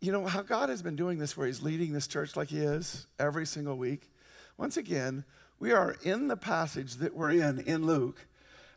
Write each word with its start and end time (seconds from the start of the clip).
you 0.00 0.12
know, 0.12 0.26
how 0.26 0.42
God 0.42 0.68
has 0.68 0.82
been 0.82 0.96
doing 0.96 1.18
this 1.18 1.36
where 1.36 1.46
He's 1.46 1.62
leading 1.62 1.92
this 1.92 2.06
church 2.06 2.36
like 2.36 2.48
He 2.48 2.58
is 2.58 3.06
every 3.18 3.46
single 3.46 3.76
week. 3.76 4.10
Once 4.56 4.76
again, 4.76 5.24
we 5.58 5.72
are 5.72 5.96
in 6.02 6.28
the 6.28 6.36
passage 6.36 6.96
that 6.96 7.14
we're 7.14 7.30
in 7.30 7.60
in 7.60 7.86
Luke, 7.86 8.26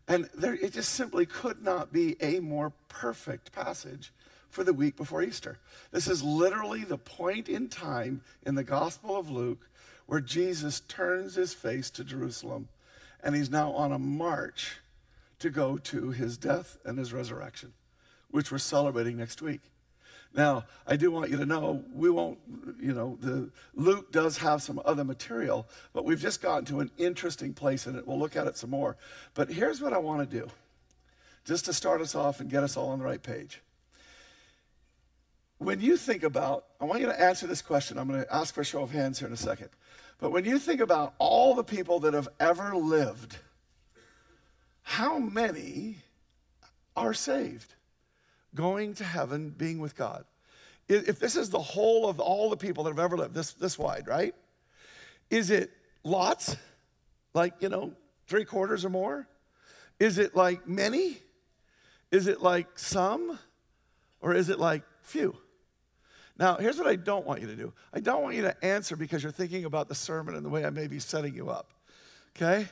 and 0.08 0.29
there, 0.34 0.54
it 0.54 0.74
just 0.74 0.94
simply 0.94 1.26
could 1.26 1.62
not 1.62 1.92
be 1.92 2.16
a 2.21 2.40
more 2.40 2.74
perfect 2.88 3.52
passage 3.52 4.12
for 4.50 4.63
the 4.63 4.74
week 4.74 4.96
before 4.96 5.21
Easter. 5.21 5.60
This 5.92 6.08
is 6.08 6.24
literally 6.24 6.83
the 6.83 6.97
point 6.97 7.47
in 7.47 7.70
time 7.70 8.22
in 8.46 8.56
the 8.56 8.63
Gospel 8.63 9.17
of 9.17 9.29
Luke 9.29 9.70
where 10.08 10.20
Jesus 10.20 10.79
turns 10.81 11.36
his 11.36 11.54
face 11.54 11.92
to 11.92 12.04
Jerusalem 12.04 12.67
and 13.24 13.36
he's 13.36 13.51
now 13.51 13.72
on 13.74 13.92
a 13.92 13.99
march 13.99 14.79
to 15.38 15.51
go 15.51 15.78
to 15.78 16.09
his 16.09 16.38
death 16.38 16.77
and 16.84 16.98
his 16.98 17.13
resurrection, 17.13 17.73
which 18.31 18.52
we're 18.52 18.58
celebrating 18.58 19.17
next 19.17 19.41
week. 19.41 19.62
Now, 20.34 20.66
I 20.86 20.96
do 20.96 21.09
want 21.09 21.32
you 21.32 21.38
to 21.38 21.46
know 21.46 21.84
we 21.91 22.09
won't, 22.09 22.38
you 22.80 22.94
know, 22.94 23.18
the 23.20 23.50
Luke 23.74 24.12
does 24.12 24.38
have 24.38 24.62
some 24.62 24.80
other 24.86 25.04
material, 25.04 25.68
but 25.92 26.06
we've 26.06 26.20
just 26.20 26.42
gotten 26.42 26.66
to 26.66 26.80
an 26.82 26.92
interesting 26.98 27.54
place 27.54 27.88
in 27.88 27.96
it. 27.96 28.08
We'll 28.08 28.20
look 28.20 28.36
at 28.36 28.46
it 28.46 28.56
some 28.56 28.70
more. 28.70 28.96
But 29.34 29.50
here's 29.50 29.82
what 29.82 29.92
I 29.92 29.98
want 29.98 30.30
to 30.30 30.40
do, 30.40 30.48
just 31.46 31.66
to 31.66 31.73
start 31.73 32.00
us 32.00 32.14
off 32.14 32.40
and 32.40 32.50
get 32.50 32.64
us 32.64 32.78
all 32.78 32.90
on 32.90 33.00
the 33.00 33.06
right 33.06 33.22
page. 33.22 33.62
When 35.58 35.82
you 35.82 35.98
think 35.98 36.23
about, 36.23 36.66
I 36.80 36.86
want 36.86 37.02
you 37.02 37.08
to 37.08 37.22
answer 37.22 37.46
this 37.48 37.62
question. 37.62 37.98
I'm 37.98 38.08
going 38.08 38.23
to 38.23 38.34
ask 38.34 38.54
for 38.54 38.62
a 38.62 38.66
show 38.66 38.82
of 38.82 38.92
hands 38.92 39.20
here 39.20 39.28
in 39.28 39.34
a 39.34 39.38
second. 39.38 39.70
But 40.20 40.32
when 40.32 40.46
you 40.46 40.59
think 40.59 40.80
about 40.80 41.16
all 41.18 41.56
the 41.56 41.64
people 41.64 42.00
that 42.02 42.14
have 42.14 42.30
ever 42.40 42.76
lived, 42.76 43.38
how 44.84 45.18
many 45.18 45.98
are 46.96 47.14
saved? 47.14 47.73
Going 48.55 48.95
to 48.95 49.03
heaven, 49.03 49.49
being 49.49 49.80
with 49.80 49.95
God. 49.95 50.26
If 50.88 51.20
this 51.20 51.35
is 51.35 51.49
the 51.52 51.59
whole 51.59 52.09
of 52.09 52.20
all 52.20 52.49
the 52.49 52.58
people 52.58 52.84
that 52.85 52.89
have 52.89 52.99
ever 52.99 53.16
lived, 53.16 53.35
this, 53.35 53.53
this 53.53 53.77
wide, 53.77 54.08
right? 54.08 54.34
Is 55.30 55.52
it 55.52 55.72
lots? 56.03 56.56
Like, 57.36 57.53
you 57.59 57.69
know, 57.69 57.94
three 58.28 58.44
quarters 58.44 58.83
or 58.86 58.89
more? 58.89 59.28
Is 60.00 60.17
it 60.17 60.36
like 60.36 60.67
many? 60.67 61.17
Is 62.11 62.25
it 62.25 62.41
like 62.41 62.80
some? 62.80 63.38
Or 64.22 64.33
is 64.33 64.50
it 64.50 64.59
like 64.59 64.84
few? 65.02 65.38
Now, 66.39 66.56
here's 66.56 66.78
what 66.78 66.88
I 66.88 66.95
don't 66.95 67.25
want 67.25 67.41
you 67.41 67.47
to 67.47 67.56
do 67.56 67.73
I 67.94 68.00
don't 68.00 68.23
want 68.23 68.36
you 68.36 68.44
to 68.44 68.66
answer 68.66 68.95
because 68.95 69.22
you're 69.22 69.31
thinking 69.31 69.66
about 69.66 69.89
the 69.89 69.95
sermon 69.95 70.36
and 70.36 70.44
the 70.44 70.50
way 70.50 70.66
I 70.66 70.69
may 70.69 70.88
be 70.88 71.00
setting 71.00 71.36
you 71.36 71.50
up. 71.50 71.72
Okay? 72.36 72.66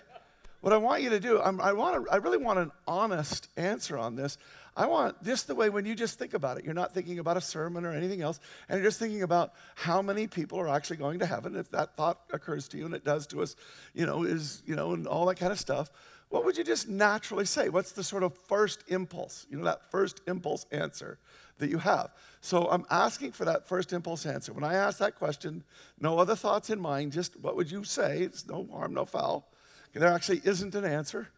What 0.62 0.73
I 0.73 0.78
want 0.78 1.03
you 1.03 1.12
to 1.12 1.19
do, 1.19 1.39
I'm, 1.39 1.62
i 1.62 1.72
want 1.73 2.06
to, 2.06 2.12
I 2.12 2.16
really 2.17 2.38
want 2.38 2.59
an 2.59 2.72
honest 2.88 3.47
answer 3.58 3.97
on 3.97 4.16
this. 4.16 4.38
I 4.78 4.86
want 4.86 5.23
just 5.23 5.47
the 5.47 5.56
way 5.56 5.72
when 5.72 5.88
you 5.88 5.95
just 5.95 6.20
think 6.20 6.36
about 6.36 6.59
it, 6.59 6.64
you're 6.64 6.75
not 6.75 6.94
thinking 6.94 7.17
about 7.17 7.36
a 7.36 7.42
sermon 7.42 7.83
or 7.83 7.92
anything 7.92 8.22
else, 8.22 8.39
and 8.70 8.78
you're 8.78 8.88
just 8.88 9.00
thinking 9.00 9.23
about 9.23 9.53
how 9.73 10.03
many 10.03 10.28
people 10.28 10.59
are 10.59 10.69
actually 10.69 10.97
going 10.97 11.17
to 11.17 11.25
heaven. 11.25 11.56
If 11.56 11.72
that 11.72 11.95
thought 11.95 12.19
occurs 12.31 12.67
to 12.69 12.78
you, 12.78 12.86
and 12.86 12.94
it 12.94 13.03
does 13.03 13.25
to 13.28 13.42
us, 13.42 13.56
you 13.95 14.06
know, 14.06 14.22
is, 14.22 14.61
you 14.67 14.75
know, 14.75 14.94
and 14.94 15.08
all 15.08 15.25
that 15.25 15.39
kind 15.39 15.52
of 15.52 15.59
stuff, 15.59 15.89
what 16.30 16.45
would 16.45 16.58
you 16.58 16.64
just 16.64 16.88
naturally 16.88 17.45
say? 17.45 17.69
What's 17.69 17.92
the 17.94 18.03
sort 18.03 18.22
of 18.22 18.38
first 18.38 18.84
impulse, 18.88 19.47
you 19.50 19.58
know, 19.58 19.64
that 19.66 19.89
first 19.89 20.22
impulse 20.28 20.67
answer 20.72 21.17
that 21.58 21.72
you 21.72 21.80
have? 21.80 22.12
So 22.41 22.69
I'm 22.69 22.86
asking 22.91 23.31
for 23.31 23.45
that 23.45 23.67
first 23.67 23.94
impulse 23.94 24.28
answer. 24.28 24.53
When 24.53 24.64
I 24.64 24.75
ask 24.75 25.00
that 25.00 25.16
question, 25.16 25.64
no 26.00 26.19
other 26.19 26.36
thoughts 26.36 26.69
in 26.69 26.80
mind, 26.80 27.14
just 27.14 27.39
what 27.39 27.56
would 27.56 27.72
you 27.72 27.84
say? 27.84 28.19
It's 28.19 28.47
no 28.47 28.67
harm, 28.72 28.94
no 28.94 29.06
foul. 29.06 29.50
There 29.94 30.14
actually 30.14 30.41
isn't 30.44 30.75
an 30.75 30.86
answer. 30.86 31.30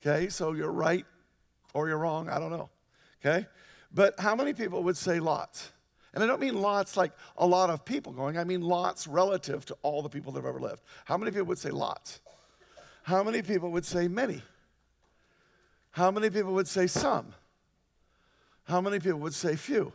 Okay, 0.00 0.30
so 0.30 0.52
you're 0.52 0.72
right 0.72 1.04
or 1.74 1.88
you're 1.88 1.98
wrong, 1.98 2.28
I 2.28 2.38
don't 2.38 2.50
know. 2.50 2.70
Okay? 3.24 3.46
But 3.92 4.18
how 4.18 4.34
many 4.34 4.52
people 4.52 4.82
would 4.84 4.96
say 4.96 5.20
lots? 5.20 5.72
And 6.14 6.22
I 6.22 6.26
don't 6.26 6.40
mean 6.40 6.60
lots 6.60 6.96
like 6.96 7.12
a 7.36 7.46
lot 7.46 7.70
of 7.70 7.84
people 7.84 8.12
going, 8.12 8.36
I 8.36 8.44
mean 8.44 8.60
lots 8.60 9.06
relative 9.06 9.64
to 9.66 9.76
all 9.82 10.02
the 10.02 10.08
people 10.08 10.32
that 10.32 10.40
have 10.40 10.48
ever 10.48 10.60
lived. 10.60 10.82
How 11.04 11.16
many 11.16 11.30
people 11.30 11.46
would 11.46 11.58
say 11.58 11.70
lots? 11.70 12.20
How 13.04 13.22
many 13.22 13.42
people 13.42 13.70
would 13.70 13.86
say 13.86 14.08
many? 14.08 14.42
How 15.92 16.10
many 16.10 16.30
people 16.30 16.52
would 16.54 16.68
say 16.68 16.86
some? 16.86 17.34
How 18.64 18.80
many 18.80 18.98
people 18.98 19.20
would 19.20 19.34
say 19.34 19.56
few? 19.56 19.92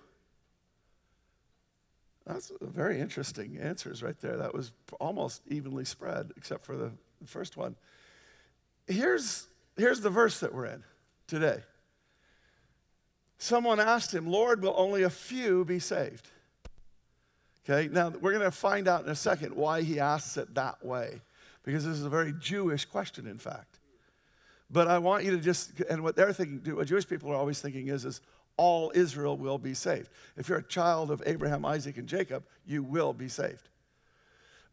That's 2.26 2.52
very 2.62 3.00
interesting 3.00 3.58
answers 3.58 4.04
right 4.04 4.20
there. 4.20 4.36
That 4.38 4.54
was 4.54 4.74
almost 5.00 5.42
evenly 5.48 5.86
spread, 5.86 6.32
except 6.36 6.66
for 6.66 6.76
the 6.76 6.92
first 7.26 7.56
one. 7.56 7.76
Here's, 8.88 9.48
here's 9.78 10.02
the 10.02 10.10
verse 10.10 10.40
that 10.42 10.54
we're 10.54 10.66
in 10.66 10.84
today. 11.28 11.60
Someone 13.38 13.80
asked 13.80 14.14
him, 14.14 14.28
Lord, 14.28 14.62
will 14.62 14.74
only 14.78 15.04
a 15.04 15.10
few 15.10 15.64
be 15.64 15.80
saved? 15.80 16.28
Okay, 17.70 17.90
now 17.92 18.10
we're 18.10 18.32
going 18.32 18.44
to 18.44 18.52
find 18.52 18.88
out 18.88 19.04
in 19.04 19.10
a 19.10 19.16
second 19.16 19.56
why 19.56 19.82
he 19.82 20.00
asks 20.00 20.38
it 20.38 20.56
that 20.56 20.84
way, 20.84 21.22
because 21.64 21.86
this 21.86 21.98
is 21.98 22.06
a 22.06 22.10
very 22.10 22.34
Jewish 22.40 22.86
question, 22.86 23.28
in 23.28 23.38
fact. 23.38 23.80
But 24.70 24.88
I 24.88 24.98
want 24.98 25.24
you 25.24 25.32
to 25.32 25.38
just, 25.38 25.80
and 25.82 26.02
what 26.02 26.16
they're 26.16 26.34
thinking, 26.34 26.76
what 26.76 26.88
Jewish 26.88 27.08
people 27.08 27.32
are 27.32 27.36
always 27.36 27.62
thinking 27.62 27.90
is, 27.90 28.06
is 28.06 28.22
all 28.58 28.92
Israel 28.96 29.38
will 29.38 29.58
be 29.58 29.74
saved. 29.74 30.10
If 30.36 30.50
you're 30.50 30.58
a 30.58 30.64
child 30.64 31.12
of 31.12 31.22
Abraham, 31.26 31.64
Isaac, 31.66 31.98
and 31.98 32.08
Jacob, 32.08 32.44
you 32.66 32.84
will 32.84 33.14
be 33.14 33.28
saved. 33.28 33.70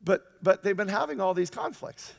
But, 0.03 0.25
but 0.43 0.63
they've 0.63 0.77
been 0.77 0.89
having 0.89 1.21
all 1.21 1.35
these 1.35 1.51
conflicts. 1.51 2.13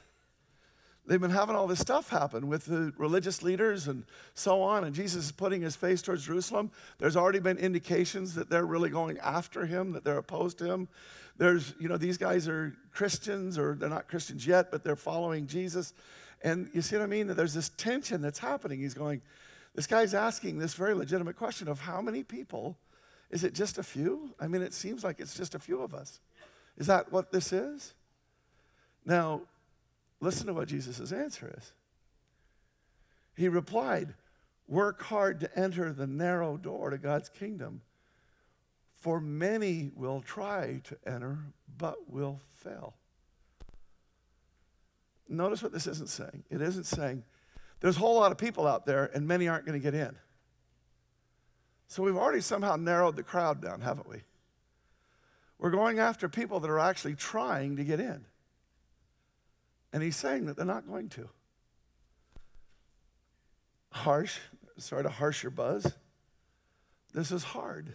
They've 1.08 1.22
been 1.22 1.30
having 1.30 1.56
all 1.56 1.68
this 1.68 1.80
stuff 1.80 2.10
happen 2.10 2.48
with 2.48 2.66
the 2.66 2.92
religious 2.98 3.44
leaders 3.44 3.88
and 3.88 4.06
so 4.34 4.62
on, 4.64 4.86
and 4.86 4.96
Jesus 4.96 5.26
is 5.26 5.32
putting 5.32 5.62
his 5.62 5.76
face 5.76 6.02
towards 6.02 6.26
Jerusalem. 6.26 6.72
There's 6.98 7.16
already 7.16 7.40
been 7.40 7.58
indications 7.58 8.34
that 8.36 8.50
they're 8.50 8.66
really 8.66 8.90
going 8.90 9.20
after 9.20 9.68
him, 9.68 9.92
that 9.92 10.04
they're 10.04 10.18
opposed 10.18 10.58
to 10.60 10.66
him. 10.66 10.88
There's, 11.38 11.76
you 11.80 11.90
know, 11.90 11.98
these 11.98 12.18
guys 12.18 12.48
are 12.48 12.76
Christians, 12.92 13.60
or 13.60 13.76
they're 13.76 13.90
not 13.90 14.08
Christians 14.08 14.48
yet, 14.48 14.72
but 14.72 14.84
they're 14.84 14.96
following 14.96 15.46
Jesus. 15.46 15.94
And 16.44 16.70
you 16.74 16.82
see 16.82 16.96
what 16.96 17.04
I 17.04 17.08
mean? 17.08 17.28
That 17.28 17.36
there's 17.36 17.54
this 17.54 17.70
tension 17.70 18.22
that's 18.22 18.40
happening. 18.40 18.80
He's 18.80 18.94
going, 18.96 19.22
this 19.76 19.88
guy's 19.88 20.14
asking 20.14 20.58
this 20.58 20.74
very 20.74 20.96
legitimate 20.96 21.36
question 21.36 21.68
of 21.68 21.80
how 21.80 22.02
many 22.02 22.24
people? 22.24 22.78
Is 23.30 23.44
it 23.44 23.54
just 23.54 23.78
a 23.78 23.84
few? 23.84 24.34
I 24.40 24.48
mean, 24.48 24.62
it 24.62 24.74
seems 24.74 25.04
like 25.04 25.20
it's 25.20 25.36
just 25.36 25.54
a 25.54 25.60
few 25.60 25.82
of 25.82 25.94
us. 25.94 26.20
Is 26.78 26.88
that 26.88 27.12
what 27.12 27.32
this 27.32 27.52
is? 27.54 27.94
Now, 29.06 29.42
listen 30.26 30.48
to 30.48 30.54
what 30.54 30.68
Jesus' 30.68 31.12
answer 31.12 31.54
is. 31.58 31.72
He 33.36 33.48
replied, 33.48 34.14
Work 34.68 35.04
hard 35.04 35.40
to 35.42 35.60
enter 35.60 35.94
the 35.94 36.08
narrow 36.08 36.58
door 36.58 36.90
to 36.90 36.98
God's 36.98 37.30
kingdom, 37.30 37.82
for 38.96 39.22
many 39.22 39.92
will 39.96 40.22
try 40.22 40.82
to 40.86 40.98
enter 41.06 41.38
but 41.78 42.10
will 42.10 42.42
fail. 42.50 42.96
Notice 45.30 45.62
what 45.62 45.72
this 45.72 45.86
isn't 45.86 46.10
saying. 46.10 46.44
It 46.50 46.62
isn't 46.62 46.86
saying, 46.86 47.24
there's 47.80 47.98
a 47.98 48.00
whole 48.00 48.16
lot 48.16 48.32
of 48.32 48.38
people 48.40 48.66
out 48.66 48.86
there, 48.86 49.12
and 49.14 49.28
many 49.28 49.48
aren't 49.48 49.66
going 49.66 49.80
to 49.80 49.84
get 49.84 49.94
in. 49.94 50.16
So 51.88 52.02
we've 52.02 52.18
already 52.18 52.42
somehow 52.42 52.76
narrowed 52.78 53.16
the 53.16 53.24
crowd 53.24 53.62
down, 53.62 53.82
haven't 53.82 54.10
we? 54.10 54.24
We're 55.60 55.70
going 55.70 56.00
after 56.00 56.28
people 56.28 56.60
that 56.62 56.70
are 56.70 56.80
actually 56.80 57.16
trying 57.16 57.76
to 57.76 57.84
get 57.84 58.00
in. 58.00 58.26
And 59.94 60.04
he's 60.04 60.16
saying 60.16 60.46
that 60.46 60.58
they're 60.58 60.66
not 60.66 60.88
going 60.88 61.10
to. 61.10 61.30
Harsh, 63.92 64.38
sorry 64.78 65.04
to 65.04 65.10
harsh 65.10 65.44
your 65.44 65.52
buzz. 65.52 65.94
This 67.14 67.32
is 67.32 67.44
hard, 67.44 67.94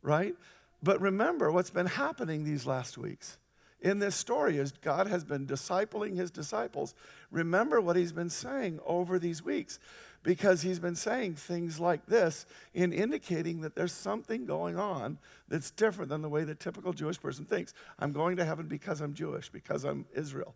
right? 0.00 0.34
But 0.82 1.00
remember 1.00 1.52
what's 1.52 1.70
been 1.70 1.86
happening 1.86 2.44
these 2.44 2.64
last 2.64 2.96
weeks 2.96 3.36
in 3.80 3.98
this 3.98 4.16
story 4.16 4.58
is 4.58 4.72
God 4.72 5.06
has 5.06 5.24
been 5.24 5.46
discipling 5.46 6.16
his 6.16 6.30
disciples. 6.30 6.94
Remember 7.30 7.80
what 7.80 7.96
he's 7.96 8.12
been 8.12 8.30
saying 8.30 8.80
over 8.84 9.18
these 9.18 9.44
weeks 9.44 9.78
because 10.22 10.62
he's 10.62 10.80
been 10.80 10.96
saying 10.96 11.34
things 11.34 11.78
like 11.78 12.06
this 12.06 12.44
in 12.74 12.92
indicating 12.92 13.60
that 13.60 13.76
there's 13.76 13.92
something 13.92 14.46
going 14.46 14.76
on 14.76 15.18
that's 15.48 15.70
different 15.70 16.08
than 16.08 16.22
the 16.22 16.28
way 16.28 16.44
the 16.44 16.56
typical 16.56 16.92
Jewish 16.92 17.20
person 17.20 17.44
thinks. 17.44 17.72
I'm 17.98 18.12
going 18.12 18.36
to 18.36 18.44
heaven 18.44 18.66
because 18.66 19.00
I'm 19.00 19.14
Jewish, 19.14 19.48
because 19.48 19.84
I'm 19.84 20.06
Israel. 20.12 20.54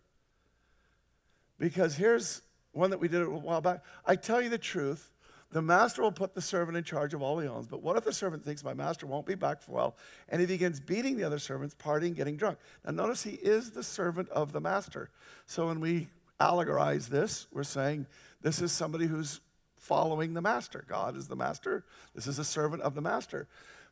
Because 1.58 1.96
here's 1.96 2.42
one 2.72 2.90
that 2.90 2.98
we 2.98 3.08
did 3.08 3.22
a 3.22 3.30
while 3.30 3.60
back. 3.60 3.84
I 4.04 4.16
tell 4.16 4.40
you 4.40 4.48
the 4.48 4.58
truth, 4.58 5.12
the 5.52 5.62
master 5.62 6.02
will 6.02 6.12
put 6.12 6.34
the 6.34 6.40
servant 6.40 6.78
in 6.78 6.84
charge 6.84 7.12
of 7.12 7.22
all 7.22 7.38
he 7.38 7.46
owns. 7.46 7.66
But 7.66 7.82
what 7.82 7.96
if 7.96 8.04
the 8.04 8.12
servant 8.12 8.44
thinks 8.44 8.64
my 8.64 8.72
master 8.72 9.06
won't 9.06 9.26
be 9.26 9.34
back 9.34 9.60
for 9.60 9.72
a 9.72 9.74
while 9.74 9.96
and 10.30 10.40
he 10.40 10.46
begins 10.46 10.80
beating 10.80 11.16
the 11.16 11.24
other 11.24 11.38
servants, 11.38 11.74
partying, 11.74 12.14
getting 12.14 12.36
drunk? 12.36 12.58
Now, 12.84 12.92
notice 12.92 13.22
he 13.22 13.32
is 13.32 13.70
the 13.70 13.82
servant 13.82 14.30
of 14.30 14.52
the 14.52 14.60
master. 14.60 15.10
So 15.46 15.68
when 15.68 15.80
we 15.80 16.08
allegorize 16.40 17.08
this, 17.08 17.46
we're 17.52 17.64
saying 17.64 18.06
this 18.40 18.62
is 18.62 18.72
somebody 18.72 19.06
who's 19.06 19.40
following 19.76 20.32
the 20.32 20.40
master. 20.40 20.84
God 20.88 21.16
is 21.16 21.28
the 21.28 21.36
master, 21.36 21.84
this 22.14 22.26
is 22.26 22.38
a 22.38 22.44
servant 22.44 22.82
of 22.82 22.94
the 22.94 23.02
master. 23.02 23.46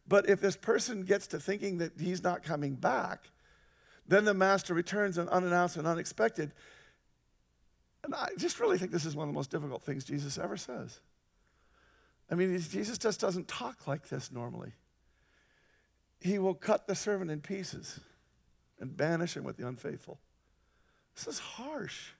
But 0.08 0.28
if 0.28 0.40
this 0.40 0.56
person 0.56 1.02
gets 1.02 1.26
to 1.28 1.38
thinking 1.38 1.78
that 1.78 1.92
he's 2.00 2.22
not 2.22 2.42
coming 2.42 2.74
back, 2.74 3.30
then 4.08 4.24
the 4.24 4.34
master 4.34 4.72
returns 4.72 5.18
unannounced 5.18 5.76
and 5.76 5.86
unexpected. 5.86 6.52
And 8.02 8.14
I 8.14 8.30
just 8.38 8.60
really 8.60 8.78
think 8.78 8.92
this 8.92 9.04
is 9.04 9.14
one 9.14 9.28
of 9.28 9.34
the 9.34 9.38
most 9.38 9.50
difficult 9.50 9.82
things 9.82 10.04
Jesus 10.04 10.38
ever 10.38 10.56
says. 10.56 11.00
I 12.30 12.34
mean, 12.34 12.58
Jesus 12.58 12.96
just 12.96 13.20
doesn't 13.20 13.48
talk 13.48 13.86
like 13.86 14.08
this 14.08 14.30
normally. 14.30 14.72
he 16.20 16.38
will 16.38 16.54
cut 16.54 16.86
the 16.86 16.94
servant 16.94 17.30
in 17.30 17.40
pieces 17.40 18.00
and 18.78 18.96
banish 18.96 19.36
him 19.36 19.44
with 19.44 19.56
the 19.56 19.66
unfaithful. 19.66 20.18
This 21.14 21.26
is 21.26 21.38
harsh. 21.38 22.10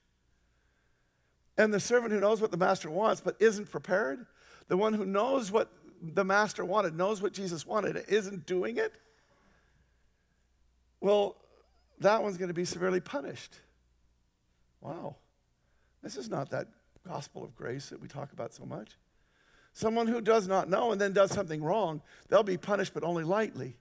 And 1.57 1.73
the 1.73 1.79
servant 1.79 2.11
who 2.11 2.19
knows 2.19 2.41
what 2.41 2.51
the 2.51 2.57
master 2.57 2.89
wants 2.89 3.21
but 3.21 3.35
isn't 3.39 3.69
prepared, 3.69 4.25
the 4.67 4.77
one 4.77 4.93
who 4.93 5.05
knows 5.05 5.51
what 5.51 5.71
the 6.01 6.23
master 6.23 6.65
wanted, 6.65 6.95
knows 6.95 7.21
what 7.21 7.33
Jesus 7.33 7.65
wanted, 7.65 7.95
and 7.95 8.07
isn't 8.07 8.45
doing 8.45 8.77
it, 8.77 8.93
well, 10.99 11.35
that 11.99 12.23
one's 12.23 12.37
going 12.37 12.47
to 12.47 12.53
be 12.53 12.65
severely 12.65 12.99
punished. 12.99 13.53
Wow. 14.81 15.17
This 16.01 16.17
is 16.17 16.29
not 16.29 16.49
that 16.51 16.67
gospel 17.07 17.43
of 17.43 17.55
grace 17.55 17.89
that 17.89 18.01
we 18.01 18.07
talk 18.07 18.31
about 18.31 18.53
so 18.53 18.65
much. 18.65 18.97
Someone 19.73 20.07
who 20.07 20.21
does 20.21 20.47
not 20.47 20.69
know 20.69 20.91
and 20.91 20.99
then 20.99 21.13
does 21.13 21.31
something 21.31 21.63
wrong, 21.63 22.01
they'll 22.27 22.43
be 22.43 22.57
punished, 22.57 22.93
but 22.93 23.03
only 23.03 23.23
lightly. 23.23 23.77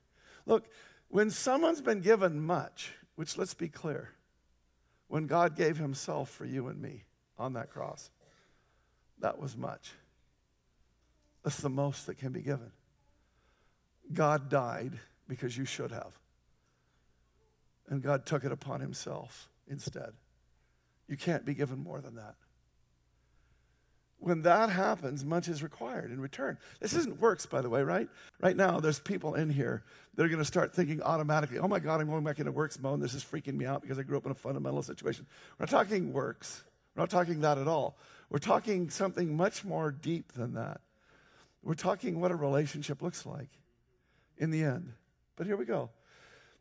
Look, 0.46 0.68
when 1.08 1.30
someone's 1.30 1.80
been 1.80 2.00
given 2.00 2.40
much, 2.40 2.92
which 3.16 3.36
let's 3.36 3.54
be 3.54 3.68
clear, 3.68 4.10
when 5.08 5.26
God 5.26 5.56
gave 5.56 5.76
himself 5.76 6.30
for 6.30 6.44
you 6.44 6.68
and 6.68 6.80
me 6.80 7.04
on 7.36 7.54
that 7.54 7.70
cross, 7.70 8.10
that 9.18 9.38
was 9.38 9.56
much. 9.56 9.92
That's 11.42 11.58
the 11.58 11.70
most 11.70 12.06
that 12.06 12.18
can 12.18 12.32
be 12.32 12.42
given. 12.42 12.70
God 14.12 14.48
died 14.48 14.98
because 15.26 15.56
you 15.56 15.64
should 15.64 15.90
have. 15.90 16.12
And 17.88 18.02
God 18.02 18.26
took 18.26 18.44
it 18.44 18.52
upon 18.52 18.80
himself 18.80 19.48
instead. 19.66 20.12
You 21.10 21.16
can't 21.16 21.44
be 21.44 21.54
given 21.54 21.82
more 21.82 22.00
than 22.00 22.14
that. 22.14 22.36
When 24.20 24.42
that 24.42 24.70
happens, 24.70 25.24
much 25.24 25.48
is 25.48 25.60
required 25.60 26.12
in 26.12 26.20
return. 26.20 26.56
This 26.78 26.92
isn't 26.92 27.20
works, 27.20 27.46
by 27.46 27.62
the 27.62 27.68
way, 27.68 27.82
right? 27.82 28.08
Right 28.40 28.56
now, 28.56 28.78
there's 28.78 29.00
people 29.00 29.34
in 29.34 29.50
here 29.50 29.82
that 30.14 30.22
are 30.22 30.28
going 30.28 30.38
to 30.38 30.44
start 30.44 30.72
thinking 30.72 31.02
automatically, 31.02 31.58
oh 31.58 31.66
my 31.66 31.80
God, 31.80 32.00
I'm 32.00 32.08
going 32.08 32.22
back 32.22 32.38
into 32.38 32.52
works 32.52 32.78
mode. 32.78 33.00
This 33.00 33.14
is 33.14 33.24
freaking 33.24 33.54
me 33.54 33.66
out 33.66 33.82
because 33.82 33.98
I 33.98 34.02
grew 34.02 34.18
up 34.18 34.24
in 34.24 34.30
a 34.30 34.36
fundamental 34.36 34.82
situation. 34.82 35.26
We're 35.58 35.64
not 35.64 35.70
talking 35.70 36.12
works. 36.12 36.62
We're 36.94 37.02
not 37.02 37.10
talking 37.10 37.40
that 37.40 37.58
at 37.58 37.66
all. 37.66 37.98
We're 38.28 38.38
talking 38.38 38.88
something 38.88 39.36
much 39.36 39.64
more 39.64 39.90
deep 39.90 40.32
than 40.32 40.54
that. 40.54 40.80
We're 41.64 41.74
talking 41.74 42.20
what 42.20 42.30
a 42.30 42.36
relationship 42.36 43.02
looks 43.02 43.26
like 43.26 43.48
in 44.38 44.52
the 44.52 44.62
end. 44.62 44.92
But 45.34 45.46
here 45.48 45.56
we 45.56 45.64
go. 45.64 45.90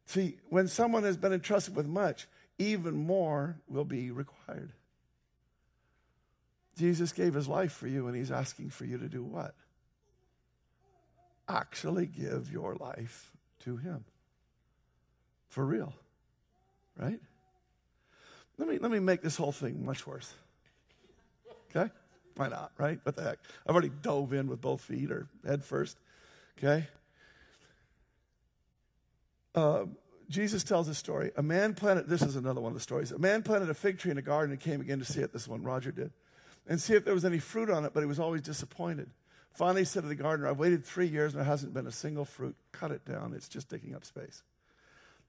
See, 0.06 0.38
when 0.50 0.68
someone 0.68 1.04
has 1.04 1.18
been 1.18 1.34
entrusted 1.34 1.76
with 1.76 1.86
much, 1.86 2.28
even 2.60 2.96
more 2.96 3.58
will 3.68 3.86
be 3.86 4.12
required. 4.12 4.74
Jesus 6.78 7.12
gave 7.12 7.34
his 7.34 7.48
life 7.48 7.72
for 7.72 7.88
you, 7.88 8.08
and 8.08 8.16
he's 8.16 8.32
asking 8.32 8.70
for 8.70 8.86
you 8.86 8.98
to 8.98 9.08
do 9.10 9.24
what? 9.24 9.56
Actually 11.48 12.06
give 12.06 12.52
your 12.52 12.76
life 12.76 13.32
to 13.62 13.78
him. 13.78 14.06
For 15.50 15.66
real. 15.66 15.94
Right? 16.98 17.20
Let 18.58 18.68
me, 18.68 18.78
let 18.78 18.92
me 18.92 19.00
make 19.00 19.22
this 19.22 19.38
whole 19.38 19.52
thing 19.52 19.86
much 19.86 20.06
worse. 20.06 20.34
Okay? 21.70 21.92
Why 22.36 22.50
not, 22.50 22.72
right? 22.78 23.00
What 23.04 23.16
the 23.16 23.24
heck? 23.24 23.40
I've 23.66 23.74
already 23.74 23.92
dove 24.02 24.34
in 24.34 24.48
with 24.48 24.62
both 24.62 24.82
feet 24.82 25.12
or 25.12 25.28
head 25.46 25.64
first. 25.64 25.98
Okay? 26.58 26.88
Uh, 29.56 29.86
Jesus 30.30 30.64
tells 30.64 30.88
a 30.88 30.96
story. 30.96 31.32
A 31.38 31.44
man 31.44 31.74
planted, 31.74 32.08
this 32.08 32.22
is 32.22 32.36
another 32.36 32.62
one 32.62 32.72
of 32.72 32.76
the 32.76 32.84
stories. 32.84 33.12
A 33.12 33.18
man 33.18 33.42
planted 33.42 33.70
a 33.70 33.74
fig 33.74 33.98
tree 33.98 34.12
in 34.12 34.18
a 34.18 34.22
garden 34.22 34.52
and 34.52 34.62
came 34.62 34.80
again 34.80 35.00
to 35.00 35.06
see 35.06 35.22
it. 35.22 35.34
This 35.34 35.48
one 35.48 35.64
Roger 35.64 35.92
did 35.92 36.12
and 36.68 36.80
see 36.80 36.94
if 36.94 37.04
there 37.04 37.14
was 37.16 37.26
any 37.26 37.40
fruit 37.40 37.70
on 37.70 37.84
it, 37.84 37.94
but 37.94 38.02
he 38.02 38.06
was 38.06 38.20
always 38.20 38.42
disappointed. 38.42 39.10
Finally, 39.52 39.82
he 39.82 39.86
said 39.86 40.04
to 40.04 40.08
the 40.08 40.16
gardener, 40.16 40.48
I've 40.48 40.60
waited 40.60 40.86
three 40.86 41.08
years 41.08 41.34
and 41.34 41.42
there 41.42 41.50
hasn't 41.50 41.74
been 41.74 41.88
a 41.88 41.92
single 41.92 42.26
fruit. 42.26 42.56
Cut 42.72 42.92
it 42.92 43.04
down. 43.06 43.34
It's 43.34 43.50
just 43.50 43.70
taking 43.70 43.96
up 43.96 44.06
space. 44.06 44.44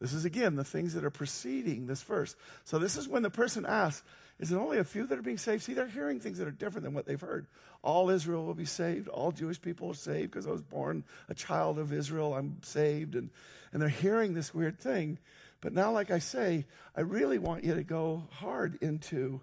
This 0.01 0.15
is 0.15 0.25
again 0.25 0.57
the 0.57 0.65
things 0.65 0.95
that 0.95 1.05
are 1.05 1.11
preceding 1.11 1.87
this 1.87 2.03
verse. 2.03 2.35
So, 2.65 2.79
this 2.79 2.97
is 2.97 3.07
when 3.07 3.23
the 3.23 3.31
person 3.31 3.67
asks, 3.67 4.03
Is 4.39 4.51
it 4.51 4.57
only 4.57 4.79
a 4.79 4.85
few 4.85 5.07
that 5.07 5.19
are 5.19 5.23
being 5.23 5.39
saved? 5.39 5.63
See, 5.63 5.75
they're 5.75 5.87
hearing 5.87 6.21
things 6.21 6.39
that 6.39 6.49
are 6.49 6.53
different 6.53 6.85
than 6.85 6.95
what 6.95 7.05
they've 7.05 7.21
heard. 7.21 7.47
All 7.83 8.09
Israel 8.09 8.47
will 8.47 8.55
be 8.55 8.65
saved. 8.65 9.09
All 9.09 9.31
Jewish 9.31 9.61
people 9.61 9.91
are 9.91 9.95
saved 9.95 10.31
because 10.31 10.47
I 10.47 10.51
was 10.51 10.63
born 10.63 11.05
a 11.29 11.35
child 11.35 11.79
of 11.79 11.93
Israel. 11.93 12.35
I'm 12.35 12.57
saved. 12.63 13.15
And, 13.15 13.29
and 13.73 13.83
they're 13.83 13.89
hearing 13.89 14.33
this 14.33 14.55
weird 14.55 14.81
thing. 14.81 15.19
But 15.61 15.75
now, 15.75 15.93
like 15.93 16.11
I 16.11 16.19
say, 16.19 16.65
I 16.97 17.03
really 17.03 17.39
want 17.39 17.65
you 17.65 17.75
to 17.75 17.83
go 17.83 18.25
hard 18.31 18.79
into 18.81 19.43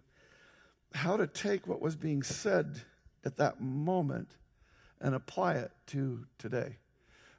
how 0.93 1.17
to 1.17 1.27
take 1.27 1.67
what 1.67 1.81
was 1.81 1.95
being 1.95 2.23
said 2.23 2.81
at 3.23 3.37
that 3.37 3.61
moment 3.61 4.35
and 4.99 5.13
apply 5.13 5.53
it 5.55 5.71
to 5.87 6.25
today. 6.39 6.77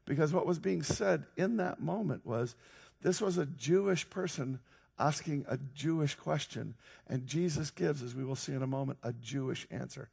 Because 0.04 0.32
what 0.32 0.46
was 0.46 0.58
being 0.58 0.82
said 0.82 1.26
in 1.36 1.56
that 1.56 1.80
moment 1.80 2.24
was 2.24 2.54
this 3.02 3.20
was 3.20 3.38
a 3.38 3.46
Jewish 3.46 4.08
person 4.08 4.60
asking 4.98 5.44
a 5.48 5.58
Jewish 5.74 6.14
question, 6.16 6.74
and 7.06 7.26
Jesus 7.26 7.70
gives, 7.70 8.02
as 8.02 8.14
we 8.14 8.24
will 8.24 8.36
see 8.36 8.52
in 8.52 8.62
a 8.62 8.66
moment, 8.66 8.98
a 9.02 9.12
Jewish 9.12 9.66
answer. 9.70 10.08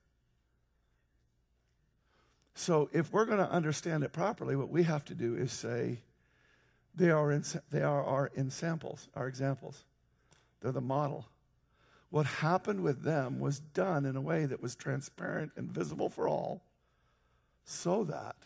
So, 2.53 2.89
if 2.93 3.11
we're 3.11 3.25
going 3.25 3.39
to 3.39 3.51
understand 3.51 4.03
it 4.03 4.13
properly, 4.13 4.55
what 4.55 4.69
we 4.69 4.83
have 4.83 5.03
to 5.05 5.15
do 5.15 5.35
is 5.35 5.51
say, 5.51 5.99
they 6.93 7.09
are, 7.09 7.31
in, 7.31 7.43
they 7.71 7.81
are 7.81 8.03
our 8.03 8.31
our 9.15 9.27
examples. 9.27 9.83
They're 10.61 10.71
the 10.71 10.81
model. 10.81 11.25
What 12.11 12.25
happened 12.25 12.81
with 12.81 13.03
them 13.03 13.39
was 13.39 13.59
done 13.59 14.05
in 14.05 14.15
a 14.15 14.21
way 14.21 14.45
that 14.45 14.61
was 14.61 14.75
transparent 14.75 15.51
and 15.57 15.69
visible 15.69 16.09
for 16.09 16.29
all, 16.29 16.63
so 17.65 18.05
that 18.05 18.38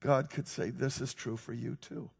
God 0.00 0.28
could 0.28 0.46
say, 0.46 0.68
This 0.68 1.00
is 1.00 1.14
true 1.14 1.38
for 1.38 1.54
you 1.54 1.76
too. 1.80 2.10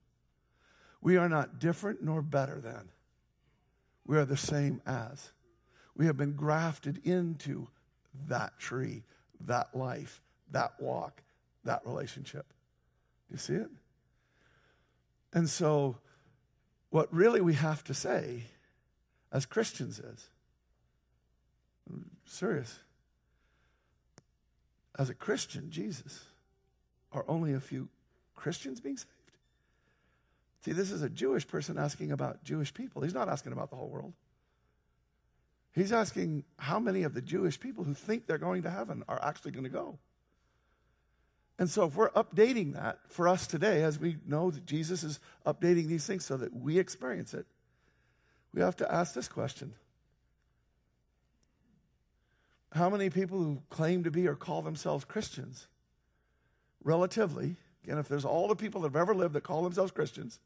We 1.01 1.17
are 1.17 1.29
not 1.29 1.59
different 1.59 2.03
nor 2.03 2.23
better 2.23 2.61
than. 2.61 2.89
We 4.07 4.17
are 4.17 4.25
the 4.25 4.37
same 4.37 4.81
as. 4.87 5.31
We 5.97 6.07
have 6.07 6.17
been 6.17 6.35
grafted 6.35 7.01
into 7.05 7.69
that 8.29 8.59
tree, 8.59 9.03
that 9.47 9.75
life, 9.75 10.21
that 10.53 10.73
walk, 10.79 11.23
that 11.65 11.83
relationship. 11.85 12.47
You 13.31 13.39
see 13.39 13.55
it? 13.55 13.71
And 15.33 15.49
so, 15.49 15.99
what 16.91 17.13
really 17.13 17.41
we 17.41 17.55
have 17.55 17.83
to 17.85 17.95
say 17.95 18.45
as 19.33 19.45
Christians 19.45 19.99
is. 19.99 20.29
I'm 21.91 22.11
serious. 22.25 22.79
As 24.99 25.11
a 25.11 25.15
Christian, 25.15 25.71
Jesus, 25.71 26.25
are 27.13 27.25
only 27.29 27.53
a 27.53 27.61
few 27.61 27.89
Christians 28.35 28.81
being 28.81 28.97
saved? 28.97 29.11
See, 30.67 30.73
this 30.73 30.91
is 30.91 31.03
a 31.03 31.09
Jewish 31.09 31.47
person 31.47 31.79
asking 31.79 32.11
about 32.11 32.43
Jewish 32.43 32.75
people. 32.75 33.03
He's 33.03 33.15
not 33.15 33.29
asking 33.29 33.53
about 33.53 33.71
the 33.71 33.77
whole 33.77 33.89
world. 33.89 34.15
He's 35.73 35.93
asking 35.93 36.43
how 36.59 36.81
many 36.81 37.05
of 37.05 37.15
the 37.15 37.23
Jewish 37.23 37.61
people 37.61 37.85
who 37.85 37.95
think 37.95 38.27
they're 38.27 38.37
going 38.37 38.65
to 38.65 38.71
heaven 38.71 39.05
are 39.09 39.23
actually 39.23 39.53
going 39.53 39.63
to 39.63 39.71
go. 39.71 40.01
And 41.57 41.71
so, 41.71 41.85
if 41.85 41.95
we're 41.95 42.11
updating 42.11 42.75
that 42.75 42.99
for 43.07 43.29
us 43.29 43.47
today, 43.47 43.85
as 43.85 44.01
we 44.01 44.17
know 44.27 44.51
that 44.51 44.67
Jesus 44.67 45.05
is 45.05 45.21
updating 45.47 45.87
these 45.87 46.05
things 46.05 46.25
so 46.25 46.37
that 46.37 46.53
we 46.53 46.81
experience 46.81 47.33
it, 47.33 47.47
we 48.53 48.61
have 48.61 48.77
to 48.79 48.93
ask 48.93 49.15
this 49.15 49.29
question 49.29 49.73
How 52.73 52.91
many 52.91 53.09
people 53.09 53.39
who 53.39 53.63
claim 53.71 54.03
to 54.03 54.11
be 54.11 54.27
or 54.27 54.35
call 54.35 54.63
themselves 54.63 55.05
Christians, 55.05 55.69
relatively, 56.83 57.55
again, 57.85 57.99
if 57.99 58.09
there's 58.09 58.25
all 58.25 58.49
the 58.49 58.57
people 58.57 58.81
that 58.81 58.89
have 58.89 59.01
ever 59.01 59.15
lived 59.15 59.35
that 59.35 59.45
call 59.45 59.63
themselves 59.63 59.93
Christians, 59.93 60.41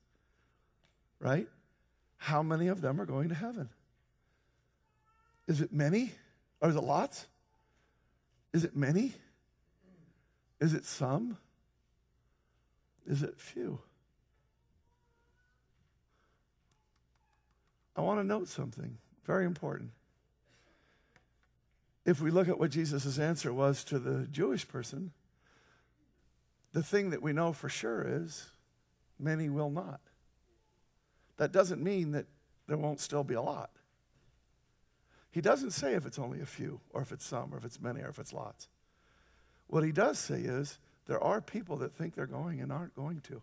right? 1.21 1.47
How 2.17 2.43
many 2.43 2.69
of 2.69 2.81
them 2.81 3.01
are 3.01 3.07
going 3.07 3.29
to 3.29 3.35
heaven? 3.35 3.69
Is 5.47 5.61
it 5.61 5.73
many? 5.73 6.13
Or 6.61 6.69
is 6.69 6.77
it 6.77 6.83
lots? 6.83 7.27
Is 8.53 8.65
it 8.65 8.77
many? 8.77 9.15
Is 10.61 10.75
it 10.75 10.85
some? 10.85 11.37
Is 13.07 13.23
it 13.23 13.39
few? 13.39 13.81
I 17.97 18.03
want 18.03 18.21
to 18.21 18.25
note 18.25 18.49
something 18.49 18.97
very 19.25 19.45
important. 19.45 19.91
If 22.05 22.21
we 22.21 22.31
look 22.31 22.49
at 22.49 22.59
what 22.59 22.71
Jesus' 22.71 23.19
answer 23.19 23.53
was 23.53 23.85
to 23.85 23.99
the 23.99 24.27
Jewish 24.31 24.67
person, 24.67 25.13
the 26.73 26.83
thing 26.83 27.11
that 27.11 27.23
we 27.23 27.33
know 27.33 27.53
for 27.53 27.69
sure 27.69 28.05
is 28.07 28.51
many 29.19 29.49
will 29.49 29.71
not. 29.71 30.01
That 31.41 31.53
doesn't 31.53 31.83
mean 31.83 32.13
that 32.13 32.27
there 32.69 32.77
won't 32.77 33.01
still 33.01 33.25
be 33.25 33.33
a 33.33 33.41
lot. 33.41 33.71
He 35.31 35.41
doesn't 35.41 35.71
say 35.71 35.95
if 35.95 36.05
it's 36.05 36.19
only 36.19 36.43
a 36.43 36.47
few, 36.47 36.83
or 36.91 37.01
if 37.01 37.13
it's 37.13 37.25
some, 37.25 37.55
or 37.55 37.57
if 37.57 37.65
it's 37.65 37.81
many, 37.81 38.03
or 38.03 38.11
if 38.11 38.19
it's 38.19 38.35
lots. 38.35 38.69
What 39.67 39.83
he 39.83 39.91
does 39.91 40.19
say 40.19 40.41
is 40.41 40.79
there 41.07 41.19
are 41.25 41.41
people 41.41 41.79
that 41.79 41.95
think 41.95 42.15
they're 42.15 42.27
going 42.27 42.61
and 42.61 42.71
aren't 42.71 42.95
going 42.95 43.23
to. 43.23 43.41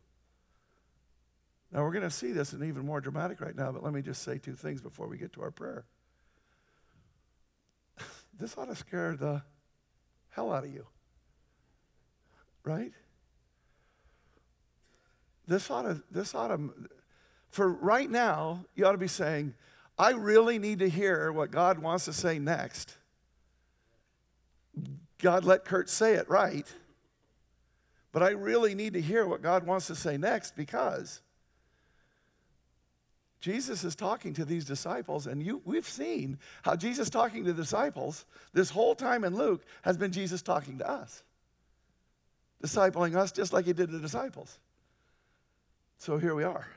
Now, 1.71 1.83
we're 1.83 1.91
going 1.91 2.03
to 2.03 2.11
see 2.11 2.31
this 2.31 2.53
in 2.53 2.63
even 2.63 2.85
more 2.85 3.01
dramatic 3.01 3.41
right 3.41 3.55
now, 3.55 3.71
but 3.71 3.83
let 3.83 3.93
me 3.93 4.03
just 4.03 4.21
say 4.21 4.37
two 4.37 4.53
things 4.53 4.79
before 4.79 5.07
we 5.07 5.17
get 5.17 5.33
to 5.33 5.41
our 5.41 5.49
prayer. 5.49 5.83
this 8.39 8.55
ought 8.59 8.65
to 8.65 8.75
scare 8.75 9.15
the 9.15 9.41
hell 10.29 10.53
out 10.53 10.65
of 10.65 10.71
you. 10.71 10.85
Right? 12.63 12.93
this 15.47 15.71
ought 15.71 15.83
to, 15.83 16.03
this 16.11 16.35
ought 16.35 16.49
to, 16.49 16.69
for 17.57 17.69
right 17.69 18.07
now, 18.07 18.63
you 18.75 18.85
ought 18.85 18.91
to 18.91 18.99
be 18.99 19.07
saying, 19.07 19.55
I 19.97 20.11
really 20.11 20.59
need 20.59 20.77
to 20.77 20.87
hear 20.87 21.31
what 21.31 21.49
God 21.49 21.79
wants 21.79 22.05
to 22.05 22.13
say 22.13 22.37
next. 22.37 22.95
God 25.17 25.43
let 25.43 25.65
Kurt 25.65 25.89
say 25.89 26.13
it 26.13 26.29
right. 26.29 26.71
But 28.11 28.21
I 28.21 28.29
really 28.29 28.75
need 28.75 28.93
to 28.93 29.01
hear 29.01 29.25
what 29.25 29.41
God 29.41 29.65
wants 29.65 29.87
to 29.87 29.95
say 29.95 30.17
next 30.17 30.55
because 30.55 31.19
Jesus 33.41 33.83
is 33.83 33.95
talking 33.95 34.35
to 34.35 34.45
these 34.45 34.65
disciples, 34.65 35.25
and 35.25 35.41
you, 35.41 35.59
we've 35.65 35.89
seen 35.89 36.37
how 36.61 36.75
Jesus 36.75 37.09
talking 37.09 37.43
to 37.43 37.53
the 37.53 37.63
disciples 37.63 38.25
this 38.53 38.69
whole 38.69 38.93
time 38.93 39.23
in 39.23 39.35
Luke 39.35 39.65
has 39.81 39.97
been 39.97 40.11
Jesus 40.11 40.43
talking 40.43 40.77
to 40.77 40.87
us, 40.87 41.23
discipling 42.63 43.15
us 43.15 43.31
just 43.31 43.51
like 43.51 43.65
he 43.65 43.73
did 43.73 43.89
the 43.89 43.99
disciples. 43.99 44.59
So 45.97 46.19
here 46.19 46.35
we 46.35 46.43
are. 46.43 46.67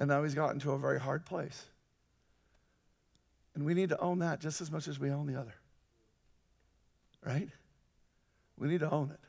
And 0.00 0.08
now 0.08 0.22
he's 0.22 0.34
gotten 0.34 0.58
to 0.60 0.72
a 0.72 0.78
very 0.78 0.98
hard 0.98 1.26
place. 1.26 1.66
And 3.54 3.64
we 3.64 3.74
need 3.74 3.90
to 3.90 4.00
own 4.00 4.20
that 4.20 4.40
just 4.40 4.60
as 4.60 4.70
much 4.70 4.88
as 4.88 4.98
we 4.98 5.10
own 5.10 5.26
the 5.26 5.38
other. 5.38 5.54
Right? 7.24 7.50
We 8.58 8.68
need 8.68 8.80
to 8.80 8.90
own 8.90 9.10
it. 9.10 9.20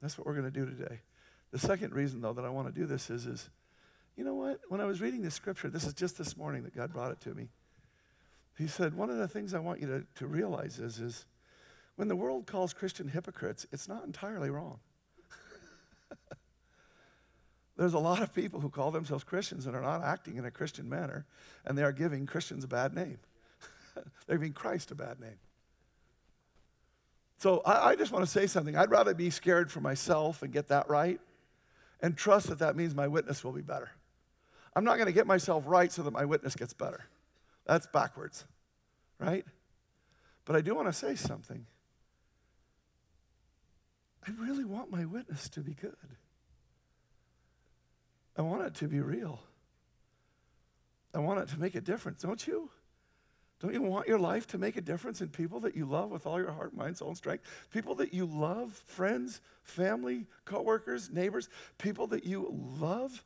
That's 0.00 0.16
what 0.16 0.26
we're 0.26 0.34
going 0.34 0.50
to 0.50 0.50
do 0.50 0.66
today. 0.66 1.00
The 1.50 1.58
second 1.58 1.92
reason, 1.94 2.20
though, 2.20 2.32
that 2.32 2.44
I 2.44 2.50
want 2.50 2.72
to 2.72 2.80
do 2.80 2.86
this 2.86 3.10
is, 3.10 3.26
is 3.26 3.50
you 4.16 4.22
know 4.22 4.34
what? 4.34 4.60
When 4.68 4.80
I 4.80 4.84
was 4.84 5.00
reading 5.00 5.22
this 5.22 5.34
scripture, 5.34 5.68
this 5.68 5.84
is 5.84 5.94
just 5.94 6.16
this 6.16 6.36
morning 6.36 6.62
that 6.62 6.76
God 6.76 6.92
brought 6.92 7.10
it 7.10 7.20
to 7.22 7.34
me. 7.34 7.48
He 8.56 8.68
said, 8.68 8.94
one 8.94 9.10
of 9.10 9.16
the 9.16 9.26
things 9.26 9.52
I 9.52 9.58
want 9.58 9.80
you 9.80 9.88
to, 9.88 10.04
to 10.16 10.26
realize 10.26 10.78
is, 10.78 11.00
is 11.00 11.26
when 11.96 12.06
the 12.06 12.14
world 12.14 12.46
calls 12.46 12.72
Christian 12.72 13.08
hypocrites, 13.08 13.66
it's 13.72 13.88
not 13.88 14.04
entirely 14.04 14.50
wrong. 14.50 14.78
There's 17.76 17.94
a 17.94 17.98
lot 17.98 18.22
of 18.22 18.32
people 18.32 18.60
who 18.60 18.68
call 18.68 18.90
themselves 18.90 19.24
Christians 19.24 19.66
and 19.66 19.74
are 19.74 19.82
not 19.82 20.02
acting 20.02 20.36
in 20.36 20.44
a 20.44 20.50
Christian 20.50 20.88
manner, 20.88 21.26
and 21.64 21.76
they 21.76 21.82
are 21.82 21.92
giving 21.92 22.26
Christians 22.26 22.64
a 22.64 22.68
bad 22.68 22.94
name. 22.94 23.18
They're 24.26 24.36
giving 24.36 24.52
Christ 24.52 24.90
a 24.92 24.94
bad 24.94 25.18
name. 25.20 25.38
So 27.38 27.62
I, 27.66 27.90
I 27.90 27.96
just 27.96 28.12
want 28.12 28.24
to 28.24 28.30
say 28.30 28.46
something. 28.46 28.76
I'd 28.76 28.90
rather 28.90 29.12
be 29.12 29.30
scared 29.30 29.70
for 29.72 29.80
myself 29.80 30.42
and 30.42 30.52
get 30.52 30.68
that 30.68 30.88
right 30.88 31.20
and 32.00 32.16
trust 32.16 32.48
that 32.48 32.60
that 32.60 32.76
means 32.76 32.94
my 32.94 33.08
witness 33.08 33.42
will 33.42 33.52
be 33.52 33.62
better. 33.62 33.90
I'm 34.76 34.84
not 34.84 34.96
going 34.96 35.06
to 35.06 35.12
get 35.12 35.26
myself 35.26 35.64
right 35.66 35.90
so 35.90 36.02
that 36.02 36.12
my 36.12 36.24
witness 36.24 36.54
gets 36.54 36.72
better. 36.72 37.04
That's 37.66 37.86
backwards, 37.86 38.44
right? 39.18 39.44
But 40.44 40.56
I 40.56 40.60
do 40.60 40.74
want 40.74 40.88
to 40.88 40.92
say 40.92 41.14
something. 41.14 41.66
I 44.26 44.30
really 44.40 44.64
want 44.64 44.90
my 44.90 45.04
witness 45.04 45.48
to 45.50 45.60
be 45.60 45.74
good. 45.74 45.96
I 48.36 48.42
want 48.42 48.62
it 48.62 48.74
to 48.76 48.88
be 48.88 49.00
real. 49.00 49.40
I 51.14 51.18
want 51.18 51.40
it 51.40 51.48
to 51.50 51.60
make 51.60 51.74
a 51.74 51.80
difference, 51.80 52.22
don't 52.22 52.44
you? 52.46 52.70
Don't 53.60 53.72
you 53.72 53.82
want 53.82 54.08
your 54.08 54.18
life 54.18 54.46
to 54.48 54.58
make 54.58 54.76
a 54.76 54.80
difference 54.80 55.20
in 55.20 55.28
people 55.28 55.60
that 55.60 55.76
you 55.76 55.86
love 55.86 56.10
with 56.10 56.26
all 56.26 56.40
your 56.40 56.50
heart, 56.50 56.74
mind, 56.74 56.98
soul, 56.98 57.08
and 57.08 57.16
strength? 57.16 57.44
People 57.72 57.94
that 57.96 58.12
you 58.12 58.26
love, 58.26 58.72
friends, 58.86 59.40
family, 59.62 60.26
coworkers, 60.44 61.10
neighbors, 61.10 61.48
people 61.78 62.08
that 62.08 62.24
you 62.24 62.52
love? 62.78 63.24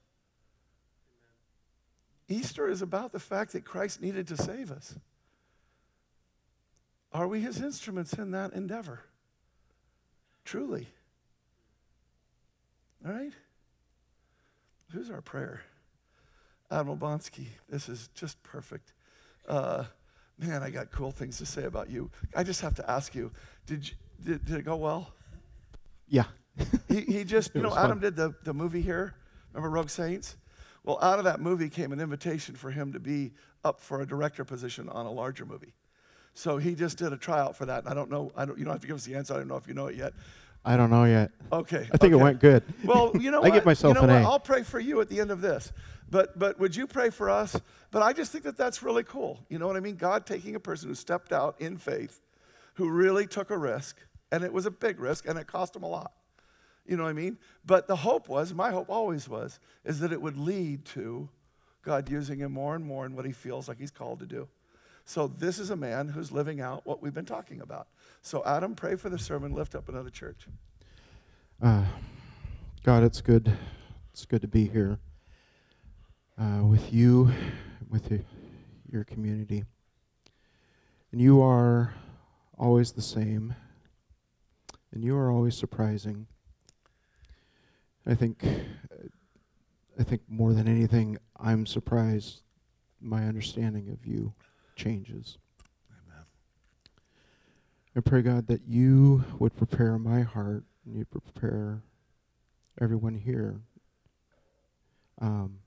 Easter 2.28 2.68
is 2.68 2.82
about 2.82 3.10
the 3.10 3.18
fact 3.18 3.52
that 3.52 3.64
Christ 3.64 4.02
needed 4.02 4.28
to 4.28 4.36
save 4.36 4.70
us. 4.70 4.94
Are 7.10 7.26
we 7.26 7.40
his 7.40 7.60
instruments 7.60 8.12
in 8.12 8.32
that 8.32 8.52
endeavor? 8.52 9.00
Truly. 10.44 10.88
All 13.04 13.12
right? 13.12 13.32
Who's 14.92 15.11
our 15.11 15.21
prayer? 15.21 15.62
Admiral 16.71 16.97
Bonsky, 16.97 17.47
this 17.68 17.88
is 17.88 18.09
just 18.14 18.42
perfect. 18.42 18.92
Uh, 19.47 19.85
man, 20.38 20.62
I 20.62 20.71
got 20.71 20.90
cool 20.90 21.11
things 21.11 21.38
to 21.38 21.47
say 21.47 21.64
about 21.64 21.90
you. 21.90 22.11
I 22.35 22.42
just 22.42 22.61
have 22.61 22.75
to 22.76 22.90
ask 22.90 23.14
you, 23.14 23.30
did, 23.66 23.88
you, 23.88 23.95
did, 24.23 24.45
did 24.45 24.57
it 24.57 24.64
go 24.64 24.76
well? 24.76 25.12
Yeah. 26.09 26.25
he, 26.88 27.00
he 27.02 27.25
just, 27.25 27.50
you 27.54 27.62
know, 27.62 27.75
Adam 27.75 27.92
fun. 27.92 28.00
did 28.00 28.16
the, 28.16 28.35
the 28.45 28.54
movie 28.54 28.83
here. 28.83 29.14
Remember 29.52 29.71
Rogue 29.71 29.90
Saints? 29.90 30.37
Well, 30.85 30.99
out 31.02 31.18
of 31.18 31.25
that 31.25 31.40
movie 31.40 31.68
came 31.68 31.92
an 31.92 32.00
invitation 32.00 32.54
for 32.54 32.71
him 32.71 32.92
to 32.92 33.00
be 33.00 33.33
up 33.64 33.80
for 33.80 34.00
a 34.00 34.07
director 34.07 34.45
position 34.45 34.88
on 34.88 35.07
a 35.07 35.11
larger 35.11 35.45
movie. 35.45 35.75
So 36.35 36.57
he 36.57 36.75
just 36.75 36.99
did 36.99 37.12
a 37.12 37.16
tryout 37.16 37.57
for 37.57 37.66
that. 37.66 37.85
And 37.85 37.88
I 37.88 37.95
don't 37.95 38.11
know, 38.11 38.30
I 38.37 38.45
don't, 38.45 38.59
you 38.59 38.64
don't 38.64 38.73
have 38.73 38.80
to 38.83 38.87
give 38.87 38.97
us 38.97 39.04
the 39.04 39.14
answer. 39.16 39.35
I 39.35 39.38
don't 39.38 39.49
know 39.49 39.57
if 39.57 39.66
you 39.66 39.75
know 39.75 39.87
it 39.87 39.97
yet. 39.97 40.12
I 40.64 40.76
don't 40.76 40.90
know 40.90 41.04
yet. 41.04 41.30
Okay. 41.52 41.88
I 41.92 41.96
think 41.96 42.12
okay. 42.12 42.20
it 42.20 42.22
went 42.22 42.40
good. 42.40 42.62
Well, 42.84 43.12
you 43.18 43.30
know 43.30 43.42
I 43.42 43.50
give 43.50 43.64
myself 43.64 43.94
you 43.94 44.00
know 44.00 44.08
an 44.08 44.22
what? 44.22 44.22
A. 44.22 44.32
I'll 44.32 44.40
pray 44.40 44.62
for 44.62 44.78
you 44.78 45.00
at 45.00 45.08
the 45.08 45.20
end 45.20 45.30
of 45.30 45.40
this. 45.40 45.72
But, 46.10 46.38
but 46.38 46.58
would 46.58 46.74
you 46.74 46.86
pray 46.86 47.10
for 47.10 47.28
us? 47.28 47.60
But 47.90 48.02
I 48.02 48.12
just 48.12 48.32
think 48.32 48.44
that 48.44 48.56
that's 48.56 48.82
really 48.82 49.04
cool. 49.04 49.44
You 49.48 49.58
know 49.58 49.66
what 49.66 49.76
I 49.76 49.80
mean? 49.80 49.96
God 49.96 50.26
taking 50.26 50.54
a 50.54 50.60
person 50.60 50.88
who 50.88 50.94
stepped 50.94 51.32
out 51.32 51.60
in 51.60 51.76
faith, 51.76 52.20
who 52.74 52.88
really 52.88 53.26
took 53.26 53.50
a 53.50 53.58
risk, 53.58 53.98
and 54.32 54.42
it 54.42 54.52
was 54.52 54.66
a 54.66 54.70
big 54.70 55.00
risk, 55.00 55.28
and 55.28 55.38
it 55.38 55.46
cost 55.46 55.76
him 55.76 55.82
a 55.82 55.88
lot. 55.88 56.12
You 56.86 56.96
know 56.96 57.02
what 57.02 57.10
I 57.10 57.14
mean? 57.14 57.38
But 57.66 57.86
the 57.86 57.96
hope 57.96 58.28
was, 58.28 58.54
my 58.54 58.70
hope 58.70 58.88
always 58.88 59.28
was, 59.28 59.60
is 59.84 60.00
that 60.00 60.12
it 60.12 60.20
would 60.20 60.38
lead 60.38 60.86
to 60.86 61.28
God 61.82 62.10
using 62.10 62.38
him 62.38 62.52
more 62.52 62.74
and 62.74 62.84
more 62.84 63.04
in 63.04 63.14
what 63.14 63.26
he 63.26 63.32
feels 63.32 63.68
like 63.68 63.78
he's 63.78 63.90
called 63.90 64.20
to 64.20 64.26
do. 64.26 64.48
So 65.08 65.26
this 65.26 65.58
is 65.58 65.70
a 65.70 65.76
man 65.76 66.08
who's 66.08 66.32
living 66.32 66.60
out 66.60 66.84
what 66.84 67.00
we've 67.00 67.14
been 67.14 67.24
talking 67.24 67.62
about. 67.62 67.88
So 68.20 68.42
Adam, 68.44 68.74
pray 68.74 68.94
for 68.94 69.08
the 69.08 69.18
sermon, 69.18 69.54
lift 69.54 69.74
up 69.74 69.88
another 69.88 70.10
church. 70.10 70.46
Uh, 71.62 71.86
God, 72.84 73.02
it's 73.02 73.22
good. 73.22 73.56
It's 74.12 74.26
good 74.26 74.42
to 74.42 74.48
be 74.48 74.66
here 74.68 74.98
uh, 76.38 76.60
with 76.62 76.92
you, 76.92 77.32
with 77.88 78.22
your 78.92 79.02
community. 79.04 79.64
And 81.10 81.22
you 81.22 81.40
are 81.40 81.94
always 82.58 82.92
the 82.92 83.00
same, 83.00 83.54
and 84.92 85.02
you 85.02 85.16
are 85.16 85.30
always 85.30 85.56
surprising. 85.56 86.26
I 88.06 88.14
think, 88.14 88.44
I 89.98 90.02
think 90.02 90.20
more 90.28 90.52
than 90.52 90.68
anything, 90.68 91.16
I'm 91.40 91.64
surprised 91.64 92.42
my 93.00 93.24
understanding 93.24 93.88
of 93.88 94.04
you 94.04 94.34
changes. 94.78 95.37
Amen. 95.90 96.25
I 97.97 98.00
pray, 98.00 98.23
God, 98.23 98.47
that 98.47 98.62
you 98.66 99.25
would 99.38 99.56
prepare 99.56 99.99
my 99.99 100.23
heart 100.23 100.64
and 100.87 100.97
you'd 100.97 101.11
prepare 101.11 101.82
everyone 102.80 103.14
here. 103.14 103.61
Um, 105.20 105.58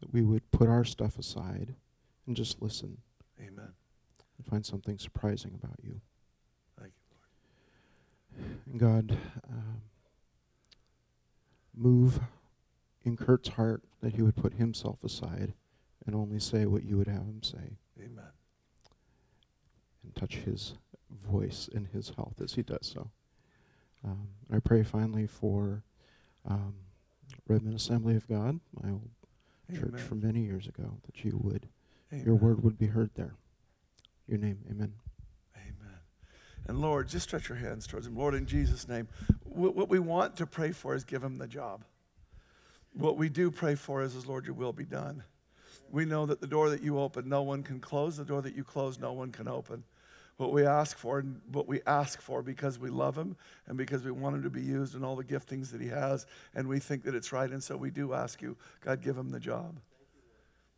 that 0.00 0.12
we 0.12 0.22
would 0.22 0.50
put 0.50 0.68
our 0.68 0.84
stuff 0.84 1.18
aside 1.18 1.74
and 2.26 2.36
just 2.36 2.60
listen. 2.60 2.98
Amen. 3.40 3.72
And 4.36 4.46
find 4.46 4.64
something 4.64 4.98
surprising 4.98 5.52
about 5.54 5.78
you. 5.82 6.00
Thank 6.78 6.92
you, 6.92 7.16
Lord. 8.38 8.58
And 8.66 8.80
God, 8.80 9.18
um, 9.48 9.82
move 11.74 12.20
in 13.04 13.16
Kurt's 13.16 13.50
heart 13.50 13.82
that 14.02 14.14
he 14.14 14.22
would 14.22 14.36
put 14.36 14.54
himself 14.54 15.02
aside 15.02 15.54
and 16.06 16.14
only 16.14 16.38
say 16.38 16.66
what 16.66 16.84
you 16.84 16.96
would 16.96 17.08
have 17.08 17.22
him 17.22 17.42
say. 17.42 17.78
Amen. 17.98 18.24
And 20.02 20.14
touch 20.14 20.36
his 20.36 20.74
voice 21.30 21.68
and 21.74 21.86
his 21.88 22.10
health 22.16 22.40
as 22.42 22.54
he 22.54 22.62
does 22.62 22.90
so. 22.94 23.10
Um, 24.04 24.28
I 24.50 24.58
pray 24.58 24.82
finally 24.82 25.26
for 25.26 25.82
um, 26.48 26.74
Redmond 27.46 27.76
Assembly 27.76 28.16
of 28.16 28.26
God, 28.28 28.60
my 28.82 28.90
old 28.90 29.10
Amen. 29.70 29.80
church 29.80 30.00
from 30.00 30.22
many 30.22 30.40
years 30.40 30.66
ago, 30.66 30.96
that 31.04 31.24
you 31.24 31.38
would, 31.42 31.68
Amen. 32.12 32.24
your 32.24 32.34
word 32.34 32.62
would 32.62 32.78
be 32.78 32.86
heard 32.86 33.10
there. 33.14 33.34
Your 34.26 34.38
name, 34.38 34.58
amen. 34.70 34.94
Amen. 35.56 35.98
And 36.66 36.80
Lord, 36.80 37.08
just 37.08 37.28
stretch 37.28 37.48
your 37.48 37.58
hands 37.58 37.86
towards 37.86 38.06
him. 38.06 38.16
Lord, 38.16 38.34
in 38.34 38.46
Jesus' 38.46 38.88
name, 38.88 39.08
what 39.44 39.88
we 39.88 39.98
want 39.98 40.36
to 40.36 40.46
pray 40.46 40.72
for 40.72 40.94
is 40.94 41.04
give 41.04 41.22
him 41.22 41.38
the 41.38 41.48
job. 41.48 41.84
What 42.94 43.16
we 43.16 43.28
do 43.28 43.50
pray 43.50 43.74
for 43.74 44.02
is, 44.02 44.14
is 44.14 44.26
Lord, 44.26 44.46
your 44.46 44.54
will 44.54 44.72
be 44.72 44.84
done. 44.84 45.24
We 45.90 46.04
know 46.04 46.24
that 46.26 46.40
the 46.40 46.46
door 46.46 46.70
that 46.70 46.82
you 46.82 46.98
open, 47.00 47.28
no 47.28 47.42
one 47.42 47.62
can 47.62 47.80
close. 47.80 48.16
The 48.16 48.24
door 48.24 48.42
that 48.42 48.54
you 48.54 48.64
close, 48.64 48.98
no 48.98 49.12
one 49.12 49.32
can 49.32 49.48
open. 49.48 49.82
What 50.36 50.52
we 50.52 50.64
ask 50.64 50.96
for 50.96 51.18
and 51.18 51.40
what 51.52 51.68
we 51.68 51.80
ask 51.86 52.22
for 52.22 52.42
because 52.42 52.78
we 52.78 52.88
love 52.88 53.16
him 53.18 53.36
and 53.66 53.76
because 53.76 54.04
we 54.04 54.10
want 54.10 54.36
him 54.36 54.42
to 54.44 54.50
be 54.50 54.62
used 54.62 54.94
in 54.94 55.04
all 55.04 55.14
the 55.14 55.24
giftings 55.24 55.70
that 55.72 55.82
he 55.82 55.88
has 55.88 56.24
and 56.54 56.66
we 56.66 56.78
think 56.78 57.02
that 57.04 57.14
it's 57.14 57.30
right 57.30 57.50
and 57.50 57.62
so 57.62 57.76
we 57.76 57.90
do 57.90 58.14
ask 58.14 58.40
you 58.40 58.56
god 58.82 59.02
give 59.02 59.18
him 59.18 59.28
the 59.28 59.38
job. 59.38 59.78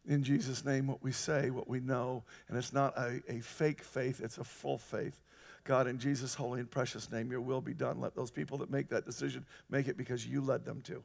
In 0.05 0.25
jesus 0.25 0.65
name 0.65 0.89
what 0.89 1.01
we 1.01 1.13
say 1.13 1.51
what 1.51 1.69
we 1.69 1.79
know 1.79 2.25
and 2.49 2.59
it's 2.59 2.73
not 2.73 2.99
a, 2.99 3.23
a 3.29 3.39
fake 3.39 3.85
faith 3.85 4.21
it's 4.21 4.39
a 4.39 4.45
full 4.45 4.79
faith. 4.79 5.21
God 5.63 5.87
in 5.87 5.97
jesus 5.97 6.35
holy 6.35 6.59
and 6.59 6.69
precious 6.69 7.13
name 7.13 7.31
your 7.31 7.41
will 7.41 7.61
be 7.61 7.75
done. 7.75 8.01
Let 8.01 8.17
those 8.17 8.33
people 8.33 8.59
that 8.59 8.71
make 8.71 8.89
that 8.89 9.07
decision 9.07 9.47
make 9.71 9.87
it 9.87 9.97
because 9.97 10.27
you 10.27 10.41
led 10.41 10.65
them 10.65 10.81
to 10.87 11.05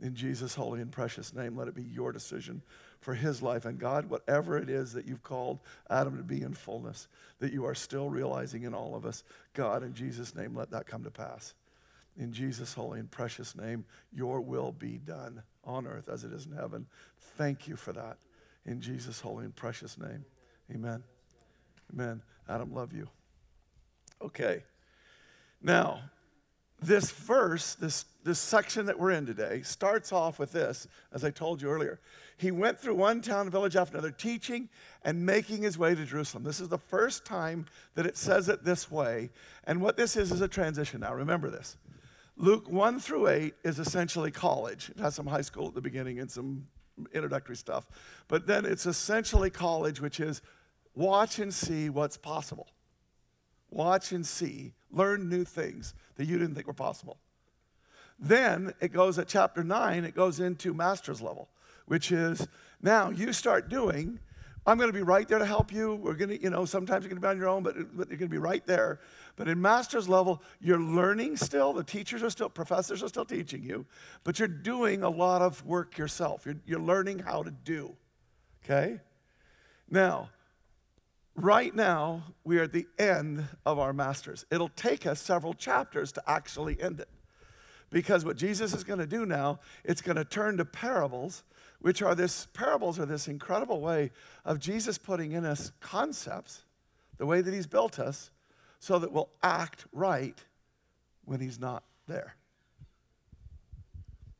in 0.00 0.14
Jesus' 0.14 0.54
holy 0.54 0.80
and 0.80 0.92
precious 0.92 1.32
name, 1.32 1.56
let 1.56 1.68
it 1.68 1.74
be 1.74 1.82
your 1.82 2.12
decision 2.12 2.62
for 3.00 3.14
his 3.14 3.40
life. 3.40 3.64
And 3.64 3.78
God, 3.78 4.10
whatever 4.10 4.58
it 4.58 4.68
is 4.68 4.92
that 4.92 5.06
you've 5.06 5.22
called 5.22 5.60
Adam 5.88 6.16
to 6.18 6.22
be 6.22 6.42
in 6.42 6.52
fullness, 6.52 7.08
that 7.38 7.52
you 7.52 7.64
are 7.64 7.74
still 7.74 8.10
realizing 8.10 8.64
in 8.64 8.74
all 8.74 8.94
of 8.94 9.06
us, 9.06 9.24
God, 9.54 9.82
in 9.82 9.94
Jesus' 9.94 10.34
name, 10.34 10.54
let 10.54 10.70
that 10.70 10.86
come 10.86 11.04
to 11.04 11.10
pass. 11.10 11.54
In 12.18 12.32
Jesus' 12.32 12.74
holy 12.74 12.98
and 12.98 13.10
precious 13.10 13.54
name, 13.56 13.84
your 14.12 14.40
will 14.40 14.72
be 14.72 14.98
done 14.98 15.42
on 15.64 15.86
earth 15.86 16.08
as 16.08 16.24
it 16.24 16.32
is 16.32 16.46
in 16.46 16.52
heaven. 16.52 16.86
Thank 17.36 17.68
you 17.68 17.76
for 17.76 17.92
that. 17.92 18.18
In 18.64 18.80
Jesus' 18.80 19.20
holy 19.20 19.44
and 19.44 19.54
precious 19.54 19.98
name. 19.98 20.24
Amen. 20.72 21.02
Amen. 21.92 22.22
Adam, 22.48 22.72
love 22.72 22.92
you. 22.92 23.08
Okay. 24.20 24.64
Now, 25.62 26.00
this 26.80 27.10
verse, 27.10 27.74
this, 27.74 28.04
this 28.24 28.38
section 28.38 28.86
that 28.86 28.98
we're 28.98 29.12
in 29.12 29.26
today, 29.26 29.62
starts 29.62 30.12
off 30.12 30.38
with 30.38 30.52
this, 30.52 30.86
as 31.12 31.24
I 31.24 31.30
told 31.30 31.62
you 31.62 31.68
earlier. 31.68 32.00
He 32.36 32.50
went 32.50 32.78
through 32.78 32.96
one 32.96 33.22
town 33.22 33.42
and 33.42 33.50
village 33.50 33.76
after 33.76 33.96
another, 33.96 34.10
teaching 34.10 34.68
and 35.02 35.24
making 35.24 35.62
his 35.62 35.78
way 35.78 35.94
to 35.94 36.04
Jerusalem. 36.04 36.44
This 36.44 36.60
is 36.60 36.68
the 36.68 36.78
first 36.78 37.24
time 37.24 37.66
that 37.94 38.04
it 38.04 38.16
says 38.16 38.48
it 38.48 38.62
this 38.62 38.90
way. 38.90 39.30
And 39.64 39.80
what 39.80 39.96
this 39.96 40.16
is 40.16 40.32
is 40.32 40.42
a 40.42 40.48
transition. 40.48 41.00
Now, 41.00 41.14
remember 41.14 41.48
this. 41.48 41.78
Luke 42.36 42.70
1 42.70 43.00
through 43.00 43.28
8 43.28 43.54
is 43.64 43.78
essentially 43.78 44.30
college. 44.30 44.90
It 44.90 45.00
has 45.00 45.14
some 45.14 45.26
high 45.26 45.40
school 45.40 45.68
at 45.68 45.74
the 45.74 45.80
beginning 45.80 46.20
and 46.20 46.30
some 46.30 46.66
introductory 47.14 47.56
stuff. 47.56 47.86
But 48.28 48.46
then 48.46 48.66
it's 48.66 48.84
essentially 48.84 49.48
college, 49.48 50.00
which 50.02 50.20
is 50.20 50.42
watch 50.94 51.38
and 51.38 51.52
see 51.52 51.88
what's 51.88 52.18
possible. 52.18 52.68
Watch 53.70 54.12
and 54.12 54.26
see, 54.26 54.74
learn 54.96 55.28
new 55.28 55.44
things 55.44 55.94
that 56.16 56.26
you 56.26 56.38
didn't 56.38 56.54
think 56.54 56.66
were 56.66 56.72
possible. 56.72 57.18
Then 58.18 58.72
it 58.80 58.92
goes 58.92 59.18
at 59.18 59.28
chapter 59.28 59.62
9, 59.62 60.04
it 60.04 60.14
goes 60.14 60.40
into 60.40 60.72
master's 60.72 61.20
level, 61.20 61.48
which 61.86 62.10
is 62.10 62.48
now 62.80 63.10
you 63.10 63.32
start 63.32 63.68
doing 63.68 64.18
I'm 64.66 64.78
going 64.78 64.88
to 64.90 64.92
be 64.92 65.02
right 65.02 65.28
there 65.28 65.38
to 65.38 65.46
help 65.46 65.72
you. 65.72 65.94
We're 65.94 66.14
going 66.14 66.30
to, 66.30 66.42
you 66.42 66.50
know, 66.50 66.64
sometimes 66.64 67.04
you're 67.04 67.10
going 67.10 67.20
to 67.22 67.26
be 67.26 67.28
on 67.28 67.38
your 67.38 67.48
own, 67.48 67.62
but, 67.62 67.76
but 67.96 68.08
you're 68.08 68.18
going 68.18 68.28
to 68.28 68.34
be 68.34 68.38
right 68.38 68.66
there. 68.66 68.98
But 69.36 69.46
in 69.46 69.62
master's 69.62 70.08
level, 70.08 70.42
you're 70.60 70.80
learning 70.80 71.36
still. 71.36 71.72
The 71.72 71.84
teachers 71.84 72.22
are 72.24 72.30
still, 72.30 72.48
professors 72.48 73.02
are 73.02 73.08
still 73.08 73.24
teaching 73.24 73.62
you, 73.62 73.86
but 74.24 74.40
you're 74.40 74.48
doing 74.48 75.04
a 75.04 75.08
lot 75.08 75.40
of 75.40 75.64
work 75.64 75.96
yourself. 75.96 76.44
You're, 76.44 76.56
you're 76.66 76.80
learning 76.80 77.20
how 77.20 77.44
to 77.44 77.52
do. 77.52 77.94
Okay? 78.64 79.00
Now, 79.88 80.30
right 81.36 81.74
now, 81.74 82.24
we 82.44 82.58
are 82.58 82.64
at 82.64 82.72
the 82.72 82.86
end 82.98 83.46
of 83.64 83.78
our 83.78 83.92
master's. 83.92 84.44
It'll 84.50 84.70
take 84.70 85.06
us 85.06 85.20
several 85.20 85.54
chapters 85.54 86.12
to 86.12 86.22
actually 86.26 86.80
end 86.80 87.00
it. 87.00 87.08
Because 87.90 88.24
what 88.24 88.36
Jesus 88.36 88.74
is 88.74 88.82
going 88.82 88.98
to 88.98 89.06
do 89.06 89.24
now, 89.24 89.60
it's 89.84 90.02
going 90.02 90.16
to 90.16 90.24
turn 90.24 90.56
to 90.56 90.64
parables 90.64 91.44
which 91.80 92.02
are 92.02 92.14
this 92.14 92.46
parables 92.46 92.98
are 92.98 93.06
this 93.06 93.28
incredible 93.28 93.80
way 93.80 94.10
of 94.44 94.58
Jesus 94.58 94.98
putting 94.98 95.32
in 95.32 95.44
us 95.44 95.72
concepts, 95.80 96.64
the 97.18 97.26
way 97.26 97.40
that 97.40 97.52
he's 97.52 97.66
built 97.66 97.98
us, 97.98 98.30
so 98.80 98.98
that 98.98 99.12
we'll 99.12 99.30
act 99.42 99.86
right 99.92 100.42
when 101.24 101.40
he's 101.40 101.58
not 101.58 101.84
there. 102.06 102.34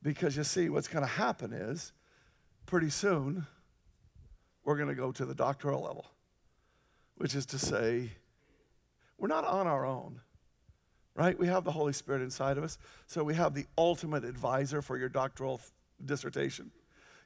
Because 0.03 0.37
you 0.37 0.45
see, 0.45 0.69
what's 0.69 0.89
going 0.89 1.05
to 1.05 1.11
happen 1.11 1.53
is 1.53 1.93
pretty 2.65 2.91
soon 2.91 3.47
we're 4.65 4.77
going 4.77 4.89
to 4.89 4.95
go 4.95 5.13
to 5.13 5.25
the 5.25 5.35
doctoral 5.35 5.83
level, 5.83 6.07
which 7.17 7.35
is 7.35 7.47
to 7.47 7.59
say, 7.59 8.11
we're 9.19 9.29
not 9.29 9.45
on 9.45 9.67
our 9.67 9.87
own, 9.87 10.21
right? 11.15 11.39
We 11.39 11.47
have 11.47 11.65
the 11.65 11.73
Holy 11.73 11.93
Spirit 11.93 12.23
inside 12.23 12.59
of 12.59 12.65
us, 12.65 12.79
so 13.07 13.25
we 13.25 13.35
have 13.35 13.55
the 13.55 13.67
ultimate 13.79 14.25
advisor 14.25 14.83
for 14.83 14.99
your 14.99 15.09
doctoral 15.09 15.61
dissertation. 16.05 16.71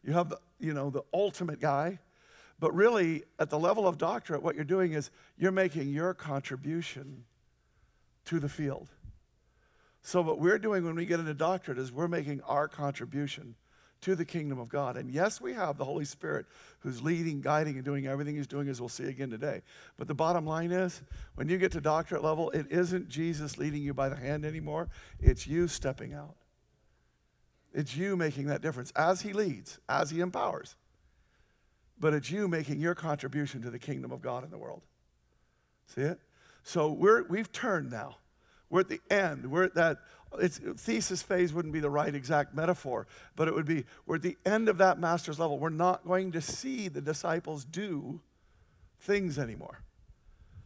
You 0.05 0.13
have 0.13 0.29
the, 0.29 0.39
you 0.59 0.73
know, 0.73 0.91
the 0.91 1.03
ultimate 1.13 1.61
guy. 1.61 1.99
But 2.59 2.75
really, 2.75 3.25
at 3.39 3.49
the 3.49 3.59
level 3.59 3.89
of 3.89 3.97
doctorate, 3.97 4.43
what 4.43 4.55
you're 4.55 4.65
doing 4.65 4.93
is 4.93 5.11
you're 5.39 5.51
making 5.51 5.89
your 5.89 6.13
contribution 6.13 7.25
to 8.27 8.39
the 8.39 8.51
field. 8.51 8.91
So, 10.03 10.21
what 10.21 10.39
we're 10.39 10.59
doing 10.59 10.85
when 10.85 10.95
we 10.95 11.07
get 11.07 11.21
into 11.21 11.35
doctorate 11.35 11.79
is 11.79 11.91
we're 11.91 12.09
making 12.09 12.43
our 12.43 12.69
contribution 12.69 13.55
to 14.03 14.15
the 14.15 14.25
kingdom 14.25 14.59
of 14.59 14.69
God. 14.69 14.97
And 14.97 15.11
yes, 15.11 15.41
we 15.41 15.53
have 15.53 15.77
the 15.77 15.85
Holy 15.85 16.05
Spirit 16.05 16.47
who's 16.81 17.03
leading, 17.03 17.41
guiding, 17.41 17.77
and 17.77 17.85
doing 17.85 18.07
everything 18.07 18.37
he's 18.37 18.47
doing, 18.47 18.69
as 18.69 18.81
we'll 18.81 18.89
see 18.89 19.05
again 19.05 19.31
today. 19.31 19.63
But 19.97 20.09
the 20.09 20.15
bottom 20.15 20.47
line 20.47 20.73
is 20.73 21.03
when 21.35 21.49
you 21.49 21.59
get 21.59 21.73
to 21.73 21.81
doctorate 21.81 22.25
level, 22.25 22.51
it 22.51 22.67
isn't 22.71 23.09
Jesus 23.09 23.59
leading 23.59 23.83
you 23.83 23.93
by 23.93 24.09
the 24.09 24.17
hand 24.17 24.45
anymore, 24.45 24.89
it's 25.21 25.47
you 25.47 25.69
stepping 25.69 26.15
out. 26.15 26.35
It's 27.73 27.97
you 27.97 28.17
making 28.17 28.47
that 28.47 28.63
difference 28.63 28.91
as 28.97 29.21
He 29.21 29.33
leads, 29.33 29.79
as 29.89 30.11
He 30.11 30.21
empowers. 30.21 30.75
But 31.99 32.15
it's 32.15 32.31
you 32.31 32.49
making 32.49 32.81
your 32.81 32.95
contribution 32.95 33.63
to 33.63 33.71
the 33.71 33.79
kingdom 33.79 34.11
of 34.11 34.23
God 34.23 34.43
in 34.43 34.51
the 34.51 34.59
world. 34.59 34.83
See 35.87 36.01
it? 36.01 36.19
So 36.63 36.91
we're, 36.93 37.25
we've 37.25 37.53
turned 37.53 37.91
now. 37.91 38.17
We're 38.71 38.81
at 38.81 38.89
the 38.89 39.01
end. 39.11 39.51
We're 39.51 39.65
at 39.65 39.75
that 39.75 39.99
it's, 40.39 40.59
thesis 40.59 41.23
phase 41.23 41.53
wouldn't 41.53 41.75
be 41.75 41.81
the 41.81 41.91
right 41.91 42.15
exact 42.15 42.55
metaphor, 42.55 43.07
but 43.35 43.49
it 43.49 43.55
would 43.55 43.67
be 43.67 43.85
we're 44.07 44.17
at 44.17 44.23
the 44.23 44.37
end 44.47 44.69
of 44.69 44.79
that 44.79 44.99
master's 44.99 45.39
level. 45.39 45.59
We're 45.59 45.71
not 45.71 46.07
going 46.07 46.33
to 46.33 46.41
see 46.41 46.89
the 46.89 47.01
disciples 47.01 47.65
do 47.65 48.21
things 49.01 49.39
anymore. 49.39 49.83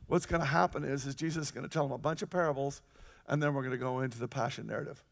What's 0.06 0.26
going 0.26 0.40
to 0.40 0.46
happen 0.46 0.84
is, 0.84 1.06
is 1.06 1.14
Jesus 1.14 1.46
is 1.46 1.50
going 1.50 1.66
to 1.66 1.72
tell 1.72 1.84
them 1.84 1.92
a 1.92 1.98
bunch 1.98 2.20
of 2.20 2.28
parables, 2.28 2.82
and 3.26 3.42
then 3.42 3.54
we're 3.54 3.62
going 3.62 3.72
to 3.72 3.78
go 3.78 4.00
into 4.00 4.18
the 4.18 4.28
passion 4.28 4.66
narrative. 4.66 5.02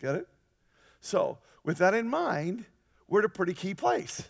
Get 0.00 0.16
it? 0.16 0.26
So, 1.00 1.38
with 1.62 1.78
that 1.78 1.94
in 1.94 2.08
mind, 2.08 2.64
we're 3.06 3.20
at 3.20 3.24
a 3.24 3.28
pretty 3.28 3.54
key 3.54 3.74
place. 3.74 4.28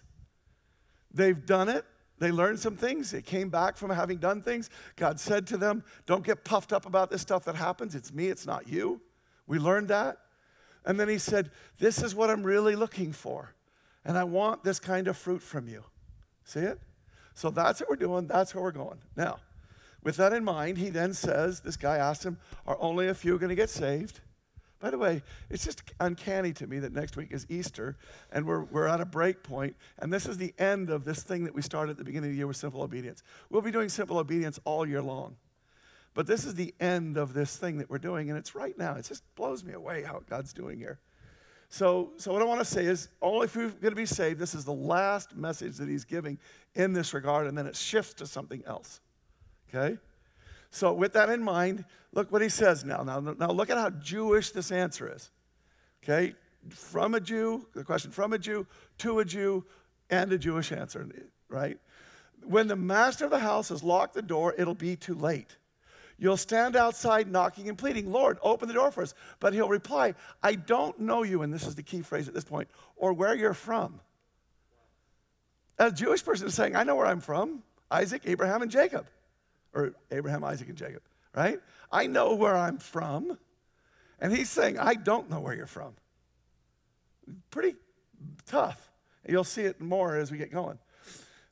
They've 1.15 1.47
done 1.47 1.71
it. 1.71 1.85
They 2.19 2.33
learned 2.33 2.59
some 2.59 2.77
things. 2.77 3.11
They 3.11 3.23
came 3.23 3.51
back 3.51 3.77
from 3.77 3.91
having 3.91 4.19
done 4.19 4.41
things. 4.41 4.71
God 4.97 5.21
said 5.21 5.47
to 5.49 5.57
them, 5.57 5.85
Don't 6.07 6.25
get 6.25 6.45
puffed 6.45 6.73
up 6.73 6.87
about 6.87 7.11
this 7.11 7.23
stuff 7.23 7.45
that 7.45 7.57
happens. 7.57 7.95
It's 7.95 8.13
me, 8.13 8.29
it's 8.29 8.47
not 8.47 8.69
you. 8.69 9.01
We 9.47 9.59
learned 9.59 9.89
that. 9.89 10.19
And 10.85 10.99
then 10.99 11.09
he 11.09 11.19
said, 11.19 11.51
This 11.79 12.03
is 12.03 12.15
what 12.15 12.31
I'm 12.31 12.43
really 12.43 12.77
looking 12.77 13.13
for. 13.13 13.55
And 14.05 14.17
I 14.17 14.25
want 14.25 14.65
this 14.65 14.79
kind 14.79 15.09
of 15.09 15.17
fruit 15.17 15.43
from 15.43 15.69
you. 15.69 15.85
See 16.45 16.61
it? 16.61 16.81
So 17.35 17.51
that's 17.51 17.81
what 17.81 17.91
we're 17.91 17.97
doing. 17.97 18.27
That's 18.27 18.55
where 18.55 18.65
we're 18.65 18.71
going. 18.71 18.99
Now, 19.17 19.41
with 20.03 20.17
that 20.17 20.33
in 20.33 20.45
mind, 20.45 20.79
he 20.79 20.89
then 20.89 21.13
says, 21.13 21.61
This 21.61 21.77
guy 21.77 21.99
asked 21.99 22.25
him, 22.25 22.39
Are 22.67 22.79
only 22.81 23.09
a 23.09 23.15
few 23.15 23.39
going 23.39 23.51
to 23.51 23.57
get 23.57 23.69
saved? 23.69 24.21
By 24.79 24.91
the 24.91 24.99
way, 24.99 25.23
it's 25.49 25.65
just 25.65 25.83
uncanny 26.01 26.53
to 26.55 26.67
me 26.67 26.79
that 26.81 26.93
next 26.93 27.17
week 27.17 27.29
is 27.33 27.47
Easter 27.49 27.97
and 28.31 28.45
we're, 28.47 28.65
we're 28.65 28.87
at 28.87 29.01
a 29.01 29.07
break 29.07 29.43
point, 29.43 29.75
and 29.99 30.13
this 30.13 30.27
is 30.27 30.37
the 30.37 30.53
end 30.59 30.91
of 30.91 31.05
this 31.05 31.23
thing 31.23 31.45
that 31.45 31.55
we 31.55 31.63
started 31.63 31.93
at 31.93 31.97
the 31.99 32.05
beginning 32.05 32.29
of 32.29 32.33
the 32.33 32.39
year 32.39 32.47
with 32.47 32.57
simple 32.57 32.83
obedience. 32.83 33.23
We'll 33.49 33.63
be 33.63 33.71
doing 33.71 33.89
simple 33.89 34.19
obedience 34.19 34.61
all 34.65 34.87
year 34.87 35.01
long. 35.01 35.37
But 36.17 36.27
this 36.27 36.47
is 36.47 36.55
the 36.55 36.75
end 36.81 37.19
of 37.19 37.35
this 37.35 37.57
thing 37.59 37.77
that 37.79 37.91
we're 37.91 37.99
doing, 37.99 38.31
and 38.31 38.39
it's 38.39 38.55
right 38.55 38.77
now. 38.79 38.95
It 38.95 39.05
just 39.05 39.23
blows 39.35 39.63
me 39.63 39.75
away 39.75 40.03
how 40.03 40.23
God's 40.29 40.55
doing 40.55 40.79
here. 40.79 40.99
So, 41.69 42.13
so 42.17 42.33
what 42.33 42.41
I 42.41 42.47
want 42.47 42.61
to 42.61 42.65
say 42.65 42.87
is, 42.87 43.09
all 43.21 43.43
if 43.43 43.55
you're 43.55 43.69
going 43.69 43.91
to 43.93 43.97
be 43.97 44.07
saved, 44.07 44.39
this 44.39 44.55
is 44.55 44.65
the 44.65 44.73
last 44.73 45.37
message 45.37 45.77
that 45.77 45.89
he's 45.91 46.07
giving 46.07 46.39
in 46.75 46.95
this 46.95 47.13
regard, 47.13 47.47
and 47.47 47.57
then 47.57 47.67
it 47.67 47.77
shifts 47.77 48.15
to 48.15 48.27
something 48.27 48.63
else. 48.67 49.01
Okay? 49.69 49.99
So, 50.77 50.93
with 50.93 51.15
that 51.15 51.31
in 51.31 51.43
mind, 51.43 51.87
look 52.13 52.31
what 52.31 52.43
he 52.43 52.51
says 52.51 52.85
now. 52.85 53.03
Now, 53.03 53.19
now 53.19 53.51
look 53.51 53.71
at 53.71 53.79
how 53.79 53.89
Jewish 53.89 54.51
this 54.51 54.71
answer 54.71 55.11
is. 55.11 55.31
Okay? 56.05 56.35
From 56.69 57.15
a 57.15 57.21
Jew, 57.21 57.67
the 57.75 57.83
question 57.83 58.11
from 58.11 58.35
a 58.35 58.39
Jew, 58.39 58.67
to 58.99 59.21
a 59.21 59.25
Jew, 59.25 59.65
and 60.11 60.31
a 60.33 60.37
Jewish 60.37 60.73
answer, 60.73 61.09
right? 61.49 61.79
When 62.45 62.69
the 62.69 62.77
master 62.77 63.25
of 63.25 63.31
the 63.31 63.39
house 63.39 63.71
has 63.71 63.83
locked 63.83 64.13
the 64.13 64.21
door, 64.21 64.55
it'll 64.59 64.75
be 64.75 64.97
too 64.97 65.15
late. 65.15 65.57
You'll 66.19 66.37
stand 66.37 66.77
outside 66.77 67.33
knocking 67.33 67.71
and 67.71 67.79
pleading, 67.79 68.13
Lord, 68.13 68.37
open 68.43 68.69
the 68.69 68.75
door 68.75 68.91
for 68.91 69.03
us. 69.03 69.15
But 69.41 69.55
he'll 69.55 69.71
reply, 69.71 70.13
I 70.43 70.57
don't 70.57 71.01
know 71.01 71.23
you, 71.23 71.41
and 71.41 71.55
this 71.55 71.67
is 71.67 71.75
the 71.75 71.83
key 71.83 72.03
phrase 72.03 72.29
at 72.29 72.35
this 72.35 72.45
point, 72.45 72.69
or 72.97 73.15
where 73.15 73.35
you're 73.35 73.55
from. 73.55 73.99
A 75.79 75.91
Jewish 75.91 76.23
person 76.23 76.47
is 76.47 76.55
saying, 76.55 76.77
I 76.77 76.83
know 76.83 76.97
where 76.97 77.07
I'm 77.07 77.21
from 77.21 77.63
Isaac, 77.91 78.23
Abraham, 78.27 78.61
and 78.61 78.71
Jacob 78.71 79.07
or 79.77 79.93
Abraham, 80.11 80.43
Isaac, 80.43 80.69
and 80.69 80.77
Jacob, 80.77 81.03
right? 81.35 81.61
I 81.93 82.07
know 82.07 82.35
where 82.35 82.57
I'm 82.57 82.79
from. 82.79 83.39
And 84.19 84.35
he's 84.35 84.49
saying, 84.49 84.79
I 84.79 84.95
don't 84.95 85.29
know 85.29 85.41
where 85.41 85.55
you're 85.55 85.67
from. 85.67 85.93
Pretty 87.51 87.77
tough. 88.47 88.91
You'll 89.29 89.45
see 89.45 89.63
it 89.63 89.81
more 89.81 90.17
as 90.17 90.31
we 90.31 90.39
get 90.39 90.51
going. 90.51 90.79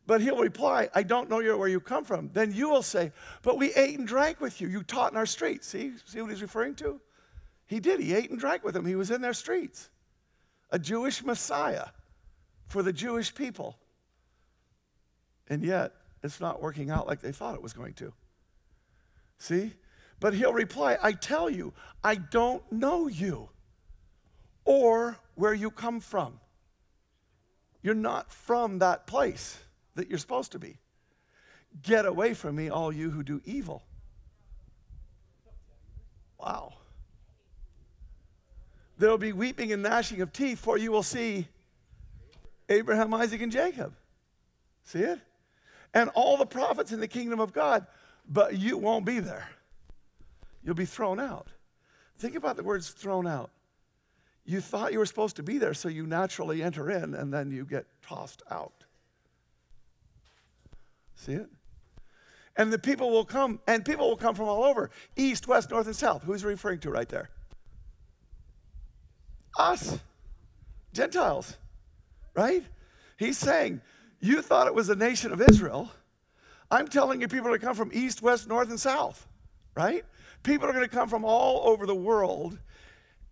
But 0.06 0.20
he'll 0.20 0.38
reply, 0.38 0.88
I 0.94 1.02
don't 1.02 1.28
know 1.28 1.36
where 1.56 1.68
you 1.68 1.80
come 1.80 2.04
from. 2.04 2.30
Then 2.32 2.52
you 2.52 2.68
will 2.68 2.82
say, 2.82 3.12
But 3.42 3.58
we 3.58 3.72
ate 3.74 3.98
and 3.98 4.06
drank 4.06 4.40
with 4.40 4.60
you. 4.60 4.68
You 4.68 4.82
taught 4.82 5.12
in 5.12 5.18
our 5.18 5.26
streets. 5.26 5.66
See, 5.66 5.92
see 6.04 6.20
what 6.20 6.30
he's 6.30 6.42
referring 6.42 6.74
to? 6.76 7.00
He 7.66 7.80
did. 7.80 8.00
He 8.00 8.14
ate 8.14 8.30
and 8.30 8.38
drank 8.38 8.64
with 8.64 8.74
them. 8.74 8.86
He 8.86 8.96
was 8.96 9.10
in 9.10 9.22
their 9.22 9.32
streets. 9.32 9.88
A 10.70 10.78
Jewish 10.78 11.22
Messiah 11.22 11.86
for 12.68 12.82
the 12.82 12.92
Jewish 12.92 13.34
people. 13.34 13.78
And 15.48 15.62
yet, 15.62 15.92
it's 16.24 16.40
not 16.40 16.62
working 16.62 16.90
out 16.90 17.06
like 17.06 17.20
they 17.20 17.32
thought 17.32 17.54
it 17.54 17.62
was 17.62 17.74
going 17.74 17.92
to. 17.94 18.12
See? 19.38 19.72
But 20.20 20.32
he'll 20.32 20.54
reply, 20.54 20.96
I 21.02 21.12
tell 21.12 21.50
you, 21.50 21.74
I 22.02 22.14
don't 22.14 22.62
know 22.72 23.08
you 23.08 23.50
or 24.64 25.18
where 25.34 25.52
you 25.52 25.70
come 25.70 26.00
from. 26.00 26.40
You're 27.82 27.94
not 27.94 28.32
from 28.32 28.78
that 28.78 29.06
place 29.06 29.58
that 29.96 30.08
you're 30.08 30.18
supposed 30.18 30.52
to 30.52 30.58
be. 30.58 30.78
Get 31.82 32.06
away 32.06 32.32
from 32.32 32.56
me, 32.56 32.70
all 32.70 32.90
you 32.90 33.10
who 33.10 33.22
do 33.22 33.42
evil. 33.44 33.82
Wow. 36.38 36.72
There 38.96 39.10
will 39.10 39.18
be 39.18 39.32
weeping 39.32 39.72
and 39.72 39.82
gnashing 39.82 40.22
of 40.22 40.32
teeth, 40.32 40.58
for 40.58 40.78
you 40.78 40.90
will 40.90 41.02
see 41.02 41.48
Abraham, 42.70 43.12
Isaac, 43.12 43.42
and 43.42 43.52
Jacob. 43.52 43.92
See 44.84 45.00
it? 45.00 45.20
And 45.94 46.10
all 46.14 46.36
the 46.36 46.46
prophets 46.46 46.92
in 46.92 47.00
the 47.00 47.08
kingdom 47.08 47.40
of 47.40 47.52
God, 47.52 47.86
but 48.28 48.58
you 48.58 48.76
won't 48.76 49.06
be 49.06 49.20
there. 49.20 49.48
You'll 50.62 50.74
be 50.74 50.84
thrown 50.84 51.20
out. 51.20 51.48
Think 52.18 52.34
about 52.34 52.56
the 52.56 52.64
words 52.64 52.90
thrown 52.90 53.26
out. 53.26 53.50
You 54.44 54.60
thought 54.60 54.92
you 54.92 54.98
were 54.98 55.06
supposed 55.06 55.36
to 55.36 55.42
be 55.42 55.58
there, 55.58 55.72
so 55.72 55.88
you 55.88 56.06
naturally 56.06 56.62
enter 56.62 56.90
in 56.90 57.14
and 57.14 57.32
then 57.32 57.50
you 57.50 57.64
get 57.64 57.86
tossed 58.02 58.42
out. 58.50 58.84
See 61.14 61.32
it? 61.32 61.48
And 62.56 62.72
the 62.72 62.78
people 62.78 63.10
will 63.10 63.24
come, 63.24 63.60
and 63.66 63.84
people 63.84 64.08
will 64.08 64.16
come 64.16 64.34
from 64.34 64.46
all 64.46 64.64
over 64.64 64.90
east, 65.16 65.48
west, 65.48 65.70
north, 65.70 65.86
and 65.86 65.96
south. 65.96 66.22
Who's 66.22 66.44
referring 66.44 66.78
to 66.80 66.90
right 66.90 67.08
there? 67.08 67.30
Us, 69.58 69.98
Gentiles, 70.92 71.56
right? 72.34 72.62
He's 73.16 73.38
saying, 73.38 73.80
You 74.24 74.40
thought 74.40 74.66
it 74.66 74.74
was 74.74 74.86
the 74.86 74.96
nation 74.96 75.32
of 75.32 75.42
Israel. 75.42 75.90
I'm 76.70 76.88
telling 76.88 77.20
you, 77.20 77.28
people 77.28 77.48
are 77.48 77.50
going 77.50 77.60
to 77.60 77.66
come 77.66 77.76
from 77.76 77.90
east, 77.92 78.22
west, 78.22 78.48
north, 78.48 78.70
and 78.70 78.80
south, 78.80 79.28
right? 79.76 80.02
People 80.42 80.66
are 80.66 80.72
going 80.72 80.88
to 80.88 80.90
come 80.90 81.10
from 81.10 81.26
all 81.26 81.68
over 81.68 81.84
the 81.84 81.94
world 81.94 82.58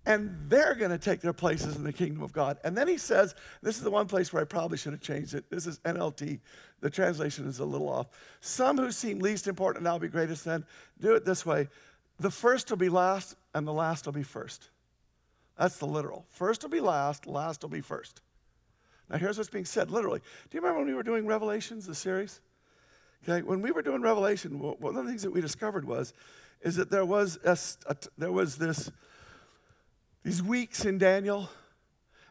and 0.04 0.36
they're 0.50 0.74
going 0.74 0.90
to 0.90 0.98
take 0.98 1.22
their 1.22 1.32
places 1.32 1.76
in 1.76 1.82
the 1.82 1.94
kingdom 1.94 2.22
of 2.22 2.34
God. 2.34 2.58
And 2.62 2.76
then 2.76 2.88
he 2.88 2.98
says, 2.98 3.34
this 3.62 3.78
is 3.78 3.82
the 3.82 3.90
one 3.90 4.06
place 4.06 4.34
where 4.34 4.42
I 4.42 4.44
probably 4.44 4.76
should 4.76 4.92
have 4.92 5.00
changed 5.00 5.32
it. 5.32 5.48
This 5.48 5.66
is 5.66 5.78
NLT. 5.78 6.40
The 6.80 6.90
translation 6.90 7.48
is 7.48 7.60
a 7.60 7.64
little 7.64 7.88
off. 7.88 8.08
Some 8.42 8.76
who 8.76 8.92
seem 8.92 9.18
least 9.20 9.46
important 9.46 9.84
now 9.84 9.92
will 9.92 10.00
be 10.00 10.08
greatest 10.08 10.44
then. 10.44 10.62
Do 11.00 11.14
it 11.14 11.24
this 11.24 11.46
way 11.46 11.68
the 12.18 12.30
first 12.30 12.68
will 12.68 12.76
be 12.76 12.90
last, 12.90 13.34
and 13.54 13.66
the 13.66 13.72
last 13.72 14.04
will 14.04 14.12
be 14.12 14.22
first. 14.22 14.68
That's 15.58 15.78
the 15.78 15.86
literal. 15.86 16.26
First 16.28 16.62
will 16.62 16.70
be 16.70 16.80
last, 16.80 17.26
last 17.26 17.62
will 17.62 17.70
be 17.70 17.80
first. 17.80 18.20
Now, 19.12 19.18
here's 19.18 19.36
what's 19.36 19.50
being 19.50 19.66
said 19.66 19.90
literally. 19.90 20.20
Do 20.20 20.56
you 20.56 20.60
remember 20.62 20.80
when 20.80 20.88
we 20.88 20.94
were 20.94 21.02
doing 21.02 21.26
Revelations, 21.26 21.86
the 21.86 21.94
series? 21.94 22.40
Okay, 23.22 23.42
when 23.42 23.60
we 23.60 23.70
were 23.70 23.82
doing 23.82 24.00
Revelation, 24.00 24.58
one 24.58 24.96
of 24.96 25.04
the 25.04 25.08
things 25.08 25.22
that 25.22 25.30
we 25.30 25.42
discovered 25.42 25.84
was, 25.84 26.14
is 26.62 26.76
that 26.76 26.90
there 26.90 27.04
was, 27.04 27.38
a, 27.44 27.56
a, 27.86 27.96
there 28.16 28.32
was 28.32 28.56
this 28.56 28.90
these 30.24 30.42
weeks 30.42 30.84
in 30.84 30.98
Daniel, 30.98 31.50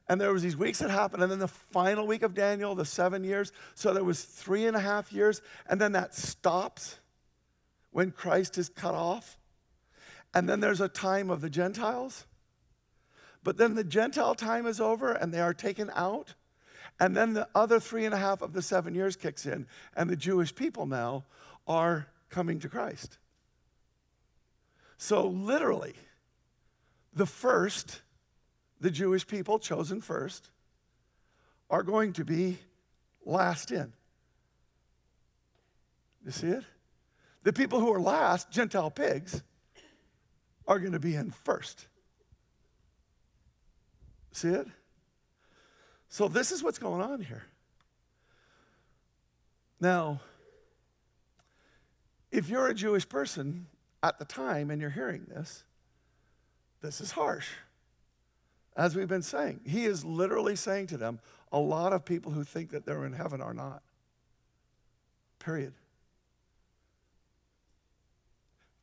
and 0.08 0.20
there 0.20 0.34
was 0.34 0.42
these 0.42 0.58
weeks 0.58 0.80
that 0.80 0.90
happened, 0.90 1.22
and 1.22 1.32
then 1.32 1.40
the 1.40 1.48
final 1.48 2.08
week 2.08 2.24
of 2.24 2.34
Daniel, 2.34 2.74
the 2.74 2.86
seven 2.86 3.24
years. 3.24 3.52
So 3.76 3.94
there 3.94 4.04
was 4.04 4.24
three 4.24 4.66
and 4.66 4.76
a 4.76 4.80
half 4.80 5.14
years, 5.14 5.42
and 5.68 5.80
then 5.80 5.92
that 5.92 6.16
stops 6.16 7.00
when 7.92 8.12
Christ 8.12 8.58
is 8.58 8.70
cut 8.70 8.96
off. 8.96 9.38
And 10.34 10.48
then 10.48 10.62
there's 10.62 10.82
a 10.82 10.88
time 10.88 11.30
of 11.30 11.42
the 11.42 11.50
Gentiles. 11.50 12.26
But 13.44 13.58
then 13.58 13.76
the 13.76 13.84
Gentile 13.84 14.36
time 14.36 14.66
is 14.66 14.80
over 14.80 15.12
and 15.12 15.34
they 15.34 15.42
are 15.42 15.54
taken 15.54 15.92
out. 15.94 16.36
And 17.02 17.18
then 17.18 17.34
the 17.34 17.48
other 17.56 17.80
three 17.80 18.06
and 18.06 18.14
a 18.14 18.18
half 18.18 18.44
of 18.44 18.54
the 18.54 18.62
seven 18.62 18.94
years 18.94 19.16
kicks 19.16 19.48
in, 19.48 19.66
and 19.96 20.08
the 20.08 20.16
Jewish 20.16 20.54
people 20.54 20.86
now 20.86 21.26
are 21.68 22.06
coming 22.30 22.60
to 22.60 22.70
Christ. 22.70 23.18
So, 24.98 25.26
literally, 25.26 25.96
the 27.12 27.26
first, 27.26 28.04
the 28.80 28.92
Jewish 28.92 29.26
people 29.26 29.58
chosen 29.58 30.00
first, 30.00 30.52
are 31.72 31.82
going 31.82 32.14
to 32.14 32.24
be 32.24 32.60
last 33.26 33.72
in. 33.72 33.94
You 36.24 36.30
see 36.30 36.50
it? 36.50 36.64
The 37.42 37.52
people 37.52 37.80
who 37.80 37.92
are 37.92 38.00
last, 38.00 38.52
Gentile 38.52 38.92
pigs, 38.92 39.42
are 40.68 40.78
going 40.78 40.94
to 40.94 41.00
be 41.00 41.16
in 41.16 41.32
first. 41.32 41.88
See 44.34 44.50
it? 44.50 44.68
So, 46.12 46.28
this 46.28 46.52
is 46.52 46.62
what's 46.62 46.78
going 46.78 47.02
on 47.02 47.22
here. 47.22 47.46
Now, 49.80 50.20
if 52.34 52.50
you're 52.50 52.68
a 52.68 52.74
Jewish 52.74 53.08
person 53.08 53.68
at 54.04 54.20
the 54.20 54.26
time 54.26 54.72
and 54.72 54.82
you're 54.82 54.90
hearing 54.90 55.26
this, 55.30 55.64
this 56.82 57.00
is 57.00 57.12
harsh. 57.12 57.48
As 58.76 58.94
we've 58.94 59.08
been 59.08 59.22
saying, 59.22 59.62
he 59.66 59.86
is 59.86 60.04
literally 60.04 60.58
saying 60.58 60.88
to 60.88 60.98
them, 60.98 61.22
a 61.50 61.60
lot 61.60 61.94
of 61.94 62.04
people 62.04 62.34
who 62.34 62.44
think 62.44 62.72
that 62.72 62.86
they're 62.86 63.06
in 63.06 63.14
heaven 63.14 63.40
are 63.40 63.54
not. 63.54 63.82
Period. 65.40 65.74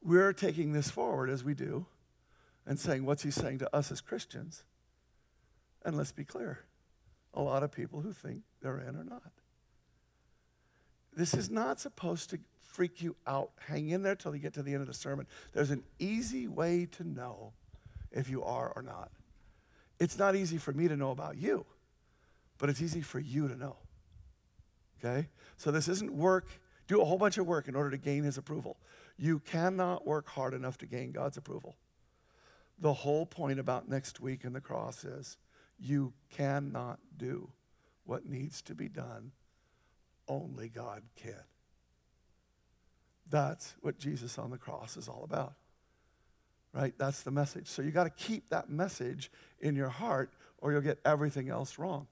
We're 0.02 0.32
taking 0.32 0.72
this 0.72 0.90
forward 0.90 1.28
as 1.28 1.44
we 1.44 1.52
do 1.52 1.84
and 2.64 2.80
saying, 2.80 3.04
what's 3.04 3.22
he 3.22 3.30
saying 3.30 3.58
to 3.58 3.76
us 3.76 3.92
as 3.92 4.00
Christians? 4.00 4.64
And 5.84 5.94
let's 5.94 6.12
be 6.12 6.24
clear 6.24 6.60
a 7.34 7.42
lot 7.42 7.62
of 7.62 7.70
people 7.70 8.00
who 8.00 8.12
think 8.12 8.42
they're 8.62 8.78
in 8.78 8.96
or 8.96 9.04
not. 9.04 9.32
This 11.14 11.34
is 11.34 11.50
not 11.50 11.80
supposed 11.80 12.30
to 12.30 12.38
freak 12.60 13.02
you 13.02 13.16
out. 13.26 13.50
Hang 13.66 13.88
in 13.88 14.02
there 14.02 14.14
till 14.14 14.34
you 14.34 14.40
get 14.40 14.54
to 14.54 14.62
the 14.62 14.72
end 14.72 14.82
of 14.82 14.86
the 14.86 14.94
sermon. 14.94 15.26
There's 15.52 15.70
an 15.70 15.82
easy 15.98 16.46
way 16.46 16.86
to 16.92 17.04
know 17.04 17.52
if 18.12 18.30
you 18.30 18.44
are 18.44 18.72
or 18.74 18.82
not. 18.82 19.10
It's 19.98 20.18
not 20.18 20.36
easy 20.36 20.58
for 20.58 20.72
me 20.72 20.86
to 20.86 20.96
know 20.96 21.10
about 21.10 21.36
you, 21.36 21.66
but 22.58 22.70
it's 22.70 22.80
easy 22.80 23.00
for 23.00 23.18
you 23.18 23.48
to 23.48 23.56
know. 23.56 23.76
Okay? 24.98 25.28
So 25.56 25.70
this 25.70 25.88
isn't 25.88 26.12
work, 26.12 26.46
do 26.86 27.00
a 27.00 27.04
whole 27.04 27.18
bunch 27.18 27.38
of 27.38 27.46
work 27.46 27.68
in 27.68 27.74
order 27.74 27.90
to 27.90 27.98
gain 27.98 28.22
his 28.22 28.38
approval. 28.38 28.76
You 29.16 29.40
cannot 29.40 30.06
work 30.06 30.28
hard 30.28 30.54
enough 30.54 30.78
to 30.78 30.86
gain 30.86 31.10
God's 31.10 31.36
approval. 31.36 31.76
The 32.78 32.92
whole 32.92 33.26
point 33.26 33.58
about 33.58 33.88
next 33.88 34.20
week 34.20 34.44
in 34.44 34.52
the 34.52 34.60
cross 34.60 35.04
is 35.04 35.36
you 35.78 36.12
cannot 36.30 36.98
do 37.16 37.50
what 38.04 38.26
needs 38.26 38.62
to 38.62 38.74
be 38.74 38.88
done. 38.88 39.32
Only 40.26 40.68
God 40.68 41.02
can. 41.16 41.34
That's 43.30 43.74
what 43.80 43.98
Jesus 43.98 44.38
on 44.38 44.50
the 44.50 44.58
cross 44.58 44.96
is 44.96 45.08
all 45.08 45.22
about 45.24 45.54
right? 46.72 46.94
That's 46.98 47.22
the 47.22 47.30
message. 47.30 47.66
So 47.66 47.82
you 47.82 47.90
got 47.90 48.04
to 48.04 48.10
keep 48.10 48.50
that 48.50 48.70
message 48.70 49.30
in 49.60 49.74
your 49.74 49.88
heart 49.88 50.30
or 50.58 50.72
you'll 50.72 50.80
get 50.80 50.98
everything 51.04 51.48
else 51.48 51.78
wrong. 51.78 52.06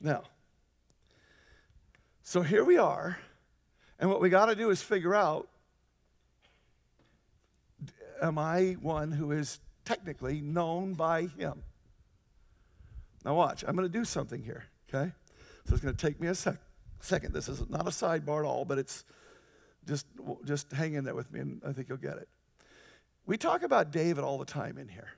Now, 0.00 0.22
so 2.22 2.42
here 2.42 2.64
we 2.64 2.78
are, 2.78 3.18
and 3.98 4.08
what 4.08 4.20
we 4.20 4.30
got 4.30 4.46
to 4.46 4.54
do 4.54 4.70
is 4.70 4.80
figure 4.80 5.14
out 5.14 5.48
am 8.22 8.38
I 8.38 8.76
one 8.80 9.10
who 9.12 9.32
is 9.32 9.58
technically 9.84 10.40
known 10.40 10.94
by 10.94 11.22
him? 11.26 11.62
Now, 13.24 13.34
watch, 13.34 13.64
I'm 13.66 13.76
going 13.76 13.90
to 13.90 13.98
do 13.98 14.04
something 14.04 14.42
here, 14.42 14.64
okay? 14.88 15.12
So 15.66 15.74
it's 15.74 15.82
going 15.82 15.94
to 15.94 16.06
take 16.06 16.20
me 16.20 16.28
a 16.28 16.34
sec- 16.34 16.60
second. 17.00 17.34
This 17.34 17.48
is 17.48 17.68
not 17.68 17.86
a 17.86 17.90
sidebar 17.90 18.40
at 18.40 18.46
all, 18.46 18.64
but 18.64 18.78
it's 18.78 19.04
just, 19.86 20.06
just 20.44 20.72
hang 20.72 20.94
in 20.94 21.04
there 21.04 21.14
with 21.14 21.32
me, 21.32 21.40
and 21.40 21.62
I 21.66 21.72
think 21.72 21.88
you'll 21.88 21.98
get 21.98 22.16
it. 22.16 22.28
We 23.26 23.36
talk 23.36 23.62
about 23.62 23.90
David 23.90 24.24
all 24.24 24.38
the 24.38 24.44
time 24.44 24.78
in 24.78 24.88
here. 24.88 25.10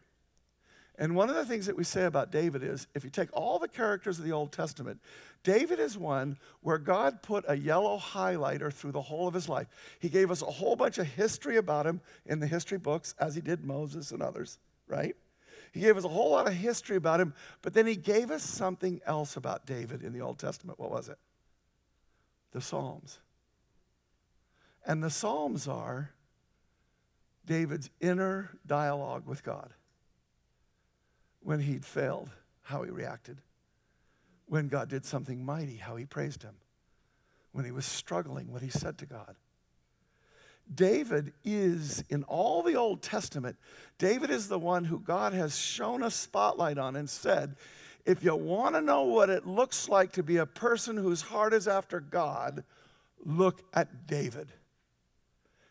And 0.98 1.16
one 1.16 1.30
of 1.30 1.36
the 1.36 1.44
things 1.44 1.66
that 1.66 1.76
we 1.76 1.84
say 1.84 2.04
about 2.04 2.30
David 2.30 2.62
is 2.62 2.86
if 2.94 3.02
you 3.02 3.10
take 3.10 3.30
all 3.32 3.58
the 3.58 3.68
characters 3.68 4.18
of 4.18 4.24
the 4.24 4.32
Old 4.32 4.52
Testament, 4.52 5.00
David 5.42 5.80
is 5.80 5.96
one 5.96 6.36
where 6.60 6.78
God 6.78 7.22
put 7.22 7.44
a 7.48 7.56
yellow 7.56 7.98
highlighter 7.98 8.72
through 8.72 8.92
the 8.92 9.00
whole 9.00 9.26
of 9.26 9.34
his 9.34 9.48
life. 9.48 9.68
He 10.00 10.08
gave 10.08 10.30
us 10.30 10.42
a 10.42 10.46
whole 10.46 10.76
bunch 10.76 10.98
of 10.98 11.06
history 11.06 11.56
about 11.56 11.86
him 11.86 12.00
in 12.26 12.40
the 12.40 12.46
history 12.46 12.78
books, 12.78 13.14
as 13.18 13.34
he 13.34 13.40
did 13.40 13.64
Moses 13.64 14.12
and 14.12 14.22
others, 14.22 14.58
right? 14.86 15.16
He 15.72 15.80
gave 15.80 15.96
us 15.96 16.04
a 16.04 16.08
whole 16.08 16.30
lot 16.30 16.46
of 16.46 16.52
history 16.52 16.96
about 16.96 17.20
him, 17.20 17.34
but 17.62 17.72
then 17.72 17.86
he 17.86 17.96
gave 17.96 18.30
us 18.30 18.42
something 18.42 19.00
else 19.06 19.36
about 19.36 19.66
David 19.66 20.02
in 20.02 20.12
the 20.12 20.20
Old 20.20 20.38
Testament. 20.38 20.78
What 20.78 20.90
was 20.90 21.08
it? 21.08 21.18
The 22.52 22.60
Psalms. 22.60 23.18
And 24.86 25.02
the 25.02 25.10
Psalms 25.10 25.66
are 25.66 26.10
David's 27.46 27.90
inner 28.00 28.50
dialogue 28.66 29.26
with 29.26 29.42
God. 29.42 29.72
When 31.40 31.60
he'd 31.60 31.84
failed, 31.84 32.28
how 32.62 32.82
he 32.82 32.90
reacted. 32.90 33.38
When 34.46 34.68
God 34.68 34.88
did 34.88 35.04
something 35.04 35.44
mighty, 35.44 35.76
how 35.76 35.96
he 35.96 36.04
praised 36.04 36.42
him. 36.42 36.54
When 37.52 37.64
he 37.64 37.72
was 37.72 37.86
struggling, 37.86 38.52
what 38.52 38.62
he 38.62 38.68
said 38.68 38.98
to 38.98 39.06
God. 39.06 39.36
David 40.72 41.32
is, 41.44 42.02
in 42.08 42.24
all 42.24 42.62
the 42.62 42.76
Old 42.76 43.02
Testament, 43.02 43.56
David 43.98 44.30
is 44.30 44.48
the 44.48 44.58
one 44.58 44.84
who 44.84 44.98
God 44.98 45.32
has 45.32 45.56
shown 45.56 46.02
a 46.02 46.10
spotlight 46.10 46.78
on 46.78 46.96
and 46.96 47.08
said, 47.08 47.56
if 48.04 48.24
you 48.24 48.34
want 48.34 48.74
to 48.74 48.80
know 48.80 49.02
what 49.02 49.30
it 49.30 49.46
looks 49.46 49.88
like 49.88 50.12
to 50.12 50.22
be 50.22 50.38
a 50.38 50.46
person 50.46 50.96
whose 50.96 51.22
heart 51.22 51.54
is 51.54 51.68
after 51.68 52.00
God, 52.00 52.64
look 53.24 53.62
at 53.72 54.06
David. 54.06 54.52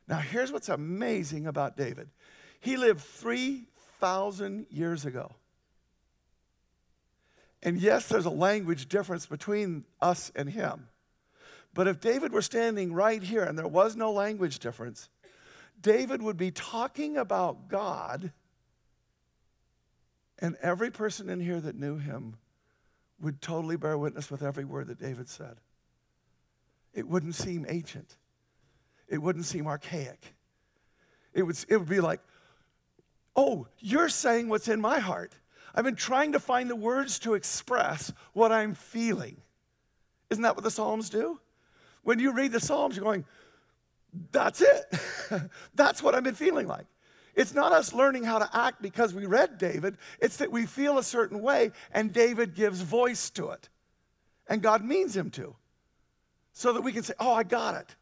Now, 0.07 0.19
here's 0.19 0.51
what's 0.51 0.69
amazing 0.69 1.47
about 1.47 1.77
David 1.77 2.09
he 2.59 2.77
lived 2.77 3.01
3,000 3.01 4.67
years 4.69 5.05
ago. 5.05 5.33
And 7.63 7.79
yes, 7.79 8.07
there's 8.07 8.25
a 8.25 8.31
language 8.31 8.87
difference 8.87 9.25
between 9.25 9.85
us 9.99 10.31
and 10.35 10.49
him. 10.49 10.87
But 11.73 11.87
if 11.87 11.99
David 11.99 12.33
were 12.33 12.41
standing 12.41 12.93
right 12.93 13.23
here 13.23 13.43
and 13.43 13.57
there 13.57 13.67
was 13.67 13.95
no 13.95 14.11
language 14.11 14.59
difference, 14.59 15.09
David 15.81 16.21
would 16.21 16.37
be 16.37 16.51
talking 16.51 17.17
about 17.17 17.69
God 17.69 18.31
And 20.41 20.57
every 20.61 20.89
person 20.89 21.29
in 21.29 21.39
here 21.39 21.61
that 21.61 21.75
knew 21.75 21.97
him 21.97 22.35
would 23.21 23.41
totally 23.41 23.77
bear 23.77 23.97
witness 23.97 24.31
with 24.31 24.41
every 24.41 24.65
word 24.65 24.87
that 24.87 24.99
David 24.99 25.29
said. 25.29 25.57
It 26.93 27.07
wouldn't 27.07 27.35
seem 27.35 27.65
ancient, 27.69 28.17
it 29.07 29.19
wouldn't 29.19 29.45
seem 29.45 29.67
archaic. 29.67 30.33
It 31.33 31.43
would, 31.43 31.55
it 31.69 31.77
would 31.77 31.87
be 31.87 32.01
like, 32.01 32.19
oh, 33.37 33.67
you're 33.79 34.09
saying 34.09 34.49
what's 34.49 34.67
in 34.67 34.81
my 34.81 34.99
heart. 34.99 35.31
I've 35.73 35.85
been 35.85 35.95
trying 35.95 36.33
to 36.33 36.41
find 36.41 36.69
the 36.69 36.75
words 36.75 37.19
to 37.19 37.35
express 37.35 38.11
what 38.33 38.51
I'm 38.51 38.73
feeling. 38.73 39.37
Isn't 40.29 40.41
that 40.41 40.55
what 40.55 40.65
the 40.65 40.71
Psalms 40.71 41.09
do? 41.09 41.39
When 42.03 42.19
you 42.19 42.33
read 42.33 42.51
the 42.51 42.59
Psalms, 42.59 42.95
you're 42.95 43.05
going, 43.05 43.25
that's 44.31 44.61
it. 44.61 44.85
that's 45.75 46.03
what 46.03 46.15
I've 46.15 46.23
been 46.23 46.35
feeling 46.35 46.67
like. 46.67 46.85
It's 47.35 47.53
not 47.53 47.71
us 47.71 47.93
learning 47.93 48.23
how 48.23 48.39
to 48.39 48.49
act 48.53 48.81
because 48.81 49.13
we 49.13 49.25
read 49.25 49.57
David, 49.57 49.97
it's 50.19 50.37
that 50.37 50.51
we 50.51 50.65
feel 50.65 50.97
a 50.97 51.03
certain 51.03 51.41
way 51.41 51.71
and 51.93 52.11
David 52.11 52.55
gives 52.55 52.81
voice 52.81 53.29
to 53.31 53.51
it. 53.51 53.69
And 54.47 54.61
God 54.61 54.83
means 54.83 55.15
him 55.15 55.29
to. 55.31 55.55
So 56.53 56.73
that 56.73 56.81
we 56.81 56.91
can 56.91 57.03
say, 57.03 57.13
oh, 57.19 57.33
I 57.33 57.43
got 57.43 57.75
it. 57.75 57.95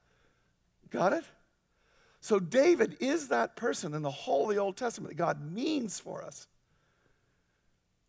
Got 0.90 1.14
it? 1.14 1.24
So 2.22 2.40
David 2.40 2.98
is 3.00 3.28
that 3.28 3.56
person 3.56 3.94
in 3.94 4.02
the 4.02 4.10
whole 4.10 4.50
of 4.50 4.56
the 4.56 4.62
Old 4.62 4.76
Testament 4.76 5.16
that 5.16 5.22
God 5.22 5.40
means 5.54 6.00
for 6.00 6.24
us 6.24 6.48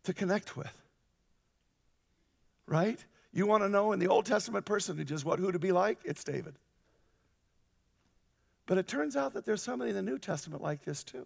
to 0.03 0.13
connect 0.13 0.57
with. 0.57 0.73
Right? 2.65 3.03
You 3.33 3.47
want 3.47 3.63
to 3.63 3.69
know 3.69 3.93
in 3.93 3.99
the 3.99 4.07
Old 4.07 4.25
Testament 4.25 4.65
personages 4.65 5.23
what 5.23 5.39
who 5.39 5.51
to 5.51 5.59
be 5.59 5.71
like? 5.71 5.99
It's 6.03 6.23
David. 6.23 6.55
But 8.65 8.77
it 8.77 8.87
turns 8.87 9.15
out 9.15 9.33
that 9.33 9.45
there's 9.45 9.61
somebody 9.61 9.89
in 9.89 9.95
the 9.95 10.01
New 10.01 10.17
Testament 10.17 10.61
like 10.61 10.83
this 10.83 11.03
too. 11.03 11.25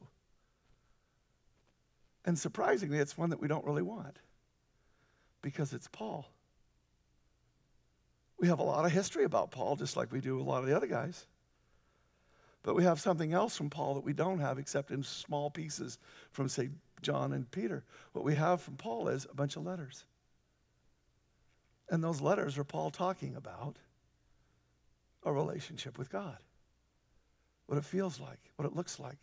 And 2.25 2.37
surprisingly, 2.37 2.97
it's 2.97 3.17
one 3.17 3.29
that 3.29 3.39
we 3.39 3.47
don't 3.47 3.65
really 3.65 3.83
want 3.83 4.17
because 5.41 5.73
it's 5.73 5.87
Paul. 5.87 6.27
We 8.39 8.47
have 8.47 8.59
a 8.59 8.63
lot 8.63 8.85
of 8.85 8.91
history 8.91 9.23
about 9.23 9.51
Paul, 9.51 9.75
just 9.75 9.95
like 9.95 10.11
we 10.11 10.21
do 10.21 10.39
a 10.39 10.43
lot 10.43 10.61
of 10.61 10.67
the 10.67 10.75
other 10.75 10.87
guys. 10.87 11.27
But 12.63 12.75
we 12.75 12.83
have 12.83 12.99
something 12.99 13.31
else 13.31 13.55
from 13.55 13.69
Paul 13.69 13.93
that 13.93 14.03
we 14.03 14.11
don't 14.11 14.39
have, 14.39 14.57
except 14.57 14.89
in 14.89 15.03
small 15.03 15.51
pieces 15.51 15.99
from, 16.31 16.49
say, 16.49 16.69
John 17.03 17.31
and 17.33 17.49
Peter. 17.51 17.83
What 18.13 18.25
we 18.25 18.33
have 18.33 18.59
from 18.59 18.75
Paul 18.75 19.07
is 19.07 19.27
a 19.29 19.35
bunch 19.35 19.55
of 19.55 19.63
letters. 19.63 20.03
And 21.89 22.03
those 22.03 22.21
letters 22.21 22.57
are 22.57 22.63
Paul 22.63 22.89
talking 22.89 23.35
about 23.35 23.77
a 25.23 25.31
relationship 25.31 25.97
with 25.97 26.09
God 26.09 26.37
what 27.67 27.77
it 27.77 27.85
feels 27.85 28.19
like, 28.19 28.39
what 28.55 28.65
it 28.65 28.75
looks 28.75 28.99
like, 28.99 29.17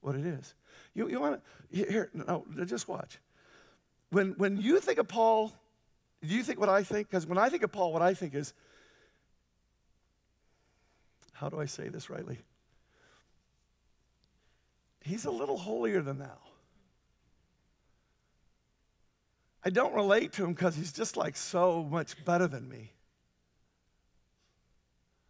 what 0.00 0.14
it 0.14 0.24
is. 0.24 0.54
You, 0.94 1.08
you 1.08 1.20
want 1.20 1.40
to, 1.70 1.76
here, 1.76 2.10
no, 2.14 2.44
just 2.64 2.88
watch. 2.88 3.18
When, 4.10 4.32
when 4.32 4.60
you 4.60 4.80
think 4.80 4.98
of 4.98 5.08
Paul, 5.08 5.52
do 6.22 6.34
you 6.34 6.42
think 6.42 6.60
what 6.60 6.68
I 6.68 6.82
think? 6.82 7.10
Because 7.10 7.26
when 7.26 7.38
I 7.38 7.48
think 7.48 7.62
of 7.62 7.72
Paul, 7.72 7.92
what 7.92 8.02
I 8.02 8.14
think 8.14 8.34
is, 8.34 8.54
how 11.32 11.48
do 11.48 11.60
I 11.60 11.66
say 11.66 11.88
this 11.88 12.08
rightly? 12.08 12.38
He's 15.02 15.26
a 15.26 15.30
little 15.30 15.58
holier 15.58 16.00
than 16.00 16.18
thou. 16.18 16.38
I 19.64 19.70
don't 19.70 19.94
relate 19.94 20.32
to 20.34 20.44
him 20.44 20.52
because 20.52 20.76
he's 20.76 20.92
just 20.92 21.16
like 21.16 21.36
so 21.36 21.82
much 21.82 22.22
better 22.24 22.46
than 22.46 22.68
me. 22.68 22.90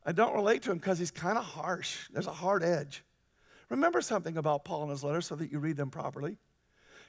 I 0.04 0.12
don't 0.12 0.34
relate 0.34 0.62
to 0.62 0.72
him 0.72 0.78
because 0.78 0.98
he's 0.98 1.12
kind 1.12 1.38
of 1.38 1.44
harsh. 1.44 2.08
There's 2.12 2.26
a 2.26 2.32
hard 2.32 2.62
edge. 2.62 3.04
Remember 3.70 4.00
something 4.00 4.36
about 4.36 4.64
Paul 4.64 4.84
in 4.84 4.90
his 4.90 5.04
letters 5.04 5.26
so 5.26 5.36
that 5.36 5.50
you 5.50 5.60
read 5.60 5.76
them 5.76 5.90
properly. 5.90 6.36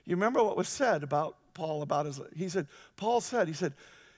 You 0.05 0.15
remember 0.15 0.43
what 0.43 0.55
was 0.55 0.69
said 0.69 1.03
about 1.03 1.35
Paul 1.53 1.81
about 1.81 2.05
his 2.05 2.21
he 2.35 2.47
said 2.47 2.67
Paul 2.95 3.21
said 3.21 3.47
he 3.47 3.53
said 3.53 3.73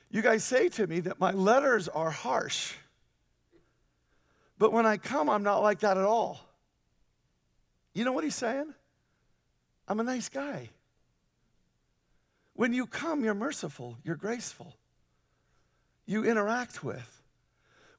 you 0.10 0.22
guys 0.22 0.44
say 0.44 0.70
to 0.70 0.86
me 0.86 1.00
that 1.02 1.20
my 1.20 1.32
letters 1.32 1.88
are 1.88 2.12
harsh. 2.12 2.74
But 4.60 4.74
when 4.74 4.86
I 4.86 4.98
come 4.98 5.30
I'm 5.30 5.44
not 5.44 5.60
like 5.60 5.80
that 5.80 5.98
at 5.98 6.04
all. 6.04 6.42
You 7.94 8.06
know 8.06 8.12
what 8.12 8.24
he's 8.24 8.36
saying? 8.36 8.74
I'm 9.88 10.00
a 10.00 10.04
nice 10.04 10.30
guy. 10.30 10.70
When 12.58 12.74
you 12.74 12.88
come 12.88 13.24
you're 13.24 13.34
merciful, 13.34 13.98
you're 14.04 14.16
graceful. 14.16 14.76
You 16.06 16.26
interact 16.26 16.84
with 16.84 17.22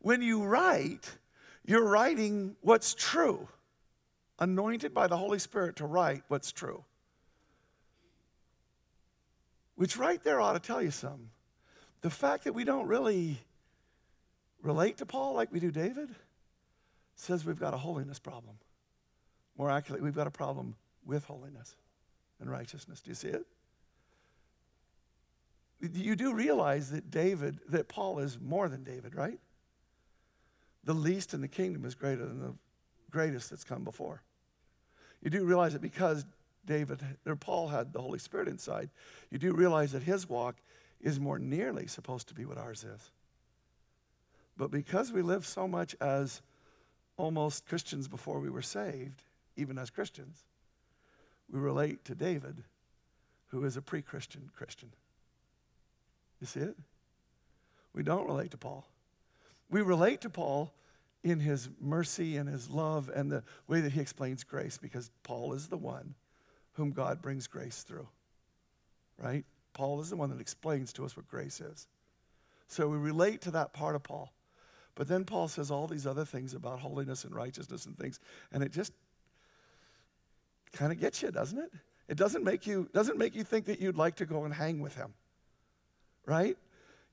when 0.01 0.21
you 0.21 0.43
write, 0.43 1.17
you're 1.65 1.87
writing 1.87 2.57
what's 2.61 2.95
true, 2.95 3.49
anointed 4.41 4.93
by 4.93 5.07
the 5.07 5.17
Holy 5.17 5.39
Spirit 5.39 5.77
to 5.77 5.87
write 5.87 6.23
what's 6.29 6.51
true. 6.51 6.85
Which 9.77 9.97
right 9.97 10.21
there 10.25 10.41
ought 10.41 10.55
to 10.55 10.61
tell 10.61 10.83
you 10.83 10.91
something. 10.91 11.31
The 12.01 12.11
fact 12.11 12.45
that 12.45 12.53
we 12.53 12.65
don't 12.65 12.89
really 12.89 13.39
relate 14.63 14.97
to 14.99 15.07
Paul 15.07 15.35
like 15.35 15.53
we 15.53 15.61
do 15.61 15.71
David 15.71 16.09
says 17.15 17.45
we've 17.45 17.61
got 17.61 17.75
a 17.75 17.79
holiness 17.79 18.19
problem. 18.19 18.57
More 19.57 19.71
accurately, 19.71 20.05
we've 20.05 20.17
got 20.17 20.27
a 20.27 20.33
problem 20.33 20.75
with 21.05 21.25
holiness 21.25 21.77
and 22.41 22.51
righteousness. 22.51 23.01
Do 23.01 23.11
you 23.11 23.15
see 23.15 23.29
it? 23.29 23.47
You 25.81 26.17
do 26.17 26.35
realize 26.35 26.91
that 26.91 27.11
David, 27.11 27.61
that 27.69 27.89
Paul 27.89 28.19
is 28.19 28.39
more 28.41 28.69
than 28.69 28.83
David, 28.83 29.15
right? 29.15 29.39
the 30.89 30.95
least 30.95 31.35
in 31.35 31.43
the 31.43 31.49
kingdom 31.49 31.85
is 31.85 31.95
greater 31.95 32.25
than 32.25 32.41
the 32.41 32.55
greatest 33.11 33.51
that's 33.51 33.63
come 33.63 33.85
before. 33.85 34.23
You 35.23 35.29
do 35.29 35.45
realize 35.45 35.75
that 35.75 35.83
because 35.83 36.25
David 36.65 37.01
or 37.27 37.37
Paul 37.37 37.69
had 37.69 37.93
the 37.93 38.01
Holy 38.01 38.19
Spirit 38.19 38.49
inside, 38.49 38.89
you 39.31 39.39
do 39.39 39.53
realize 39.53 39.93
that 39.93 40.03
his 40.03 40.27
walk 40.27 40.57
is 41.03 41.21
more 41.21 41.39
nearly 41.39 41.87
supposed 41.87 42.29
to 42.29 42.35
be 42.35 42.47
what 42.47 42.57
ours 42.57 42.85
is. 42.85 43.11
But 44.57 44.71
because 44.71 45.13
we 45.13 45.21
live 45.21 45.45
so 45.45 45.69
much 45.69 45.95
as 46.01 46.41
almost 47.19 47.67
Christians 47.67 48.09
before 48.09 48.41
we 48.41 48.49
were 48.49 48.63
saved, 48.63 49.23
even 49.57 49.77
as 49.77 49.91
Christians, 49.91 50.47
we 51.53 51.61
relate 51.61 52.03
to 52.07 52.15
David, 52.15 52.65
who 53.49 53.63
is 53.67 53.77
a 53.77 53.83
pre 53.83 54.01
Christian 54.01 54.49
Christian. 54.57 54.89
You 56.41 56.47
see 56.47 56.61
it? 56.61 56.77
We 57.95 58.03
don't 58.03 58.27
relate 58.27 58.53
to 58.53 58.57
Paul. 58.57 58.87
We 59.71 59.83
relate 59.83 60.21
to 60.23 60.31
Paul 60.31 60.73
in 61.25 61.41
his 61.41 61.69
mercy 61.81 62.37
and 62.37 62.49
his 62.49 62.71
love 62.71 63.11
and 63.15 63.31
the 63.31 63.43
way 63.67 63.81
that 63.81 63.93
he 63.93 64.01
explains 64.01 64.45
grace 64.45 64.79
because 64.79 65.11
Paul 65.25 65.53
is 65.53 65.69
the 65.69 65.77
one 65.77 66.15
whom 66.73 66.93
God 66.93 67.21
brings 67.21 67.47
grace 67.47 67.83
through. 67.83 68.09
Right? 69.19 69.45
Paul 69.73 70.01
is 70.01 70.11
the 70.11 70.17
one 70.17 70.31
that 70.31 70.41
explains 70.41 70.93
to 70.95 71.05
us 71.05 71.17
what 71.17 71.29
grace 71.29 71.61
is. 71.61 71.89
So 72.69 72.87
we 72.87 72.99
relate 72.99 73.41
to 73.43 73.51
that 73.53 73.73
part 73.73 73.97
of 73.97 74.03
Paul. 74.03 74.33
But 74.95 75.09
then 75.09 75.25
Paul 75.25 75.49
says 75.49 75.71
all 75.71 75.87
these 75.87 76.07
other 76.07 76.25
things 76.25 76.55
about 76.55 76.81
holiness 76.81 77.25
and 77.25 77.35
righteousness 77.35 77.87
and 77.87 77.97
things, 77.97 78.19
and 78.53 78.63
it 78.63 78.73
just 78.73 78.93
kind 80.73 80.93
of 80.93 81.01
gets 81.01 81.23
you, 81.23 81.31
doesn't 81.31 81.59
it? 81.59 81.73
It 82.09 82.17
doesn't 82.17 82.43
make 82.43 82.67
you 82.67 82.89
doesn't 82.93 83.17
make 83.17 83.37
you 83.37 83.45
think 83.45 83.67
that 83.67 83.81
you'd 83.81 83.97
like 83.97 84.17
to 84.17 84.27
go 84.27 84.45
and 84.45 84.53
hang 84.53 84.81
with 84.81 84.97
him. 84.97 85.15
Right? 86.29 86.59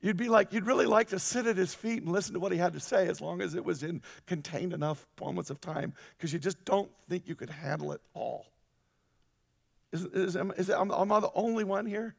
You'd 0.01 0.17
be 0.17 0.27
like, 0.27 0.51
you'd 0.51 0.67
really 0.67 0.85
like 0.85 1.07
to 1.07 1.19
sit 1.19 1.47
at 1.47 1.55
his 1.55 1.73
feet 1.73 2.03
and 2.03 2.11
listen 2.11 2.33
to 2.33 2.39
what 2.39 2.51
he 2.51 2.57
had 2.57 2.73
to 2.73 2.81
say 2.81 3.07
as 3.07 3.21
long 3.21 3.41
as 3.41 3.55
it 3.55 3.63
was 3.63 3.81
in 3.81 4.01
contained 4.27 4.73
enough 4.73 5.07
moments 5.19 5.49
of 5.49 5.61
time, 5.61 5.93
because 6.17 6.33
you 6.33 6.37
just 6.37 6.63
don't 6.65 6.91
think 7.09 7.27
you 7.27 7.33
could 7.33 7.49
handle 7.49 7.93
it 7.93 8.01
all. 8.13 8.45
Is, 9.93 10.03
is, 10.03 10.35
is, 10.35 10.69
am, 10.69 10.91
am 10.91 11.11
I 11.11 11.19
the 11.21 11.31
only 11.33 11.63
one 11.63 11.85
here 11.85 12.13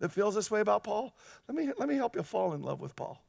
that 0.00 0.10
feels 0.10 0.34
this 0.34 0.50
way 0.50 0.60
about 0.60 0.82
Paul? 0.82 1.16
Let 1.48 1.56
me, 1.56 1.70
let 1.78 1.88
me 1.88 1.94
help 1.94 2.16
you 2.16 2.24
fall 2.24 2.52
in 2.52 2.62
love 2.62 2.80
with 2.80 2.96
Paul. 2.96 3.22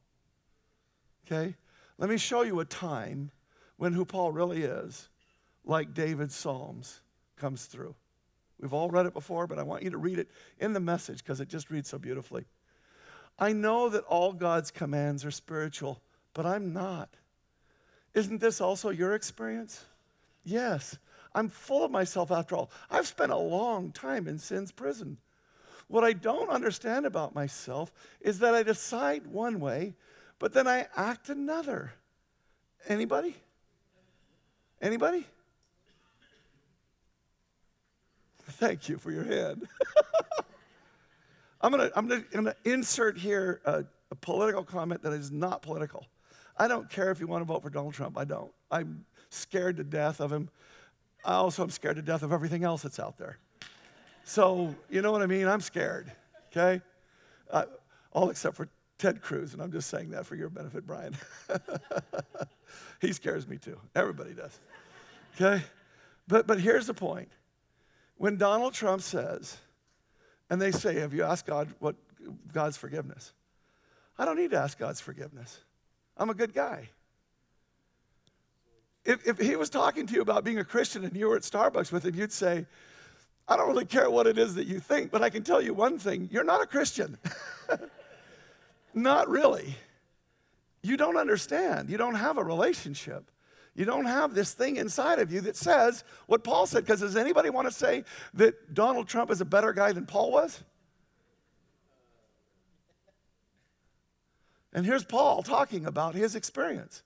Okay? 1.25 1.55
Let 1.99 2.09
me 2.09 2.17
show 2.17 2.41
you 2.41 2.59
a 2.61 2.65
time 2.65 3.29
when 3.77 3.93
who 3.93 4.03
Paul 4.03 4.31
really 4.31 4.63
is, 4.63 5.09
like 5.63 5.93
David's 5.93 6.35
Psalms, 6.35 7.01
comes 7.37 7.65
through. 7.65 7.93
We've 8.59 8.73
all 8.73 8.89
read 8.89 9.05
it 9.05 9.13
before, 9.13 9.47
but 9.47 9.59
I 9.59 9.63
want 9.63 9.83
you 9.83 9.91
to 9.91 9.97
read 9.97 10.17
it 10.17 10.29
in 10.59 10.73
the 10.73 10.79
message 10.79 11.19
because 11.19 11.39
it 11.39 11.47
just 11.47 11.69
reads 11.69 11.89
so 11.89 11.99
beautifully. 11.99 12.45
I 13.37 13.51
know 13.53 13.89
that 13.89 14.03
all 14.05 14.33
God's 14.33 14.71
commands 14.71 15.25
are 15.25 15.31
spiritual, 15.31 16.01
but 16.33 16.45
I'm 16.45 16.73
not. 16.73 17.09
Isn't 18.13 18.39
this 18.39 18.61
also 18.61 18.89
your 18.89 19.13
experience? 19.13 19.85
Yes. 20.43 20.97
I'm 21.33 21.49
full 21.49 21.83
of 21.83 21.91
myself 21.91 22.31
after 22.31 22.55
all. 22.55 22.71
I've 22.89 23.07
spent 23.07 23.33
a 23.33 23.37
long 23.37 23.91
time 23.91 24.27
in 24.27 24.39
sin's 24.39 24.71
prison. 24.71 25.17
What 25.87 26.03
I 26.03 26.13
don't 26.13 26.49
understand 26.49 27.05
about 27.05 27.35
myself 27.35 27.91
is 28.21 28.39
that 28.39 28.55
I 28.55 28.63
decide 28.63 29.27
one 29.27 29.59
way, 29.59 29.95
but 30.39 30.53
then 30.53 30.67
I 30.67 30.87
act 30.95 31.29
another. 31.29 31.91
Anybody? 32.87 33.35
Anybody? 34.81 35.27
Thank 38.47 38.87
you 38.87 38.97
for 38.97 39.11
your 39.11 39.25
hand. 39.25 39.67
I'm 41.61 41.71
going 41.71 41.89
to 41.89 41.97
I'm 41.97 42.07
gonna, 42.07 42.23
I'm 42.33 42.43
gonna 42.43 42.55
insert 42.65 43.17
here 43.17 43.61
a, 43.65 43.85
a 44.11 44.15
political 44.15 44.63
comment 44.63 45.01
that 45.03 45.13
is 45.13 45.31
not 45.31 45.61
political. 45.61 46.05
I 46.57 46.67
don't 46.67 46.89
care 46.89 47.11
if 47.11 47.19
you 47.19 47.27
want 47.27 47.41
to 47.41 47.45
vote 47.45 47.63
for 47.63 47.69
Donald 47.69 47.93
Trump. 47.93 48.17
I 48.17 48.23
don't. 48.23 48.51
I'm 48.71 49.05
scared 49.29 49.77
to 49.77 49.83
death 49.83 50.19
of 50.19 50.31
him. 50.31 50.49
I 51.23 51.33
also 51.33 51.63
am 51.63 51.69
scared 51.69 51.95
to 51.97 52.01
death 52.01 52.23
of 52.23 52.31
everything 52.31 52.63
else 52.63 52.83
that's 52.83 52.99
out 52.99 53.17
there. 53.17 53.39
So, 54.23 54.73
you 54.89 55.01
know 55.01 55.11
what 55.11 55.21
I 55.21 55.25
mean? 55.25 55.47
I'm 55.47 55.61
scared, 55.61 56.11
okay? 56.47 56.81
Uh, 57.51 57.65
all 58.11 58.29
except 58.29 58.55
for 58.55 58.69
Ted 58.97 59.21
Cruz, 59.21 59.53
and 59.53 59.61
I'm 59.61 59.71
just 59.71 59.89
saying 59.89 60.11
that 60.11 60.25
for 60.25 60.35
your 60.35 60.49
benefit, 60.49 60.85
Brian. 60.87 61.15
he 63.01 63.11
scares 63.11 63.47
me 63.47 63.57
too. 63.57 63.77
Everybody 63.95 64.33
does, 64.33 64.59
okay? 65.35 65.63
But, 66.27 66.47
but 66.47 66.59
here's 66.59 66.87
the 66.87 66.93
point. 66.93 67.29
When 68.17 68.37
Donald 68.37 68.73
Trump 68.73 69.01
says, 69.01 69.57
and 70.49 70.61
they 70.61 70.71
say, 70.71 70.99
Have 70.99 71.13
you 71.13 71.23
asked 71.23 71.45
God 71.45 71.73
what 71.79 71.95
God's 72.53 72.77
forgiveness? 72.77 73.33
I 74.17 74.25
don't 74.25 74.37
need 74.37 74.51
to 74.51 74.57
ask 74.57 74.77
God's 74.77 75.01
forgiveness. 75.01 75.59
I'm 76.17 76.29
a 76.29 76.33
good 76.33 76.53
guy. 76.53 76.89
If, 79.03 79.27
if 79.27 79.37
he 79.37 79.55
was 79.55 79.69
talking 79.69 80.07
to 80.07 80.13
you 80.13 80.21
about 80.21 80.43
being 80.43 80.57
a 80.57 80.63
Christian 80.63 81.03
and 81.03 81.15
you 81.15 81.27
were 81.27 81.35
at 81.35 81.43
Starbucks 81.43 81.91
with 81.91 82.05
him, 82.05 82.15
you'd 82.15 82.31
say, 82.31 82.65
I 83.47 83.55
don't 83.55 83.67
really 83.67 83.85
care 83.85 84.09
what 84.09 84.25
it 84.25 84.37
is 84.37 84.55
that 84.55 84.65
you 84.65 84.79
think, 84.79 85.11
but 85.11 85.21
I 85.21 85.29
can 85.29 85.43
tell 85.43 85.61
you 85.61 85.73
one 85.73 85.99
thing 85.99 86.29
you're 86.31 86.43
not 86.43 86.63
a 86.63 86.65
Christian. 86.65 87.17
not 88.93 89.29
really. 89.29 89.75
You 90.81 90.97
don't 90.97 91.17
understand. 91.17 91.89
You 91.89 91.97
don't 91.97 92.15
have 92.15 92.37
a 92.37 92.43
relationship. 92.43 93.29
You 93.75 93.83
don't 93.83 94.05
have 94.05 94.33
this 94.33 94.53
thing 94.53 94.77
inside 94.77 95.19
of 95.19 95.31
you 95.31 95.41
that 95.41 95.57
says 95.57 96.05
what 96.27 96.43
Paul 96.43 96.65
said. 96.65 96.85
Because 96.85 97.01
does 97.01 97.17
anybody 97.17 97.49
want 97.49 97.67
to 97.67 97.73
say 97.73 98.05
that 98.35 98.73
Donald 98.73 99.07
Trump 99.07 99.29
is 99.29 99.41
a 99.41 99.45
better 99.45 99.73
guy 99.73 99.91
than 99.91 100.05
Paul 100.05 100.31
was? 100.31 100.63
And 104.73 104.85
here's 104.85 105.03
Paul 105.03 105.43
talking 105.43 105.85
about 105.85 106.15
his 106.15 106.35
experience. 106.35 107.03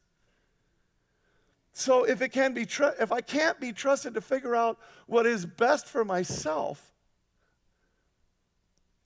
So 1.72 2.04
if 2.04 2.22
it 2.22 2.30
can 2.30 2.54
be 2.54 2.66
tr- 2.66 2.96
if 3.00 3.12
I 3.12 3.22
can't 3.22 3.60
be 3.60 3.74
trusted 3.74 4.14
to 4.16 4.22
figure 4.22 4.56
out 4.56 4.80
what 5.08 5.26
is 5.26 5.46
best 5.46 5.88
for 5.88 6.04
myself 6.04 6.94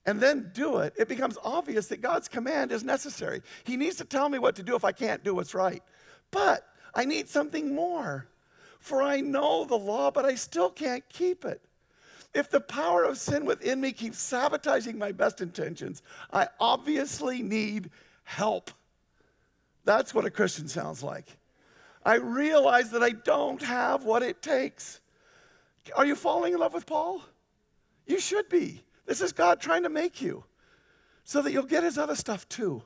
and 0.06 0.20
then 0.20 0.50
do 0.54 0.78
it, 0.78 0.94
it 0.98 1.08
becomes 1.08 1.38
obvious 1.42 1.86
that 1.88 2.00
God's 2.00 2.28
command 2.28 2.72
is 2.72 2.84
necessary. 2.84 3.42
He 3.64 3.76
needs 3.76 3.96
to 3.96 4.04
tell 4.04 4.28
me 4.28 4.38
what 4.38 4.56
to 4.56 4.62
do 4.62 4.76
if 4.76 4.84
I 4.84 4.92
can't 4.92 5.22
do 5.24 5.34
what's 5.34 5.54
right. 5.54 5.82
But 6.30 6.66
I 6.94 7.04
need 7.04 7.28
something 7.28 7.74
more. 7.74 8.26
For 8.78 9.02
I 9.02 9.20
know 9.20 9.64
the 9.64 9.78
law, 9.78 10.10
but 10.10 10.24
I 10.24 10.34
still 10.34 10.70
can't 10.70 11.08
keep 11.08 11.44
it. 11.44 11.62
If 12.34 12.50
the 12.50 12.60
power 12.60 13.04
of 13.04 13.16
sin 13.16 13.46
within 13.46 13.80
me 13.80 13.92
keeps 13.92 14.18
sabotaging 14.18 14.98
my 14.98 15.12
best 15.12 15.40
intentions, 15.40 16.02
I 16.32 16.48
obviously 16.60 17.42
need 17.42 17.90
help. 18.24 18.70
That's 19.84 20.12
what 20.12 20.24
a 20.24 20.30
Christian 20.30 20.68
sounds 20.68 21.02
like. 21.02 21.38
I 22.04 22.16
realize 22.16 22.90
that 22.90 23.02
I 23.02 23.10
don't 23.10 23.62
have 23.62 24.04
what 24.04 24.22
it 24.22 24.42
takes. 24.42 25.00
Are 25.96 26.04
you 26.04 26.14
falling 26.14 26.52
in 26.52 26.60
love 26.60 26.74
with 26.74 26.86
Paul? 26.86 27.22
You 28.06 28.20
should 28.20 28.48
be. 28.48 28.82
This 29.06 29.20
is 29.20 29.32
God 29.32 29.60
trying 29.60 29.84
to 29.84 29.88
make 29.88 30.20
you 30.20 30.44
so 31.24 31.40
that 31.42 31.52
you'll 31.52 31.62
get 31.62 31.82
his 31.82 31.96
other 31.96 32.16
stuff 32.16 32.48
too. 32.48 32.82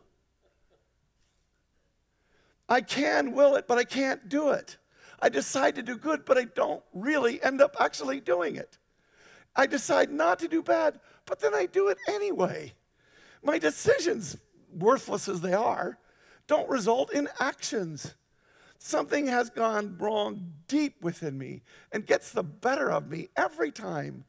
I 2.68 2.81
can 2.81 3.33
will 3.33 3.57
it, 3.57 3.66
but 3.66 3.78
I 3.78 3.85
can't 3.85 4.28
do 4.28 4.50
it. 4.50 4.76
I 5.20 5.28
decide 5.28 5.74
to 5.76 5.83
do 5.83 5.96
good, 5.96 6.24
but 6.24 6.38
I 6.38 6.44
don't 6.44 6.83
really 6.92 7.42
end 7.42 7.61
up 7.61 7.76
actually 7.81 8.20
doing 8.20 8.57
it. 8.57 8.78
I 9.57 9.66
decide 9.66 10.11
not 10.11 10.38
to 10.40 10.48
do 10.48 10.62
bad, 10.62 11.00
but 11.26 11.40
then 11.40 11.54
I 11.54 11.66
do 11.66 11.88
it 11.88 11.98
anyway. 12.09 12.72
My 13.42 13.59
decisions, 13.59 14.37
worthless 14.72 15.28
as 15.28 15.40
they 15.40 15.54
are, 15.54 15.98
don't 16.46 16.68
result 16.68 17.12
in 17.12 17.28
actions. 17.40 18.14
Something 18.78 19.26
has 19.26 19.50
gone 19.50 19.96
wrong 19.98 20.52
deep 20.68 21.02
within 21.02 21.37
me 21.37 21.62
and 21.92 22.07
gets 22.07 22.31
the 22.31 22.44
better 22.44 22.90
of 22.90 23.09
me 23.09 23.28
every 23.37 23.72
time. 23.72 24.24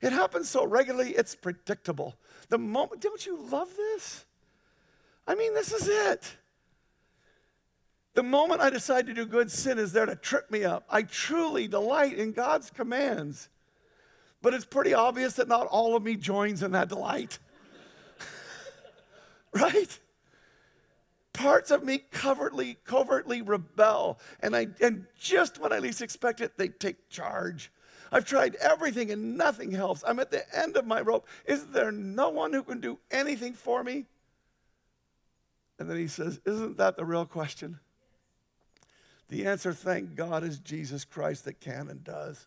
It 0.00 0.12
happens 0.12 0.48
so 0.48 0.64
regularly, 0.64 1.10
it's 1.10 1.34
predictable. 1.34 2.16
The 2.48 2.58
moment, 2.58 3.02
don't 3.02 3.24
you 3.26 3.38
love 3.50 3.68
this? 3.76 4.24
I 5.26 5.34
mean, 5.34 5.52
this 5.52 5.72
is 5.72 5.86
it. 5.86 6.36
The 8.14 8.22
moment 8.22 8.60
I 8.60 8.70
decide 8.70 9.06
to 9.06 9.14
do 9.14 9.24
good, 9.24 9.50
sin 9.50 9.78
is 9.78 9.92
there 9.92 10.06
to 10.06 10.16
trip 10.16 10.50
me 10.50 10.64
up. 10.64 10.84
I 10.90 11.02
truly 11.02 11.68
delight 11.68 12.14
in 12.14 12.32
God's 12.32 12.70
commands. 12.70 13.48
But 14.42 14.54
it's 14.54 14.64
pretty 14.64 14.94
obvious 14.94 15.34
that 15.34 15.48
not 15.48 15.66
all 15.66 15.94
of 15.94 16.02
me 16.02 16.16
joins 16.16 16.62
in 16.62 16.72
that 16.72 16.88
delight. 16.88 17.38
right? 19.52 19.98
Parts 21.32 21.70
of 21.70 21.84
me 21.84 22.02
covertly, 22.10 22.78
covertly 22.84 23.42
rebel, 23.42 24.18
and, 24.40 24.56
I, 24.56 24.68
and 24.80 25.06
just 25.18 25.60
when 25.60 25.72
I 25.72 25.78
least 25.78 26.02
expect 26.02 26.40
it, 26.40 26.58
they 26.58 26.68
take 26.68 27.08
charge. 27.08 27.70
I've 28.12 28.24
tried 28.24 28.56
everything 28.56 29.12
and 29.12 29.36
nothing 29.36 29.70
helps. 29.70 30.02
I'm 30.06 30.18
at 30.18 30.30
the 30.30 30.44
end 30.56 30.76
of 30.76 30.84
my 30.84 31.00
rope. 31.00 31.28
Is 31.46 31.66
there 31.66 31.92
no 31.92 32.30
one 32.30 32.52
who 32.52 32.64
can 32.64 32.80
do 32.80 32.98
anything 33.10 33.52
for 33.52 33.84
me? 33.84 34.06
And 35.78 35.88
then 35.88 35.96
he 35.96 36.08
says, 36.08 36.40
Isn't 36.44 36.76
that 36.78 36.96
the 36.96 37.04
real 37.04 37.24
question? 37.24 37.78
The 39.30 39.46
answer, 39.46 39.72
thank 39.72 40.16
God, 40.16 40.42
is 40.42 40.58
Jesus 40.58 41.04
Christ 41.04 41.44
that 41.44 41.60
can 41.60 41.88
and 41.88 42.02
does. 42.02 42.46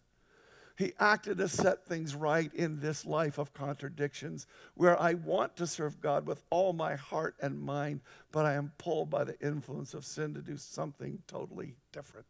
He 0.77 0.93
acted 0.99 1.37
to 1.37 1.47
set 1.47 1.85
things 1.85 2.13
right 2.13 2.53
in 2.53 2.79
this 2.79 3.05
life 3.05 3.37
of 3.37 3.53
contradictions 3.53 4.47
where 4.73 4.99
I 5.01 5.13
want 5.13 5.55
to 5.57 5.67
serve 5.67 6.01
God 6.01 6.27
with 6.27 6.43
all 6.49 6.73
my 6.73 6.95
heart 6.95 7.35
and 7.41 7.61
mind, 7.61 8.01
but 8.31 8.45
I 8.45 8.55
am 8.55 8.73
pulled 8.77 9.09
by 9.09 9.23
the 9.23 9.39
influence 9.39 9.93
of 9.93 10.03
sin 10.03 10.33
to 10.33 10.41
do 10.41 10.57
something 10.57 11.19
totally 11.25 11.75
different. 11.93 12.25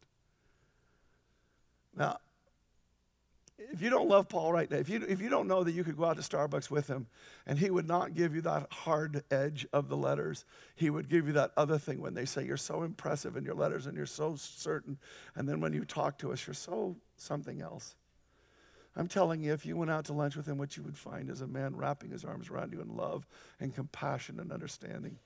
Now, 1.96 2.18
if 3.58 3.80
you 3.80 3.90
don't 3.90 4.08
love 4.08 4.28
Paul 4.28 4.52
right 4.52 4.70
now, 4.70 4.78
if 4.78 4.88
you, 4.88 5.04
if 5.08 5.20
you 5.20 5.28
don't 5.28 5.46
know 5.46 5.62
that 5.62 5.72
you 5.72 5.84
could 5.84 5.96
go 5.96 6.04
out 6.04 6.16
to 6.16 6.22
Starbucks 6.22 6.70
with 6.70 6.88
him 6.88 7.06
and 7.46 7.58
he 7.58 7.70
would 7.70 7.86
not 7.86 8.14
give 8.14 8.34
you 8.34 8.40
that 8.42 8.72
hard 8.72 9.22
edge 9.30 9.66
of 9.72 9.88
the 9.88 9.96
letters, 9.96 10.44
he 10.74 10.90
would 10.90 11.08
give 11.08 11.26
you 11.26 11.34
that 11.34 11.52
other 11.56 11.78
thing 11.78 12.00
when 12.00 12.14
they 12.14 12.24
say, 12.24 12.44
You're 12.44 12.56
so 12.56 12.82
impressive 12.82 13.36
in 13.36 13.44
your 13.44 13.54
letters 13.54 13.86
and 13.86 13.96
you're 13.96 14.06
so 14.06 14.34
certain. 14.36 14.98
And 15.36 15.48
then 15.48 15.60
when 15.60 15.72
you 15.72 15.84
talk 15.84 16.18
to 16.18 16.32
us, 16.32 16.46
you're 16.46 16.54
so 16.54 16.96
something 17.16 17.60
else. 17.60 17.94
I'm 18.96 19.08
telling 19.08 19.42
you, 19.42 19.52
if 19.52 19.66
you 19.66 19.76
went 19.76 19.90
out 19.90 20.04
to 20.06 20.12
lunch 20.12 20.36
with 20.36 20.46
him, 20.46 20.56
what 20.58 20.76
you 20.76 20.82
would 20.84 20.96
find 20.96 21.28
is 21.28 21.40
a 21.40 21.46
man 21.46 21.76
wrapping 21.76 22.10
his 22.10 22.24
arms 22.24 22.48
around 22.48 22.72
you 22.72 22.80
in 22.80 22.96
love 22.96 23.26
and 23.58 23.74
compassion 23.74 24.38
and 24.38 24.52
understanding 24.52 25.18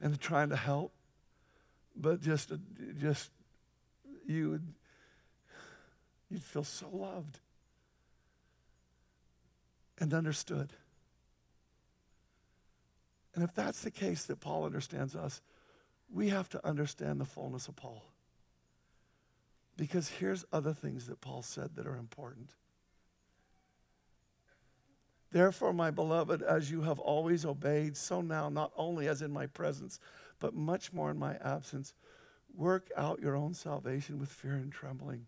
and 0.00 0.18
trying 0.20 0.48
to 0.50 0.56
help. 0.56 0.92
But 1.94 2.20
just, 2.20 2.52
just, 2.98 3.30
you 4.26 4.50
would 4.50 4.74
You'd 6.30 6.42
feel 6.42 6.64
so 6.64 6.88
loved 6.92 7.40
and 9.98 10.12
understood. 10.12 10.72
And 13.34 13.44
if 13.44 13.54
that's 13.54 13.82
the 13.82 13.90
case 13.90 14.24
that 14.24 14.40
Paul 14.40 14.64
understands 14.64 15.14
us, 15.14 15.40
we 16.12 16.28
have 16.30 16.48
to 16.50 16.66
understand 16.66 17.20
the 17.20 17.24
fullness 17.24 17.68
of 17.68 17.76
Paul. 17.76 18.04
Because 19.76 20.08
here's 20.08 20.44
other 20.52 20.72
things 20.72 21.06
that 21.06 21.20
Paul 21.20 21.42
said 21.42 21.76
that 21.76 21.86
are 21.86 21.96
important. 21.96 22.50
Therefore, 25.30 25.72
my 25.72 25.90
beloved, 25.90 26.42
as 26.42 26.70
you 26.70 26.82
have 26.82 26.98
always 26.98 27.44
obeyed, 27.44 27.96
so 27.96 28.20
now, 28.20 28.48
not 28.48 28.72
only 28.76 29.08
as 29.08 29.20
in 29.22 29.30
my 29.30 29.46
presence, 29.46 30.00
but 30.40 30.54
much 30.54 30.92
more 30.92 31.10
in 31.10 31.18
my 31.18 31.36
absence, 31.36 31.92
work 32.54 32.90
out 32.96 33.20
your 33.20 33.36
own 33.36 33.52
salvation 33.52 34.18
with 34.18 34.30
fear 34.30 34.54
and 34.54 34.72
trembling. 34.72 35.26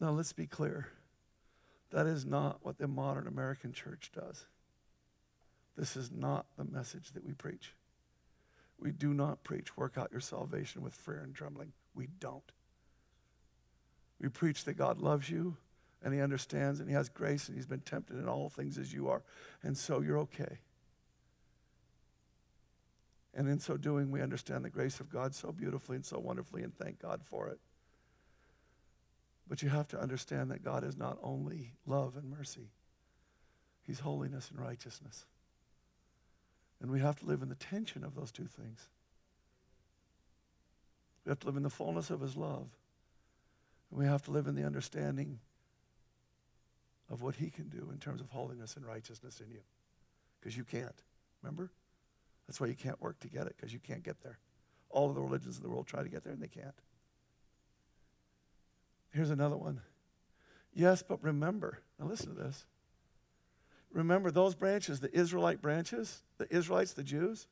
Now, 0.00 0.10
let's 0.10 0.32
be 0.32 0.46
clear. 0.46 0.88
That 1.90 2.06
is 2.06 2.24
not 2.24 2.58
what 2.62 2.78
the 2.78 2.86
modern 2.86 3.26
American 3.26 3.72
church 3.72 4.10
does. 4.14 4.46
This 5.76 5.96
is 5.96 6.10
not 6.10 6.46
the 6.56 6.64
message 6.64 7.12
that 7.12 7.24
we 7.24 7.32
preach. 7.32 7.74
We 8.78 8.92
do 8.92 9.12
not 9.12 9.42
preach, 9.42 9.76
work 9.76 9.98
out 9.98 10.12
your 10.12 10.20
salvation 10.20 10.82
with 10.82 10.94
fear 10.94 11.20
and 11.22 11.34
trembling. 11.34 11.72
We 11.94 12.08
don't. 12.20 12.52
We 14.20 14.28
preach 14.28 14.64
that 14.64 14.74
God 14.74 14.98
loves 14.98 15.30
you 15.30 15.56
and 16.02 16.14
He 16.14 16.20
understands 16.20 16.80
and 16.80 16.88
He 16.88 16.94
has 16.94 17.08
grace 17.08 17.48
and 17.48 17.56
He's 17.56 17.66
been 17.66 17.80
tempted 17.80 18.18
in 18.18 18.28
all 18.28 18.48
things 18.48 18.78
as 18.78 18.92
you 18.92 19.08
are. 19.08 19.22
And 19.62 19.76
so 19.76 20.00
you're 20.00 20.18
okay. 20.18 20.58
And 23.34 23.48
in 23.48 23.60
so 23.60 23.76
doing, 23.76 24.10
we 24.10 24.20
understand 24.20 24.64
the 24.64 24.70
grace 24.70 25.00
of 25.00 25.10
God 25.10 25.34
so 25.34 25.52
beautifully 25.52 25.96
and 25.96 26.04
so 26.04 26.18
wonderfully 26.18 26.62
and 26.62 26.76
thank 26.76 27.00
God 27.00 27.20
for 27.24 27.48
it. 27.48 27.60
But 29.48 29.62
you 29.62 29.70
have 29.70 29.88
to 29.88 30.00
understand 30.00 30.50
that 30.50 30.62
God 30.62 30.84
is 30.84 30.96
not 30.96 31.18
only 31.22 31.72
love 31.86 32.16
and 32.16 32.30
mercy, 32.30 32.70
He's 33.82 34.00
holiness 34.00 34.50
and 34.50 34.60
righteousness. 34.60 35.24
And 36.80 36.90
we 36.90 37.00
have 37.00 37.18
to 37.20 37.26
live 37.26 37.40
in 37.40 37.48
the 37.48 37.54
tension 37.54 38.04
of 38.04 38.14
those 38.14 38.30
two 38.30 38.46
things. 38.46 38.86
We 41.24 41.30
have 41.30 41.40
to 41.40 41.46
live 41.46 41.56
in 41.56 41.62
the 41.62 41.70
fullness 41.70 42.10
of 42.10 42.20
His 42.20 42.36
love. 42.36 42.68
And 43.90 43.98
we 43.98 44.04
have 44.04 44.22
to 44.24 44.30
live 44.30 44.46
in 44.46 44.54
the 44.54 44.64
understanding 44.64 45.38
of 47.10 47.22
what 47.22 47.36
He 47.36 47.48
can 47.48 47.68
do 47.68 47.88
in 47.90 47.98
terms 47.98 48.20
of 48.20 48.28
holiness 48.28 48.76
and 48.76 48.86
righteousness 48.86 49.40
in 49.40 49.50
you. 49.50 49.60
Because 50.38 50.56
you 50.56 50.64
can't. 50.64 51.02
Remember? 51.42 51.70
That's 52.46 52.60
why 52.60 52.66
you 52.66 52.74
can't 52.74 53.00
work 53.00 53.18
to 53.20 53.28
get 53.28 53.46
it, 53.46 53.54
because 53.56 53.72
you 53.72 53.78
can't 53.78 54.02
get 54.02 54.22
there. 54.22 54.38
All 54.90 55.08
of 55.08 55.14
the 55.14 55.22
religions 55.22 55.56
in 55.56 55.62
the 55.62 55.70
world 55.70 55.86
try 55.86 56.02
to 56.02 56.08
get 56.08 56.24
there, 56.24 56.32
and 56.34 56.42
they 56.42 56.48
can't. 56.48 56.74
Here's 59.10 59.30
another 59.30 59.56
one. 59.56 59.80
Yes, 60.74 61.02
but 61.02 61.22
remember, 61.22 61.80
now 61.98 62.06
listen 62.06 62.34
to 62.34 62.42
this. 62.42 62.64
Remember 63.92 64.30
those 64.30 64.54
branches, 64.54 65.00
the 65.00 65.14
Israelite 65.16 65.62
branches, 65.62 66.22
the 66.36 66.54
Israelites, 66.54 66.92
the 66.92 67.02
Jews, 67.02 67.46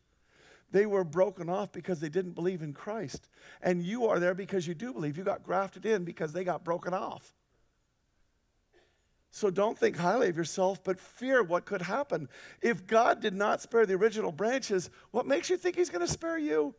they 0.72 0.86
were 0.86 1.04
broken 1.04 1.48
off 1.48 1.72
because 1.72 2.00
they 2.00 2.08
didn't 2.08 2.32
believe 2.32 2.62
in 2.62 2.72
Christ. 2.72 3.28
And 3.62 3.82
you 3.82 4.06
are 4.06 4.18
there 4.18 4.34
because 4.34 4.66
you 4.66 4.74
do 4.74 4.92
believe. 4.92 5.16
You 5.16 5.24
got 5.24 5.44
grafted 5.44 5.86
in 5.86 6.04
because 6.04 6.32
they 6.32 6.44
got 6.44 6.64
broken 6.64 6.92
off. 6.92 7.32
So 9.30 9.50
don't 9.50 9.78
think 9.78 9.96
highly 9.96 10.28
of 10.28 10.36
yourself, 10.36 10.82
but 10.82 10.98
fear 10.98 11.42
what 11.42 11.66
could 11.66 11.82
happen. 11.82 12.28
If 12.62 12.86
God 12.86 13.20
did 13.20 13.34
not 13.34 13.60
spare 13.60 13.86
the 13.86 13.94
original 13.94 14.32
branches, 14.32 14.90
what 15.10 15.26
makes 15.26 15.50
you 15.50 15.56
think 15.56 15.76
He's 15.76 15.90
going 15.90 16.06
to 16.06 16.12
spare 16.12 16.38
you? 16.38 16.74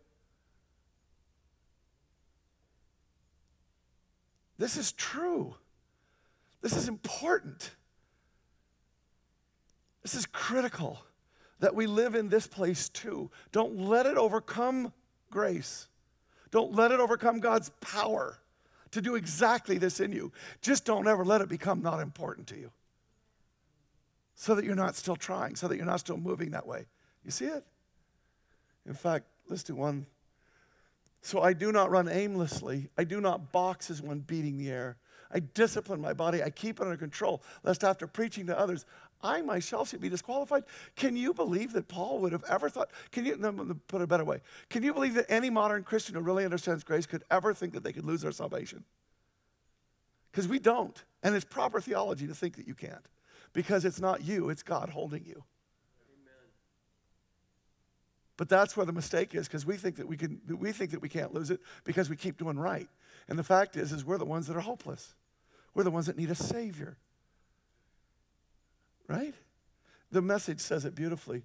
This 4.58 4.78
is 4.78 4.91
true. 4.91 5.55
This 6.62 6.76
is 6.76 6.88
important. 6.88 7.72
This 10.01 10.16
is 10.16 10.26
critical 10.26 10.99
that 11.60 11.76
we 11.76 11.88
live 11.88 12.16
in 12.16 12.30
this 12.30 12.47
place 12.47 12.89
too. 12.89 13.30
Don't 13.51 13.78
let 13.78 14.05
it 14.05 14.18
overcome 14.18 14.93
grace. 15.32 15.88
Don't 16.51 16.74
let 16.74 16.91
it 16.91 16.99
overcome 16.99 17.39
God's 17.39 17.70
power 17.82 18.38
to 18.91 19.01
do 19.01 19.16
exactly 19.16 19.78
this 19.78 19.99
in 19.99 20.12
you. 20.12 20.32
Just 20.62 20.86
don't 20.86 21.08
ever 21.08 21.26
let 21.26 21.41
it 21.41 21.49
become 21.49 21.82
not 21.82 21.99
important 21.99 22.47
to 22.47 22.58
you. 22.58 22.72
So 24.36 24.55
that 24.55 24.66
you're 24.66 24.76
not 24.76 24.95
still 24.95 25.16
trying, 25.16 25.55
so 25.55 25.68
that 25.68 25.78
you're 25.78 25.86
not 25.86 25.99
still 25.99 26.18
moving 26.18 26.51
that 26.51 26.66
way. 26.66 26.86
You 27.26 27.32
see 27.32 27.45
it? 27.45 27.66
In 28.86 28.93
fact, 28.93 29.26
let's 29.49 29.64
do 29.64 29.76
one. 29.76 30.05
So 31.28 31.41
I 31.41 31.51
do 31.51 31.73
not 31.73 31.91
run 31.91 32.07
aimlessly. 32.07 32.88
I 32.97 33.03
do 33.03 33.19
not 33.19 33.51
box 33.51 33.91
as 33.91 34.01
one 34.01 34.19
beating 34.19 34.57
the 34.57 34.69
air. 34.69 34.95
I 35.30 35.41
discipline 35.41 35.99
my 35.99 36.13
body. 36.13 36.41
I 36.41 36.49
keep 36.49 36.80
it 36.80 36.84
under 36.84 36.95
control, 36.95 37.43
lest 37.65 37.84
after 37.84 38.07
preaching 38.07 38.47
to 38.47 38.57
others, 38.57 38.86
I 39.21 39.41
myself 39.41 39.89
should 39.89 39.99
be 39.99 40.07
disqualified. 40.07 40.63
Can 40.95 41.17
you 41.17 41.34
believe 41.34 41.73
that 41.73 41.89
Paul 41.89 42.19
would 42.19 42.32
have 42.32 42.45
ever 42.49 42.69
thought? 42.69 42.91
Can 43.11 43.25
you 43.25 43.36
put 43.89 43.99
it 43.99 44.05
a 44.05 44.07
better 44.07 44.23
way? 44.23 44.39
Can 44.69 44.84
you 44.84 44.93
believe 44.93 45.15
that 45.15 45.25
any 45.28 45.49
modern 45.49 45.84
Christian 45.84 46.15
who 46.15 46.21
really 46.21 46.45
understands 46.45 46.86
grace 46.86 47.05
could 47.05 47.25
ever 47.30 47.53
think 47.53 47.73
that 47.73 47.84
they 47.84 47.91
could 47.91 48.05
lose 48.05 48.21
their 48.21 48.32
salvation? 48.32 48.86
Because 50.32 50.47
we 50.47 50.59
don't. 50.59 51.03
And 51.23 51.36
it's 51.36 51.43
proper 51.43 51.82
theology 51.82 52.25
to 52.28 52.36
think 52.36 52.55
that 52.55 52.69
you 52.69 52.73
can't. 52.73 53.05
Because 53.51 53.84
it's 53.84 53.99
not 53.99 54.23
you, 54.23 54.49
it's 54.49 54.63
God 54.63 54.88
holding 54.88 55.25
you. 55.25 55.43
But 58.38 58.49
that's 58.49 58.77
where 58.77 58.85
the 58.85 58.93
mistake 58.93 59.33
is 59.33 59.47
because 59.47 59.65
we 59.65 59.75
think 59.75 59.97
that 59.97 60.07
we 60.07 60.15
can 60.15 60.39
we 60.47 60.71
think 60.71 60.91
that 60.91 61.01
we 61.01 61.09
can't 61.09 61.33
lose 61.33 61.49
it 61.49 61.59
because 61.83 62.09
we 62.09 62.15
keep 62.15 62.38
doing 62.38 62.57
right. 62.57 62.88
And 63.27 63.38
the 63.38 63.43
fact 63.43 63.75
is 63.75 63.91
is 63.91 64.05
we're 64.05 64.19
the 64.19 64.25
ones 64.25 64.47
that 64.47 64.55
are 64.55 64.61
hopeless. 64.61 65.15
We're 65.73 65.83
the 65.83 65.91
ones 65.91 66.05
that 66.05 66.17
need 66.17 66.29
a 66.29 66.35
savior. 66.35 66.97
Right? 69.07 69.33
The 70.11 70.21
message 70.21 70.59
says 70.59 70.85
it 70.85 70.95
beautifully. 70.95 71.43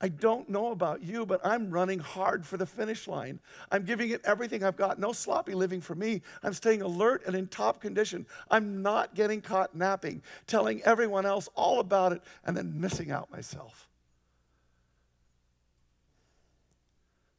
I 0.00 0.08
don't 0.08 0.48
know 0.48 0.72
about 0.72 1.02
you, 1.02 1.24
but 1.24 1.40
I'm 1.44 1.70
running 1.70 2.00
hard 2.00 2.44
for 2.44 2.56
the 2.56 2.66
finish 2.66 3.06
line. 3.06 3.38
I'm 3.70 3.84
giving 3.84 4.10
it 4.10 4.20
everything 4.24 4.64
I've 4.64 4.76
got. 4.76 4.98
No 4.98 5.12
sloppy 5.12 5.54
living 5.54 5.80
for 5.80 5.94
me. 5.94 6.22
I'm 6.42 6.52
staying 6.52 6.82
alert 6.82 7.22
and 7.26 7.36
in 7.36 7.46
top 7.46 7.80
condition. 7.80 8.26
I'm 8.50 8.82
not 8.82 9.14
getting 9.14 9.40
caught 9.40 9.74
napping, 9.74 10.22
telling 10.46 10.82
everyone 10.82 11.26
else 11.26 11.48
all 11.54 11.80
about 11.80 12.12
it, 12.12 12.22
and 12.44 12.56
then 12.56 12.80
missing 12.80 13.12
out 13.12 13.30
myself. 13.30 13.88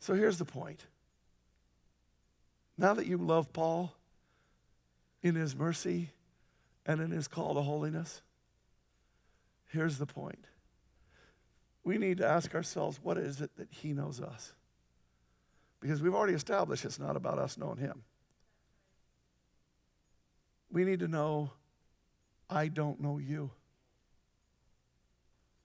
So 0.06 0.14
here's 0.14 0.38
the 0.38 0.45
point. 0.45 0.86
Now 2.78 2.93
that 2.93 3.08
you 3.08 3.18
love 3.18 3.51
Paul 3.51 3.91
in 5.24 5.34
his 5.34 5.56
mercy 5.56 6.12
and 6.86 7.01
in 7.01 7.10
his 7.10 7.28
call 7.28 7.56
to 7.56 7.62
holiness, 7.62 8.22
here's 9.72 9.97
the 9.97 10.06
point 10.06 10.45
we 11.84 11.97
need 11.97 12.20
to 12.20 12.28
ask 12.28 12.53
ourselves 12.53 12.99
what 13.01 13.18
is 13.18 13.41
it 13.41 13.49
that 13.58 13.70
he 13.72 13.93
knows 13.93 14.22
us? 14.22 14.53
Because 15.82 16.03
we've 16.03 16.14
already 16.14 16.36
established 16.36 16.86
it's 16.86 16.99
not 16.99 17.16
about 17.16 17.39
us 17.39 17.58
knowing 17.58 17.78
him. 17.78 18.03
We 20.72 20.84
need 20.84 20.99
to 20.99 21.08
know, 21.08 21.49
I 22.47 22.68
don't 22.68 23.01
know 23.01 23.18
you. 23.18 23.49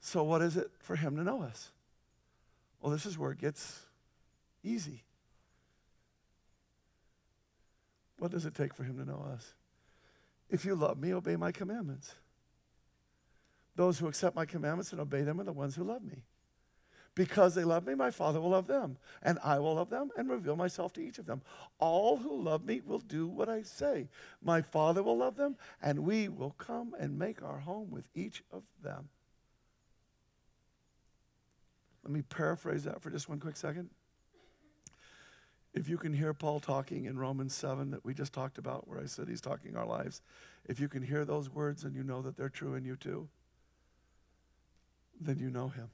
So, 0.01 0.23
what 0.23 0.41
is 0.41 0.57
it 0.57 0.71
for 0.79 0.97
him 0.97 1.17
to 1.17 1.25
know 1.25 1.43
us? 1.43 1.73
Well, 2.81 2.91
this 2.91 3.05
is 3.05 3.19
where 3.19 3.33
it 3.33 3.39
gets 3.39 3.81
easy. 4.63 5.05
What 8.19 8.31
does 8.31 8.45
it 8.45 8.55
take 8.55 8.75
for 8.75 8.85
him 8.85 8.99
to 8.99 9.05
know 9.05 9.25
us? 9.33 9.55
If 10.51 10.65
you 10.65 10.75
love 10.75 10.99
me, 10.99 11.15
obey 11.15 11.37
my 11.37 11.53
commandments. 11.53 12.15
Those 13.77 13.99
who 13.99 14.09
accept 14.09 14.37
my 14.37 14.45
commandments 14.45 14.93
and 14.93 15.01
obey 15.01 15.23
them 15.23 15.41
are 15.41 15.45
the 15.45 15.53
ones 15.53 15.75
who 15.75 15.85
love 15.85 16.03
me. 16.03 16.25
Because 17.15 17.55
they 17.55 17.65
love 17.65 17.87
me, 17.87 17.95
my 17.95 18.11
Father 18.11 18.41
will 18.41 18.51
love 18.51 18.67
them, 18.67 18.97
and 19.23 19.39
I 19.43 19.59
will 19.59 19.75
love 19.75 19.91
them 19.91 20.11
and 20.17 20.29
reveal 20.29 20.55
myself 20.55 20.93
to 20.95 21.01
each 21.03 21.19
of 21.19 21.27
them. 21.27 21.43
All 21.79 22.17
who 22.17 22.41
love 22.41 22.65
me 22.65 22.83
will 22.85 23.01
do 23.01 23.27
what 23.27 23.49
I 23.49 23.63
say. 23.63 24.09
My 24.43 24.63
Father 24.63 25.03
will 25.03 25.19
love 25.19 25.37
them, 25.37 25.57
and 25.83 26.01
we 26.01 26.29
will 26.29 26.53
come 26.53 26.95
and 26.99 27.19
make 27.19 27.43
our 27.43 27.59
home 27.59 27.91
with 27.91 28.09
each 28.15 28.45
of 28.53 28.63
them. 28.83 29.09
Let 32.05 32.13
me 32.13 32.23
paraphrase 32.23 32.85
that 32.85 33.03
for 33.03 33.11
just 33.11 33.29
one 33.29 33.41
quick 33.41 33.57
second. 33.57 33.91
If 35.73 35.89
you 35.89 35.99
can 35.99 36.13
hear 36.13 36.35
Paul 36.35 36.59
talking 36.59 37.05
in 37.05 37.19
Romans 37.19 37.55
7 37.55 37.91
that 37.93 38.05
we 38.05 38.13
just 38.13 38.33
talked 38.33 38.59
about, 38.59 38.89
where 38.89 39.01
I 39.01 39.07
said 39.07 39.29
he's 39.29 39.41
talking 39.41 39.77
our 39.77 39.87
lives, 39.87 40.21
if 40.67 40.81
you 40.81 40.89
can 40.89 41.03
hear 41.03 41.25
those 41.25 41.49
words 41.49 41.85
and 41.85 41.95
you 41.95 42.03
know 42.03 42.23
that 42.23 42.37
they're 42.37 42.49
true 42.49 42.75
in 42.75 42.85
you 42.85 42.97
too, 42.97 43.29
then 45.21 45.39
you 45.39 45.51
know 45.51 45.69
him. 45.69 45.91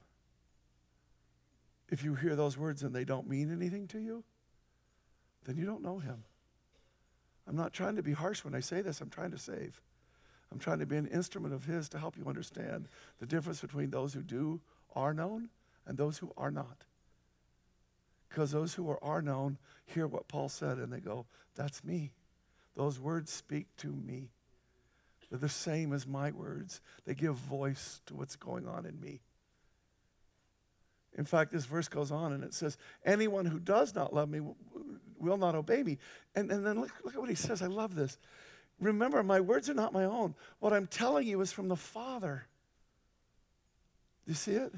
If 1.89 2.03
you 2.03 2.15
hear 2.15 2.35
those 2.35 2.57
words 2.57 2.81
and 2.83 2.93
they 2.93 3.05
don't 3.05 3.29
mean 3.29 3.51
anything 3.51 3.87
to 3.89 3.99
you, 3.99 4.23
then 5.45 5.57
you 5.57 5.65
don't 5.65 5.83
know 5.83 5.99
him. 5.99 6.23
I'm 7.47 7.55
not 7.55 7.71
trying 7.71 7.95
to 7.95 8.03
be 8.03 8.13
harsh 8.13 8.43
when 8.43 8.55
I 8.55 8.59
say 8.59 8.81
this, 8.81 8.99
I'm 8.99 9.09
trying 9.09 9.31
to 9.31 9.37
save. 9.37 9.79
I'm 10.51 10.59
trying 10.59 10.79
to 10.79 10.85
be 10.85 10.97
an 10.97 11.07
instrument 11.07 11.53
of 11.53 11.65
his 11.65 11.87
to 11.89 11.99
help 11.99 12.17
you 12.17 12.25
understand 12.25 12.87
the 13.19 13.25
difference 13.25 13.61
between 13.61 13.91
those 13.91 14.13
who 14.13 14.21
do 14.21 14.59
are 14.95 15.13
known 15.13 15.49
and 15.85 15.97
those 15.97 16.17
who 16.17 16.31
are 16.35 16.51
not. 16.51 16.83
Because 18.29 18.51
those 18.51 18.73
who 18.73 18.89
are, 18.89 19.03
are 19.03 19.21
known 19.21 19.57
hear 19.85 20.07
what 20.07 20.27
Paul 20.27 20.49
said 20.49 20.77
and 20.77 20.91
they 20.91 20.99
go, 20.99 21.25
That's 21.55 21.83
me. 21.83 22.11
Those 22.75 22.99
words 22.99 23.31
speak 23.31 23.67
to 23.77 23.87
me. 23.87 24.29
They're 25.29 25.39
the 25.39 25.49
same 25.49 25.93
as 25.93 26.07
my 26.07 26.31
words. 26.31 26.81
They 27.05 27.13
give 27.13 27.35
voice 27.35 28.01
to 28.05 28.15
what's 28.15 28.35
going 28.35 28.67
on 28.67 28.85
in 28.85 28.99
me. 28.99 29.21
In 31.17 31.25
fact, 31.25 31.51
this 31.51 31.65
verse 31.65 31.87
goes 31.87 32.11
on 32.11 32.31
and 32.31 32.43
it 32.43 32.53
says, 32.53 32.77
Anyone 33.05 33.45
who 33.45 33.59
does 33.59 33.95
not 33.95 34.13
love 34.13 34.29
me 34.29 34.41
will 35.19 35.37
not 35.37 35.55
obey 35.55 35.83
me. 35.83 35.97
And, 36.35 36.51
and 36.51 36.65
then 36.65 36.79
look, 36.79 36.91
look 37.03 37.15
at 37.15 37.19
what 37.19 37.29
he 37.29 37.35
says. 37.35 37.61
I 37.61 37.67
love 37.67 37.95
this. 37.95 38.17
Remember, 38.79 39.23
my 39.23 39.39
words 39.39 39.69
are 39.69 39.73
not 39.73 39.91
my 39.91 40.05
own. 40.05 40.35
What 40.59 40.71
I'm 40.71 40.85
telling 40.85 41.27
you 41.27 41.41
is 41.41 41.51
from 41.51 41.67
the 41.67 41.75
Father. 41.75 42.45
Do 44.25 44.31
you 44.31 44.35
see 44.35 44.51
it? 44.53 44.73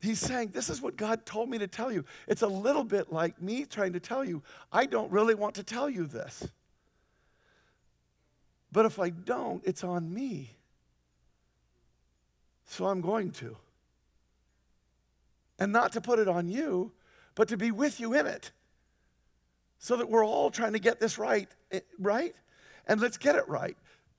He's 0.00 0.20
saying, 0.20 0.50
This 0.50 0.70
is 0.70 0.80
what 0.80 0.96
God 0.96 1.26
told 1.26 1.48
me 1.48 1.58
to 1.58 1.66
tell 1.66 1.90
you. 1.90 2.04
It's 2.26 2.42
a 2.42 2.48
little 2.48 2.84
bit 2.84 3.12
like 3.12 3.40
me 3.42 3.64
trying 3.64 3.92
to 3.94 4.00
tell 4.00 4.24
you, 4.24 4.42
I 4.72 4.86
don't 4.86 5.10
really 5.10 5.34
want 5.34 5.56
to 5.56 5.62
tell 5.62 5.90
you 5.90 6.06
this. 6.06 6.46
But 8.70 8.86
if 8.86 8.98
I 8.98 9.10
don't, 9.10 9.62
it's 9.64 9.82
on 9.82 10.12
me. 10.12 10.56
So 12.66 12.86
I'm 12.86 13.00
going 13.00 13.32
to. 13.32 13.56
And 15.58 15.72
not 15.72 15.92
to 15.92 16.00
put 16.00 16.18
it 16.18 16.28
on 16.28 16.48
you, 16.48 16.92
but 17.34 17.48
to 17.48 17.56
be 17.56 17.70
with 17.70 17.98
you 17.98 18.14
in 18.14 18.26
it. 18.26 18.52
So 19.78 19.96
that 19.96 20.08
we're 20.08 20.24
all 20.24 20.50
trying 20.50 20.74
to 20.74 20.78
get 20.78 21.00
this 21.00 21.18
right, 21.18 21.48
eh, 21.72 21.80
right? 21.98 22.34
And 22.86 23.00
let's 23.00 23.16
get 23.16 23.36
it 23.36 23.48
right. 23.48 23.76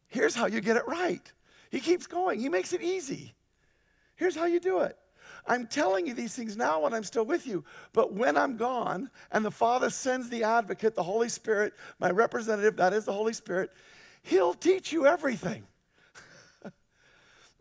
Here's 0.07 0.36
how 0.36 0.47
you 0.47 0.61
get 0.61 0.77
it 0.77 0.88
right. 0.88 1.32
He 1.69 1.80
keeps 1.80 2.07
going, 2.07 2.39
he 2.39 2.49
makes 2.49 2.73
it 2.73 2.82
easy. 2.82 3.34
Here's 4.15 4.36
how 4.36 4.45
you 4.45 4.59
do 4.59 4.80
it. 4.80 4.97
I'm 5.47 5.67
telling 5.67 6.07
you 6.07 6.13
these 6.13 6.35
things 6.35 6.57
now 6.57 6.81
when 6.81 6.93
I'm 6.93 7.03
still 7.03 7.25
with 7.25 7.47
you. 7.47 7.63
But 7.93 8.13
when 8.13 8.37
I'm 8.37 8.57
gone 8.57 9.09
and 9.31 9.43
the 9.43 9.51
Father 9.51 9.89
sends 9.89 10.29
the 10.29 10.43
advocate, 10.43 10.95
the 10.95 11.03
Holy 11.03 11.29
Spirit, 11.29 11.73
my 11.99 12.11
representative, 12.11 12.77
that 12.77 12.93
is 12.93 13.05
the 13.05 13.13
Holy 13.13 13.33
Spirit, 13.33 13.71
He'll 14.21 14.53
teach 14.53 14.91
you 14.91 15.07
everything. 15.07 15.65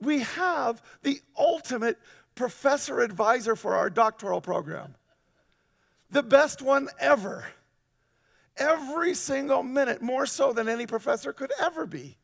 we 0.00 0.20
have 0.20 0.82
the 1.02 1.20
ultimate 1.36 1.98
professor 2.34 3.00
advisor 3.00 3.56
for 3.56 3.74
our 3.74 3.90
doctoral 3.90 4.40
program, 4.40 4.94
the 6.10 6.22
best 6.22 6.62
one 6.62 6.88
ever. 6.98 7.44
Every 8.56 9.14
single 9.14 9.62
minute, 9.62 10.02
more 10.02 10.26
so 10.26 10.52
than 10.52 10.68
any 10.68 10.84
professor 10.86 11.32
could 11.32 11.52
ever 11.60 11.86
be. 11.86 12.16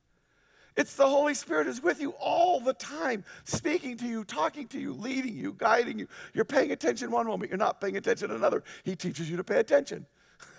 It's 0.77 0.97
the 0.97 1.09
Holy 1.09 1.35
Spirit 1.35 1.69
is 1.69 1.83
with 1.83 2.01
you 2.01 2.11
all 2.19 2.59
the 2.59 2.73
time, 2.75 3.25
speaking 3.45 3.97
to 3.99 4.07
you, 4.07 4.25
talking 4.25 4.67
to 4.69 4.81
you, 4.81 4.93
leading 4.93 5.37
you, 5.37 5.55
guiding 5.57 6.01
you. 6.01 6.09
You're 6.33 6.45
paying 6.45 6.73
attention 6.73 7.13
one 7.13 7.27
moment, 7.27 7.51
you're 7.51 7.59
not 7.59 7.81
paying 7.81 7.97
attention 7.97 8.33
another. 8.33 8.65
He 8.83 8.97
teaches 8.97 9.31
you 9.31 9.37
to 9.37 9.45
pay 9.45 9.59
attention. 9.59 10.07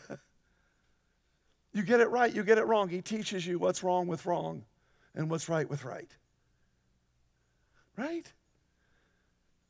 You 1.74 1.84
get 1.84 1.99
it 1.99 2.09
right, 2.09 2.34
you 2.34 2.41
get 2.43 2.57
it 2.57 2.63
wrong. 2.63 2.88
He 2.88 3.01
teaches 3.01 3.45
you 3.45 3.59
what's 3.59 3.84
wrong 3.84 4.07
with 4.07 4.26
wrong. 4.26 4.63
and 5.13 5.30
what's 5.30 5.49
right 5.49 5.70
with 5.70 5.84
right. 5.84 6.09
Right? 7.97 8.32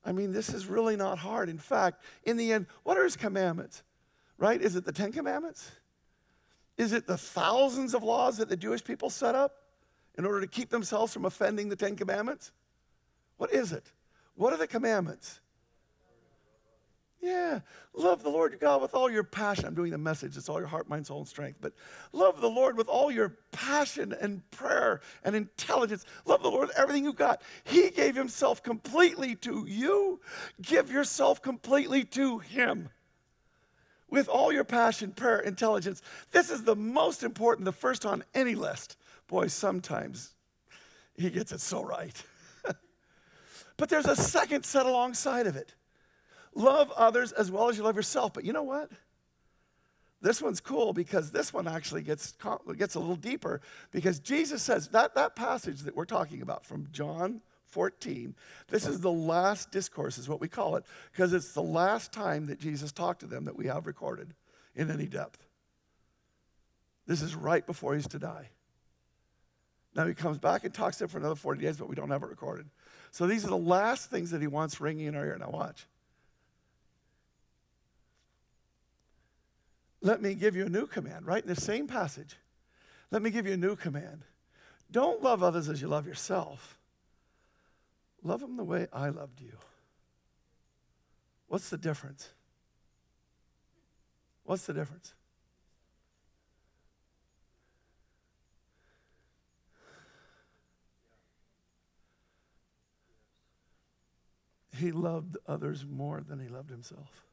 I 0.06 0.12
mean, 0.12 0.32
this 0.32 0.50
is 0.50 0.68
really 0.68 0.96
not 0.96 1.18
hard. 1.18 1.50
In 1.50 1.58
fact, 1.58 2.04
in 2.24 2.38
the 2.38 2.54
end, 2.54 2.68
what 2.84 2.96
are 2.96 3.04
his 3.04 3.16
commandments? 3.16 3.82
Right? 4.38 4.62
Is 4.62 4.76
it 4.76 4.86
the 4.86 4.92
Ten 4.92 5.12
Commandments? 5.12 5.72
Is 6.78 6.94
it 6.94 7.08
the 7.08 7.18
thousands 7.18 7.96
of 7.96 8.04
laws 8.04 8.38
that 8.38 8.50
the 8.50 8.58
Jewish 8.58 8.84
people 8.84 9.10
set 9.10 9.34
up 9.34 9.65
in 10.18 10.26
order 10.26 10.42
to 10.42 10.48
keep 10.48 10.70
themselves 10.70 11.14
from 11.14 11.26
offending 11.26 11.70
the 11.70 11.76
Ten 11.76 11.96
Commandments? 11.96 12.52
What 13.38 13.52
is 13.54 13.72
it? 13.72 13.92
What 14.36 14.54
are 14.54 14.58
the 14.58 14.68
commandments? 14.68 15.40
Yeah, 17.22 17.62
love 17.96 18.22
the 18.22 18.30
Lord 18.30 18.52
your 18.52 18.60
God 18.60 18.84
with 18.84 18.94
all 18.94 19.10
your 19.10 19.24
passion. 19.24 19.66
I'm 19.66 19.74
doing 19.74 19.90
the 19.92 19.98
message, 19.98 20.38
it's 20.38 20.48
all 20.48 20.60
your 20.60 20.68
heart, 20.68 20.88
mind, 20.88 21.08
soul, 21.08 21.20
and 21.20 21.28
strength. 21.28 21.58
But 21.60 21.74
love 22.14 22.40
the 22.40 22.50
Lord 22.50 22.78
with 22.78 22.88
all 22.88 23.10
your 23.10 23.38
passion 23.52 24.14
and 24.22 24.48
prayer 24.52 25.02
and 25.24 25.36
intelligence. 25.36 26.06
Love 26.26 26.44
the 26.44 26.52
Lord 26.52 26.68
with 26.68 26.78
everything 26.78 27.04
you've 27.04 27.16
got. 27.16 27.42
He 27.64 27.90
gave 27.90 28.16
Himself 28.16 28.62
completely 28.62 29.36
to 29.38 29.66
you. 29.68 30.20
Give 30.62 30.92
yourself 30.92 31.42
completely 31.42 32.04
to 32.06 32.40
Him 32.40 32.90
with 34.08 34.28
all 34.28 34.52
your 34.52 34.64
passion, 34.64 35.12
prayer, 35.12 35.40
intelligence. 35.40 36.04
This 36.32 36.52
is 36.52 36.64
the 36.64 36.76
most 36.76 37.24
important, 37.24 37.66
the 37.66 37.72
first 37.72 38.06
on 38.06 38.24
any 38.36 38.54
list. 38.54 38.98
Boy, 39.28 39.48
sometimes 39.48 40.34
He 41.16 41.30
gets 41.30 41.52
it 41.52 41.62
so 41.62 41.84
right. 41.84 42.24
but 43.78 43.90
there's 43.90 44.08
a 44.08 44.16
second 44.16 44.66
set 44.66 44.86
alongside 44.86 45.48
of 45.48 45.56
it. 45.56 45.74
Love 46.54 46.92
others 46.96 47.32
as 47.34 47.52
well 47.52 47.70
as 47.70 47.78
you 47.78 47.84
love 47.84 47.96
yourself. 47.96 48.34
But 48.34 48.46
you 48.46 48.54
know 48.54 48.64
what? 48.64 48.90
This 50.22 50.42
one's 50.42 50.60
cool 50.60 50.94
because 50.94 51.32
this 51.32 51.54
one 51.54 51.68
actually 51.68 52.02
gets, 52.02 52.34
gets 52.78 52.96
a 52.96 53.00
little 53.00 53.16
deeper 53.16 53.62
because 53.92 54.20
Jesus 54.20 54.64
says 54.64 54.88
that, 54.88 55.14
that 55.16 55.36
passage 55.36 55.82
that 55.82 55.96
we're 55.96 56.06
talking 56.06 56.42
about 56.42 56.66
from 56.66 56.88
John 56.92 57.42
14, 57.68 58.34
this 58.70 58.88
is 58.88 59.02
the 59.02 59.12
last 59.12 59.70
discourse, 59.72 60.18
is 60.18 60.30
what 60.30 60.40
we 60.40 60.48
call 60.48 60.78
it, 60.78 60.86
because 61.12 61.34
it's 61.34 61.52
the 61.52 61.62
last 61.62 62.14
time 62.14 62.48
that 62.48 62.60
Jesus 62.60 62.92
talked 62.92 63.20
to 63.20 63.28
them 63.28 63.46
that 63.46 63.58
we 63.58 63.68
have 63.68 63.86
recorded 63.86 64.34
in 64.76 64.90
any 64.90 65.08
depth. 65.08 65.46
This 67.06 67.22
is 67.22 67.36
right 67.36 67.66
before 67.66 67.94
he's 67.94 68.08
to 68.08 68.18
die. 68.18 68.50
Now 69.96 70.06
he 70.06 70.14
comes 70.14 70.38
back 70.38 70.66
and 70.66 70.74
talks 70.74 70.98
to 70.98 71.04
them 71.04 71.10
for 71.10 71.18
another 71.18 71.36
40 71.36 71.62
days, 71.62 71.78
but 71.78 71.88
we 71.88 71.96
don't 71.96 72.10
have 72.10 72.22
it 72.22 72.30
recorded. 72.30 72.68
So 73.12 73.28
these 73.28 73.46
are 73.46 73.50
the 73.50 73.58
last 73.58 74.12
things 74.12 74.32
that 74.32 74.42
he 74.42 74.48
wants 74.48 74.82
ringing 74.82 75.08
in 75.08 75.16
our 75.16 75.26
ear. 75.26 75.38
Now 75.40 75.50
watch. 75.50 75.86
Let 80.02 80.22
me 80.22 80.36
give 80.36 80.56
you 80.56 80.66
a 80.66 80.70
new 80.70 80.86
command, 80.86 81.26
right? 81.26 81.42
In 81.42 81.48
the 81.48 81.60
same 81.60 81.88
passage. 81.88 82.36
Let 83.10 83.22
me 83.22 83.30
give 83.30 83.48
you 83.48 83.54
a 83.54 83.58
new 83.58 83.76
command. 83.76 84.24
Don't 84.92 85.24
love 85.24 85.42
others 85.42 85.70
as 85.70 85.82
you 85.82 85.88
love 85.88 86.06
yourself. 86.06 86.78
Love 88.22 88.42
them 88.42 88.58
the 88.58 88.64
way 88.64 88.88
I 88.92 89.10
loved 89.10 89.40
you. 89.40 89.54
What's 91.48 91.70
the 91.70 91.78
difference? 91.78 92.30
What's 94.44 94.66
the 94.66 94.74
difference? 94.74 95.14
He 104.78 104.92
loved 104.92 105.38
others 105.48 105.86
more 105.90 106.22
than 106.28 106.40
he 106.40 106.48
loved 106.48 106.70
himself. 106.70 107.26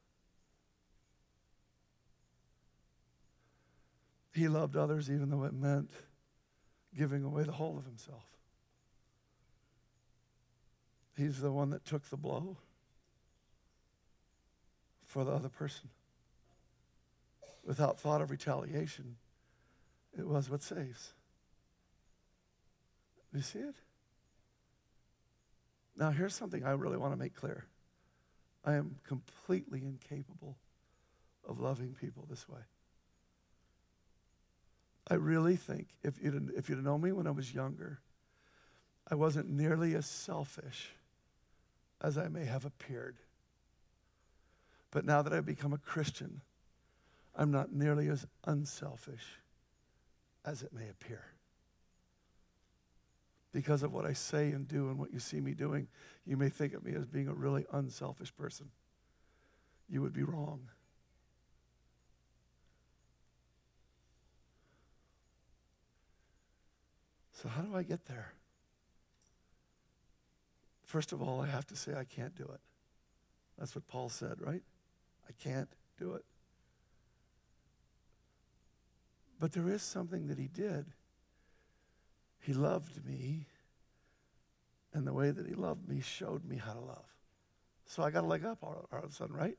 He 4.32 4.49
loved 4.49 4.76
others 4.76 5.11
even 5.11 5.30
though 5.30 5.45
it 5.45 5.53
meant 5.53 5.90
giving 6.97 7.24
away 7.24 7.43
the 7.43 7.53
whole 7.53 7.76
of 7.78 7.84
himself. 7.84 8.24
He's 11.16 11.40
the 11.40 11.53
one 11.53 11.70
that 11.70 11.84
took 11.84 12.09
the 12.09 12.16
blow 12.16 12.57
for 15.05 15.24
the 15.24 15.32
other 15.32 15.51
person. 15.51 15.90
Without 17.64 18.01
thought 18.01 18.22
of 18.22 18.30
retaliation, 18.30 19.16
it 20.18 20.26
was 20.26 20.49
what 20.49 20.62
saves. 20.62 21.12
You 23.34 23.43
see 23.43 23.61
it? 23.61 23.74
Now, 26.03 26.11
here's 26.11 26.35
something 26.35 26.65
I 26.65 26.73
really 26.73 26.97
want 26.97 27.13
to 27.13 27.17
make 27.17 27.33
clear 27.33 27.65
I 28.65 28.75
am 28.75 28.97
completely 29.07 29.85
incapable 29.85 30.57
of 31.49 31.61
loving 31.61 31.95
people 31.95 32.27
this 32.29 32.49
way. 32.49 32.59
I 35.07 35.15
really 35.15 35.55
think 35.55 35.87
if 36.03 36.21
you'd, 36.21 36.55
if 36.57 36.69
you'd 36.69 36.83
known 36.83 37.03
me 37.03 37.13
when 37.13 37.29
I 37.29 37.31
was 37.31 37.55
younger, 37.55 38.01
I 39.09 39.15
wasn't 39.15 39.49
nearly 39.49 39.95
as 39.95 40.05
selfish 40.05 40.91
as 42.01 42.19
I 42.19 42.27
may 42.27 42.47
have 42.47 42.65
appeared. 42.65 43.19
But 44.91 45.05
now 45.05 45.23
that 45.23 45.33
I've 45.33 45.47
become 45.47 45.73
a 45.73 45.79
Christian, 45.79 46.41
I'm 47.37 47.53
not 47.53 47.73
nearly 47.73 48.09
as 48.09 48.27
unselfish 48.45 49.39
as 50.45 50.65
it 50.65 50.73
may 50.73 50.89
appear. 50.89 51.23
Because 53.53 53.83
of 53.83 53.93
what 53.93 54.07
I 54.07 54.15
say 54.15 54.51
and 54.51 54.67
do 54.67 54.89
and 54.89 54.99
what 54.99 55.13
you 55.13 55.19
see 55.19 55.41
me 55.41 55.53
doing, 55.53 55.89
you 56.27 56.37
may 56.37 56.49
think 56.49 56.73
of 56.73 56.85
me 56.85 56.95
as 56.95 57.07
being 57.07 57.29
a 57.29 57.35
really 57.35 57.67
unselfish 57.73 58.35
person. 58.35 58.71
You 59.89 60.01
would 60.01 60.15
be 60.15 60.23
wrong. 60.23 60.69
So, 67.43 67.49
how 67.49 67.63
do 67.63 67.77
I 67.77 67.83
get 67.83 68.07
there? 68.07 68.33
First 70.85 71.13
of 71.13 71.21
all, 71.21 71.41
I 71.41 71.47
have 71.47 71.67
to 71.69 71.77
say 71.77 71.95
I 71.95 72.05
can't 72.05 72.35
do 72.37 72.45
it. 72.45 72.61
That's 73.59 73.75
what 73.75 73.87
Paul 73.89 74.09
said, 74.09 74.41
right? 74.41 74.63
I 75.29 75.33
can't 75.43 75.69
do 75.99 76.15
it. 76.15 76.25
But 79.41 79.53
there 79.53 79.69
is 79.69 79.83
something 79.83 80.29
that 80.29 80.39
he 80.39 80.49
did. 80.49 80.87
He 82.43 82.53
loved 82.53 83.05
me, 83.07 83.47
and 84.93 85.07
the 85.07 85.12
way 85.12 85.30
that 85.30 85.47
he 85.47 85.55
loved 85.55 85.88
me 85.88 86.01
showed 86.01 86.45
me 86.45 86.57
how 86.57 86.74
to 86.74 86.80
love. 86.80 87.07
So 87.86 88.03
I 88.03 88.11
got 88.11 88.24
a 88.24 88.26
leg 88.26 88.45
up 88.45 88.59
all, 88.62 88.88
all 88.93 88.99
of 88.99 89.11
a 89.11 89.12
sudden, 89.12 89.36
right? 89.36 89.57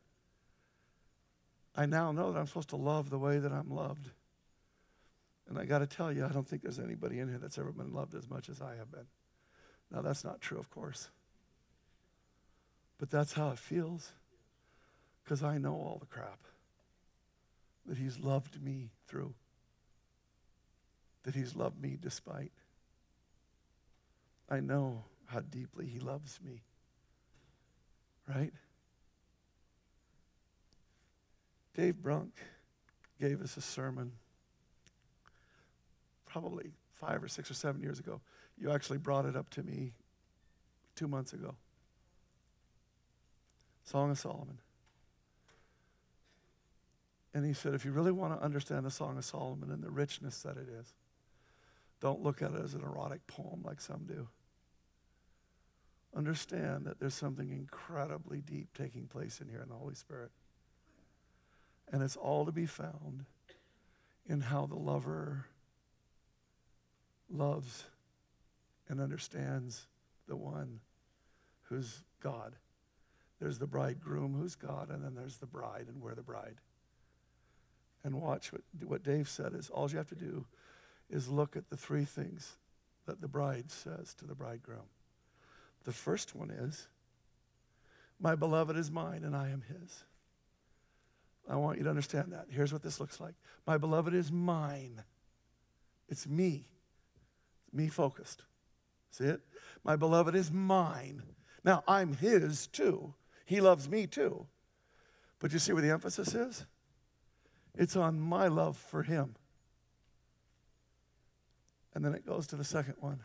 I 1.76 1.86
now 1.86 2.12
know 2.12 2.32
that 2.32 2.40
I'm 2.40 2.46
supposed 2.46 2.70
to 2.70 2.76
love 2.76 3.10
the 3.10 3.18
way 3.18 3.40
that 3.40 3.54
I'm 3.54 3.70
loved. 3.70 4.10
And 5.48 5.58
I 5.58 5.66
got 5.66 5.80
to 5.80 5.88
tell 5.88 6.12
you, 6.12 6.26
I 6.26 6.30
don't 6.30 6.48
think 6.48 6.62
there's 6.62 6.80
anybody 6.80 7.20
in 7.20 7.30
here 7.30 7.38
that's 7.38 7.58
ever 7.58 7.72
been 7.72 7.94
loved 7.94 8.16
as 8.16 8.30
much 8.30 8.50
as 8.50 8.62
I 8.62 8.76
have 8.76 8.92
been. 8.92 9.08
Now, 9.90 10.02
that's 10.02 10.26
not 10.26 10.42
true, 10.42 10.60
of 10.60 10.70
course. 10.70 11.10
But 13.00 13.10
that's 13.10 13.34
how 13.34 13.50
it 13.52 13.60
feels 13.60 14.12
because 15.24 15.42
I 15.42 15.58
know 15.58 15.74
all 15.74 15.98
the 16.02 16.06
crap 16.06 16.40
that 17.86 17.98
He's 17.98 18.20
loved 18.20 18.62
me 18.62 18.92
through, 19.08 19.34
that 21.24 21.34
He's 21.34 21.56
loved 21.56 21.82
me 21.82 21.98
despite. 22.00 22.52
I 24.54 24.60
know 24.60 25.04
how 25.26 25.40
deeply 25.40 25.88
He 25.88 26.00
loves 26.00 26.40
me, 26.46 26.62
right? 28.30 28.54
Dave 31.76 31.96
Brunk 31.96 32.34
gave 33.20 33.42
us 33.42 33.58
a 33.58 33.62
sermon 33.62 34.12
probably 36.28 36.70
five 36.94 37.24
or 37.24 37.28
six 37.28 37.50
or 37.50 37.56
seven 37.56 37.82
years 37.82 37.98
ago. 37.98 38.22
You 38.56 38.72
actually 38.72 39.00
brought 39.00 39.26
it 39.26 39.36
up 39.36 39.50
to 39.52 39.64
me 39.64 39.94
two 40.96 41.08
months 41.08 41.34
ago. 41.34 41.56
Song 43.86 44.12
of 44.12 44.20
Solomon. 44.20 44.60
And 47.34 47.44
he 47.44 47.54
said, 47.54 47.74
if 47.74 47.86
you 47.86 47.92
really 47.92 48.12
want 48.12 48.38
to 48.40 48.46
understand 48.46 48.86
the 48.86 48.92
Song 48.92 49.18
of 49.18 49.26
Solomon 49.26 49.72
and 49.72 49.82
the 49.82 49.90
richness 49.90 50.44
that 50.44 50.58
it 50.58 50.68
is, 50.80 50.94
don't 52.02 52.22
look 52.22 52.44
at 52.44 52.52
it 52.52 52.62
as 52.64 52.76
an 52.76 52.84
erotic 52.84 53.26
poem 53.26 53.64
like 53.66 53.82
some 53.82 54.04
do. 54.08 54.28
Understand 56.16 56.86
that 56.86 57.00
there's 57.00 57.16
something 57.16 57.52
incredibly 57.52 58.40
deep 58.40 58.68
taking 58.78 59.08
place 59.08 59.42
in 59.42 59.50
here 59.50 59.62
in 59.62 59.70
the 59.70 59.76
Holy 59.76 59.96
Spirit. 59.96 60.32
And 61.92 62.04
it's 62.04 62.16
all 62.16 62.46
to 62.46 62.52
be 62.52 62.66
found 62.66 63.26
in 64.28 64.42
how 64.42 64.66
the 64.66 64.76
lover 64.76 65.46
loves 67.30 67.86
and 68.88 69.02
understands 69.02 69.88
the 70.28 70.36
one 70.36 70.80
who's 71.64 72.04
God. 72.22 72.54
There's 73.40 73.60
the 73.60 73.68
bridegroom 73.68 74.36
who's 74.40 74.56
God, 74.56 74.90
and 74.90 75.04
then 75.04 75.16
there's 75.16 75.38
the 75.38 75.46
bride, 75.46 75.88
and 75.88 76.02
we're 76.02 76.16
the 76.16 76.22
bride. 76.22 76.56
And 78.04 78.22
watch 78.22 78.54
what, 78.54 78.62
what 78.86 79.04
Dave 79.04 79.28
said 79.28 79.54
is 79.54 79.70
all 79.70 79.90
you 79.90 79.98
have 79.98 80.10
to 80.10 80.16
do 80.16 80.46
is 81.10 81.28
look 81.28 81.56
at 81.56 81.70
the 81.70 81.78
three 81.78 82.06
things 82.06 82.54
that 83.06 83.22
the 83.22 83.28
bride 83.28 83.72
says 83.72 84.14
to 84.16 84.26
the 84.26 84.36
bridegroom. 84.36 84.88
The 85.84 85.92
first 85.92 86.36
one 86.36 86.50
is, 86.50 86.88
My 88.20 88.36
beloved 88.36 88.78
is 88.78 88.90
mine, 88.90 89.24
and 89.24 89.36
I 89.36 89.50
am 89.50 89.64
his. 89.68 90.04
I 91.50 91.58
want 91.58 91.78
you 91.78 91.84
to 91.84 91.90
understand 91.90 92.32
that. 92.32 92.48
Here's 92.50 92.72
what 92.72 92.84
this 92.84 93.00
looks 93.00 93.20
like 93.20 93.36
My 93.66 93.78
beloved 93.78 94.14
is 94.14 94.32
mine, 94.32 95.04
it's 96.10 96.28
me 96.28 96.68
it's 97.66 97.74
me 97.74 97.88
focused. 97.88 98.44
See 99.12 99.26
it? 99.26 99.42
My 99.84 99.96
beloved 99.96 100.36
is 100.36 100.52
mine. 100.52 101.22
Now, 101.64 101.84
I'm 101.88 102.14
his 102.14 102.68
too. 102.68 103.14
He 103.46 103.62
loves 103.62 103.88
me 103.88 104.08
too. 104.08 104.48
But 105.40 105.54
you 105.54 105.60
see 105.60 105.74
where 105.74 105.82
the 105.82 105.92
emphasis 105.92 106.34
is? 106.34 106.66
It's 107.76 107.96
on 107.96 108.20
my 108.20 108.48
love 108.48 108.78
for 108.78 109.04
him. 109.04 109.36
And 111.94 112.04
then 112.04 112.14
it 112.14 112.26
goes 112.26 112.48
to 112.48 112.56
the 112.56 112.64
second 112.64 112.96
one. 113.00 113.22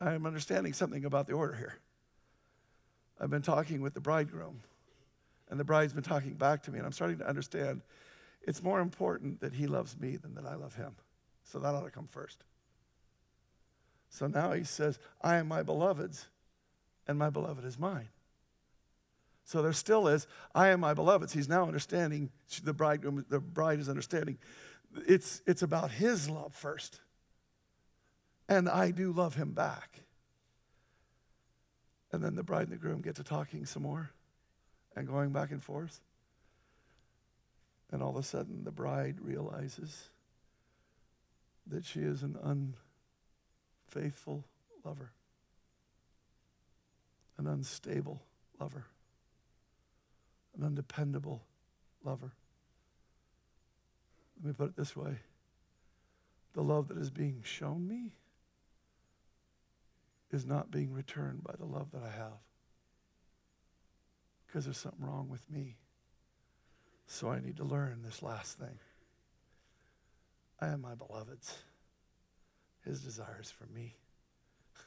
I 0.00 0.14
am 0.14 0.26
understanding 0.26 0.72
something 0.72 1.04
about 1.04 1.26
the 1.26 1.34
order 1.34 1.54
here. 1.54 1.78
I've 3.20 3.30
been 3.30 3.42
talking 3.42 3.82
with 3.82 3.92
the 3.92 4.00
bridegroom, 4.00 4.60
and 5.50 5.60
the 5.60 5.64
bride's 5.64 5.92
been 5.92 6.02
talking 6.02 6.34
back 6.34 6.62
to 6.64 6.70
me, 6.70 6.78
and 6.78 6.86
I'm 6.86 6.92
starting 6.92 7.18
to 7.18 7.28
understand 7.28 7.82
it's 8.42 8.62
more 8.62 8.80
important 8.80 9.40
that 9.40 9.52
he 9.52 9.66
loves 9.66 9.98
me 9.98 10.16
than 10.16 10.34
that 10.34 10.46
I 10.46 10.54
love 10.54 10.74
him. 10.74 10.96
So 11.44 11.58
that 11.58 11.74
ought 11.74 11.84
to 11.84 11.90
come 11.90 12.06
first. 12.06 12.44
So 14.08 14.26
now 14.26 14.52
he 14.52 14.64
says, 14.64 14.98
I 15.20 15.36
am 15.36 15.48
my 15.48 15.62
beloved's, 15.62 16.28
and 17.06 17.18
my 17.18 17.28
beloved 17.28 17.64
is 17.64 17.78
mine. 17.78 18.08
So 19.44 19.62
there 19.62 19.72
still 19.72 20.08
is, 20.08 20.26
I 20.54 20.68
am 20.68 20.80
my 20.80 20.94
beloved's. 20.94 21.32
He's 21.32 21.48
now 21.48 21.66
understanding, 21.66 22.30
the 22.64 22.72
bridegroom, 22.72 23.26
the 23.28 23.40
bride 23.40 23.80
is 23.80 23.88
understanding, 23.88 24.38
it's, 25.06 25.42
it's 25.46 25.62
about 25.62 25.90
his 25.90 26.30
love 26.30 26.54
first. 26.54 27.00
And 28.50 28.68
I 28.68 28.90
do 28.90 29.12
love 29.12 29.36
him 29.36 29.52
back. 29.52 30.00
And 32.12 32.20
then 32.20 32.34
the 32.34 32.42
bride 32.42 32.64
and 32.64 32.72
the 32.72 32.76
groom 32.76 33.00
get 33.00 33.14
to 33.16 33.24
talking 33.24 33.64
some 33.64 33.84
more 33.84 34.10
and 34.96 35.06
going 35.06 35.30
back 35.30 35.52
and 35.52 35.62
forth. 35.62 36.00
And 37.92 38.02
all 38.02 38.10
of 38.10 38.16
a 38.16 38.24
sudden, 38.24 38.64
the 38.64 38.72
bride 38.72 39.18
realizes 39.20 40.08
that 41.68 41.84
she 41.84 42.00
is 42.00 42.24
an 42.24 42.66
unfaithful 43.88 44.44
lover, 44.84 45.12
an 47.38 47.46
unstable 47.46 48.20
lover, 48.58 48.86
an 50.58 50.64
undependable 50.64 51.42
lover. 52.02 52.32
Let 54.42 54.48
me 54.48 54.54
put 54.54 54.70
it 54.70 54.76
this 54.76 54.96
way 54.96 55.18
the 56.52 56.62
love 56.62 56.88
that 56.88 56.98
is 56.98 57.10
being 57.10 57.42
shown 57.44 57.86
me 57.86 58.10
is 60.30 60.46
not 60.46 60.70
being 60.70 60.92
returned 60.92 61.42
by 61.42 61.54
the 61.58 61.64
love 61.64 61.90
that 61.92 62.02
I 62.02 62.10
have 62.10 62.38
because 64.46 64.64
there's 64.64 64.78
something 64.78 65.04
wrong 65.04 65.28
with 65.28 65.48
me. 65.50 65.76
So 67.06 67.30
I 67.30 67.40
need 67.40 67.56
to 67.56 67.64
learn 67.64 68.02
this 68.04 68.22
last 68.22 68.58
thing. 68.58 68.78
I 70.60 70.68
am 70.68 70.80
my 70.80 70.94
beloved's, 70.94 71.56
his 72.84 73.00
desires 73.00 73.50
for 73.50 73.66
me. 73.72 73.96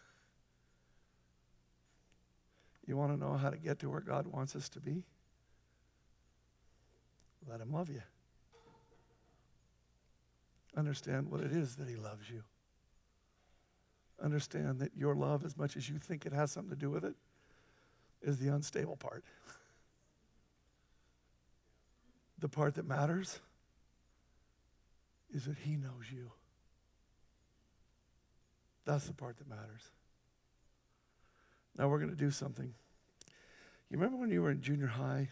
You 2.86 2.98
want 2.98 3.14
to 3.14 3.18
know 3.18 3.38
how 3.38 3.50
to 3.50 3.56
get 3.56 3.80
to 3.80 3.90
where 3.90 4.02
God 4.02 4.28
wants 4.28 4.58
us 4.58 4.68
to 4.70 4.82
be? 4.82 5.06
Let 7.48 7.62
him 7.62 7.72
love 7.72 7.90
you. 7.90 8.02
Understand 10.76 11.32
what 11.32 11.40
it 11.40 11.54
is 11.54 11.78
that 11.78 11.88
he 11.88 11.96
loves 11.96 12.30
you. 12.30 12.44
Understand 14.24 14.80
that 14.80 14.92
your 14.96 15.16
love, 15.16 15.44
as 15.44 15.58
much 15.58 15.76
as 15.76 15.90
you 15.90 15.98
think 15.98 16.26
it 16.26 16.32
has 16.32 16.52
something 16.52 16.70
to 16.70 16.80
do 16.80 16.90
with 16.90 17.04
it, 17.04 17.14
is 18.22 18.40
the 18.40 18.48
unstable 18.48 18.96
part. 18.96 19.26
The 22.40 22.48
part 22.48 22.76
that 22.76 22.88
matters 22.88 23.40
is 25.34 25.46
that 25.46 25.58
He 25.58 25.76
knows 25.76 26.10
you. 26.10 26.32
That's 28.86 29.06
the 29.06 29.14
part 29.14 29.38
that 29.38 29.50
matters. 29.50 29.92
Now 31.78 31.90
we're 31.90 32.00
going 32.00 32.10
to 32.10 32.16
do 32.16 32.32
something. 32.32 32.74
You 33.90 33.98
remember 33.98 34.18
when 34.18 34.30
you 34.30 34.42
were 34.42 34.52
in 34.52 34.62
junior 34.62 34.88
high 34.88 35.30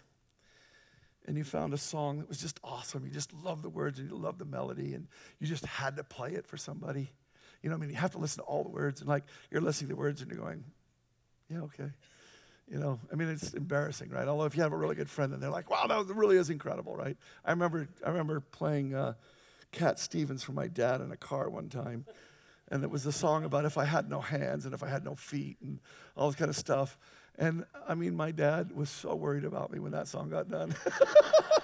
and 1.26 1.38
you 1.38 1.44
found 1.44 1.74
a 1.74 1.78
song 1.78 2.20
that 2.20 2.28
was 2.28 2.40
just 2.40 2.60
awesome? 2.64 3.06
You 3.06 3.12
just 3.12 3.34
loved 3.34 3.64
the 3.64 3.70
words 3.70 4.00
and 4.00 4.10
you 4.10 4.18
loved 4.18 4.40
the 4.40 4.46
melody 4.46 4.94
and 4.94 5.08
you 5.40 5.48
just 5.48 5.66
had 5.66 5.96
to 5.98 6.04
play 6.04 6.32
it 6.32 6.46
for 6.46 6.58
somebody. 6.58 7.12
You 7.62 7.70
know, 7.70 7.76
I 7.76 7.80
mean, 7.80 7.90
you 7.90 7.96
have 7.96 8.12
to 8.12 8.18
listen 8.18 8.44
to 8.44 8.50
all 8.50 8.64
the 8.64 8.70
words 8.70 9.02
and 9.02 9.10
like 9.10 9.24
you're 9.50 9.62
listening 9.62 9.90
to 9.90 9.96
the 9.96 10.00
words 10.00 10.22
and 10.22 10.32
you're 10.32 10.40
going, 10.40 10.64
yeah, 11.50 11.62
okay. 11.62 11.92
You 12.68 12.80
know, 12.80 13.00
I 13.12 13.16
mean, 13.16 13.28
it's 13.30 13.54
embarrassing, 13.54 14.10
right? 14.10 14.28
Although 14.28 14.46
if 14.46 14.56
you 14.56 14.64
have 14.64 14.72
a 14.72 14.78
really 14.78 14.96
good 14.96 15.10
friend 15.10 15.34
and 15.34 15.44
they're 15.44 15.50
like, 15.50 15.70
wow, 15.70 15.86
that 15.88 16.16
really 16.16 16.38
is 16.38 16.50
incredible, 16.50 16.96
right? 16.96 17.18
I 17.44 17.52
remember, 17.52 17.88
I 18.06 18.10
remember 18.10 18.40
playing 18.40 18.96
uh, 18.96 19.14
Cat 19.72 20.00
Stevens 20.00 20.44
for 20.44 20.54
my 20.54 20.68
dad 20.68 21.02
in 21.02 21.12
a 21.12 21.18
car 21.18 21.50
one 21.50 21.70
time. 21.70 22.06
And 22.70 22.84
it 22.84 22.90
was 22.90 23.06
a 23.06 23.12
song 23.12 23.44
about 23.44 23.66
if 23.66 23.78
I 23.78 23.84
had 23.84 24.10
no 24.10 24.22
hands 24.22 24.64
and 24.64 24.74
if 24.74 24.82
I 24.82 24.88
had 24.88 25.04
no 25.04 25.16
feet 25.16 25.58
and 25.62 25.80
all 26.16 26.30
this 26.30 26.38
kind 26.38 26.50
of 26.50 26.56
stuff. 26.56 26.98
And 27.38 27.66
I 27.88 27.96
mean, 27.96 28.16
my 28.16 28.32
dad 28.32 28.72
was 28.74 28.90
so 28.90 29.16
worried 29.16 29.44
about 29.44 29.72
me 29.72 29.80
when 29.80 29.92
that 29.92 30.08
song 30.08 30.30
got 30.30 30.50
done. 30.50 30.74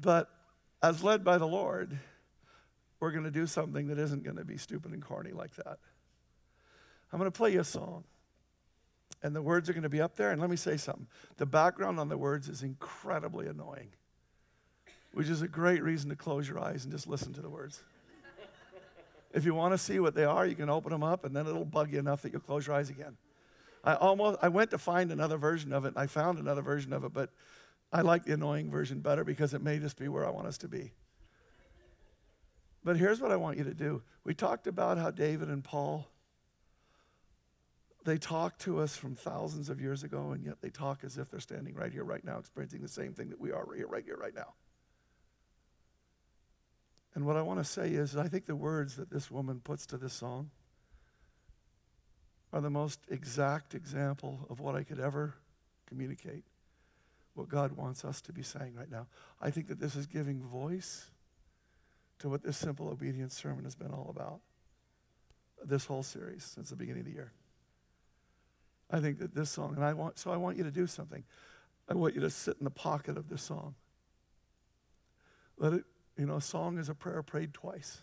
but 0.00 0.28
as 0.82 1.02
led 1.02 1.24
by 1.24 1.38
the 1.38 1.46
Lord, 1.46 1.98
we're 3.00 3.10
going 3.10 3.24
to 3.24 3.30
do 3.30 3.46
something 3.46 3.88
that 3.88 3.98
isn't 3.98 4.22
going 4.22 4.36
to 4.36 4.44
be 4.44 4.56
stupid 4.56 4.92
and 4.92 5.02
corny 5.02 5.32
like 5.32 5.54
that. 5.56 5.78
I'm 7.12 7.18
going 7.18 7.30
to 7.30 7.36
play 7.36 7.52
you 7.52 7.60
a 7.60 7.64
song. 7.64 8.04
And 9.22 9.36
the 9.36 9.42
words 9.42 9.68
are 9.68 9.74
going 9.74 9.82
to 9.82 9.90
be 9.90 10.00
up 10.00 10.16
there. 10.16 10.30
And 10.30 10.40
let 10.40 10.48
me 10.48 10.56
say 10.56 10.76
something 10.76 11.06
the 11.36 11.46
background 11.46 12.00
on 12.00 12.08
the 12.08 12.16
words 12.16 12.48
is 12.48 12.62
incredibly 12.62 13.46
annoying, 13.46 13.88
which 15.12 15.28
is 15.28 15.42
a 15.42 15.48
great 15.48 15.82
reason 15.82 16.08
to 16.10 16.16
close 16.16 16.48
your 16.48 16.58
eyes 16.58 16.84
and 16.84 16.92
just 16.92 17.06
listen 17.06 17.32
to 17.34 17.42
the 17.42 17.50
words. 17.50 17.82
if 19.34 19.44
you 19.44 19.54
want 19.54 19.74
to 19.74 19.78
see 19.78 20.00
what 20.00 20.14
they 20.14 20.24
are, 20.24 20.46
you 20.46 20.54
can 20.54 20.70
open 20.70 20.90
them 20.90 21.02
up, 21.02 21.24
and 21.24 21.36
then 21.36 21.46
it'll 21.46 21.64
bug 21.64 21.92
you 21.92 21.98
enough 21.98 22.22
that 22.22 22.32
you'll 22.32 22.40
close 22.40 22.66
your 22.66 22.76
eyes 22.76 22.88
again. 22.88 23.16
I 23.84 23.94
almost 23.94 24.38
I 24.42 24.48
went 24.48 24.70
to 24.70 24.78
find 24.78 25.10
another 25.10 25.36
version 25.36 25.72
of 25.72 25.84
it. 25.84 25.94
I 25.96 26.06
found 26.06 26.38
another 26.38 26.62
version 26.62 26.92
of 26.92 27.04
it, 27.04 27.12
but 27.12 27.30
I 27.92 28.02
like 28.02 28.24
the 28.24 28.34
annoying 28.34 28.70
version 28.70 29.00
better 29.00 29.24
because 29.24 29.54
it 29.54 29.62
may 29.62 29.78
just 29.78 29.98
be 29.98 30.08
where 30.08 30.26
I 30.26 30.30
want 30.30 30.46
us 30.46 30.58
to 30.58 30.68
be. 30.68 30.92
But 32.84 32.96
here's 32.96 33.20
what 33.20 33.32
I 33.32 33.36
want 33.36 33.58
you 33.58 33.64
to 33.64 33.74
do. 33.74 34.02
We 34.24 34.34
talked 34.34 34.66
about 34.66 34.96
how 34.96 35.10
David 35.10 35.48
and 35.48 35.62
Paul 35.62 36.08
they 38.04 38.16
talk 38.16 38.58
to 38.58 38.80
us 38.80 38.96
from 38.96 39.14
thousands 39.14 39.68
of 39.68 39.80
years 39.80 40.02
ago, 40.04 40.30
and 40.30 40.44
yet 40.44 40.60
they 40.60 40.70
talk 40.70 41.04
as 41.04 41.18
if 41.18 41.30
they're 41.30 41.40
standing 41.40 41.74
right 41.74 41.92
here, 41.92 42.04
right 42.04 42.24
now, 42.24 42.38
experiencing 42.38 42.80
the 42.80 42.88
same 42.88 43.12
thing 43.12 43.28
that 43.30 43.40
we 43.40 43.52
are 43.52 43.64
right 43.64 43.76
here, 43.76 43.86
right 43.86 44.04
here, 44.04 44.16
right 44.16 44.34
now. 44.34 44.54
And 47.14 47.26
what 47.26 47.36
I 47.36 47.42
want 47.42 47.58
to 47.60 47.64
say 47.64 47.90
is, 47.90 48.16
I 48.16 48.28
think 48.28 48.46
the 48.46 48.56
words 48.56 48.96
that 48.96 49.10
this 49.10 49.30
woman 49.30 49.60
puts 49.62 49.84
to 49.86 49.96
this 49.96 50.14
song 50.14 50.50
are 52.52 52.60
the 52.60 52.70
most 52.70 53.00
exact 53.10 53.74
example 53.74 54.46
of 54.48 54.60
what 54.60 54.74
I 54.74 54.82
could 54.82 55.00
ever 55.00 55.34
communicate, 55.86 56.44
what 57.40 57.48
God 57.48 57.72
wants 57.72 58.04
us 58.04 58.20
to 58.22 58.32
be 58.32 58.42
saying 58.42 58.74
right 58.74 58.90
now. 58.90 59.06
I 59.40 59.50
think 59.50 59.68
that 59.68 59.80
this 59.80 59.96
is 59.96 60.06
giving 60.06 60.42
voice 60.42 61.10
to 62.18 62.28
what 62.28 62.42
this 62.42 62.58
simple 62.58 62.88
obedience 62.88 63.34
sermon 63.34 63.64
has 63.64 63.74
been 63.74 63.90
all 63.90 64.08
about 64.14 64.40
this 65.64 65.86
whole 65.86 66.02
series 66.02 66.44
since 66.44 66.68
the 66.68 66.76
beginning 66.76 67.00
of 67.00 67.06
the 67.06 67.12
year. 67.12 67.32
I 68.90 69.00
think 69.00 69.18
that 69.20 69.34
this 69.34 69.50
song, 69.50 69.74
and 69.74 69.84
I 69.84 69.94
want, 69.94 70.18
so 70.18 70.30
I 70.30 70.36
want 70.36 70.58
you 70.58 70.64
to 70.64 70.70
do 70.70 70.86
something. 70.86 71.24
I 71.88 71.94
want 71.94 72.14
you 72.14 72.20
to 72.20 72.30
sit 72.30 72.56
in 72.58 72.64
the 72.64 72.70
pocket 72.70 73.16
of 73.16 73.28
this 73.28 73.42
song. 73.42 73.74
Let 75.56 75.72
it, 75.72 75.84
you 76.18 76.26
know, 76.26 76.36
a 76.36 76.42
song 76.42 76.78
is 76.78 76.88
a 76.88 76.94
prayer 76.94 77.22
prayed 77.22 77.54
twice. 77.54 78.02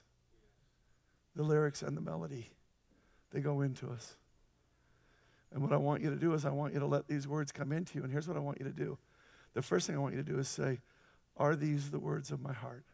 The 1.36 1.44
lyrics 1.44 1.84
and 1.84 1.96
the 1.96 2.02
melody, 2.02 2.50
they 3.32 3.42
go 3.42 3.62
into 3.62 3.90
us. 3.92 4.16
And 5.52 5.62
what 5.62 5.72
I 5.72 5.78
want 5.78 6.02
you 6.02 6.10
to 6.10 6.16
do 6.16 6.34
is 6.34 6.46
I 6.46 6.50
want 6.50 6.74
you 6.74 6.80
to 6.80 6.88
let 6.88 7.08
these 7.08 7.28
words 7.28 7.52
come 7.52 7.72
into 7.72 7.98
you. 8.00 8.04
And 8.04 8.12
here's 8.12 8.28
what 8.28 8.38
I 8.38 8.40
want 8.40 8.60
you 8.60 8.66
to 8.66 8.72
do. 8.72 8.98
The 9.58 9.64
first 9.64 9.88
thing 9.88 9.96
I 9.96 10.00
want 10.00 10.14
you 10.14 10.22
to 10.22 10.32
do 10.32 10.38
is 10.38 10.48
say, 10.48 10.82
Are 11.36 11.56
these 11.56 11.90
the 11.90 11.98
words 11.98 12.30
of 12.30 12.40
my 12.40 12.54
heart? 12.54 12.86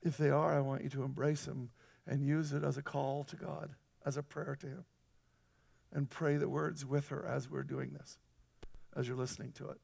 If 0.00 0.16
they 0.16 0.30
are, 0.30 0.56
I 0.56 0.62
want 0.62 0.82
you 0.82 0.88
to 0.88 1.02
embrace 1.02 1.44
them 1.44 1.68
and 2.06 2.24
use 2.24 2.54
it 2.54 2.64
as 2.64 2.78
a 2.78 2.82
call 2.82 3.24
to 3.24 3.36
God, 3.36 3.74
as 4.06 4.16
a 4.16 4.22
prayer 4.22 4.56
to 4.58 4.66
Him. 4.66 4.84
And 5.92 6.08
pray 6.08 6.38
the 6.38 6.48
words 6.48 6.86
with 6.86 7.08
her 7.08 7.22
as 7.26 7.50
we're 7.50 7.64
doing 7.64 7.90
this, 7.92 8.16
as 8.96 9.06
you're 9.06 9.18
listening 9.18 9.52
to 9.56 9.68
it. 9.68 9.78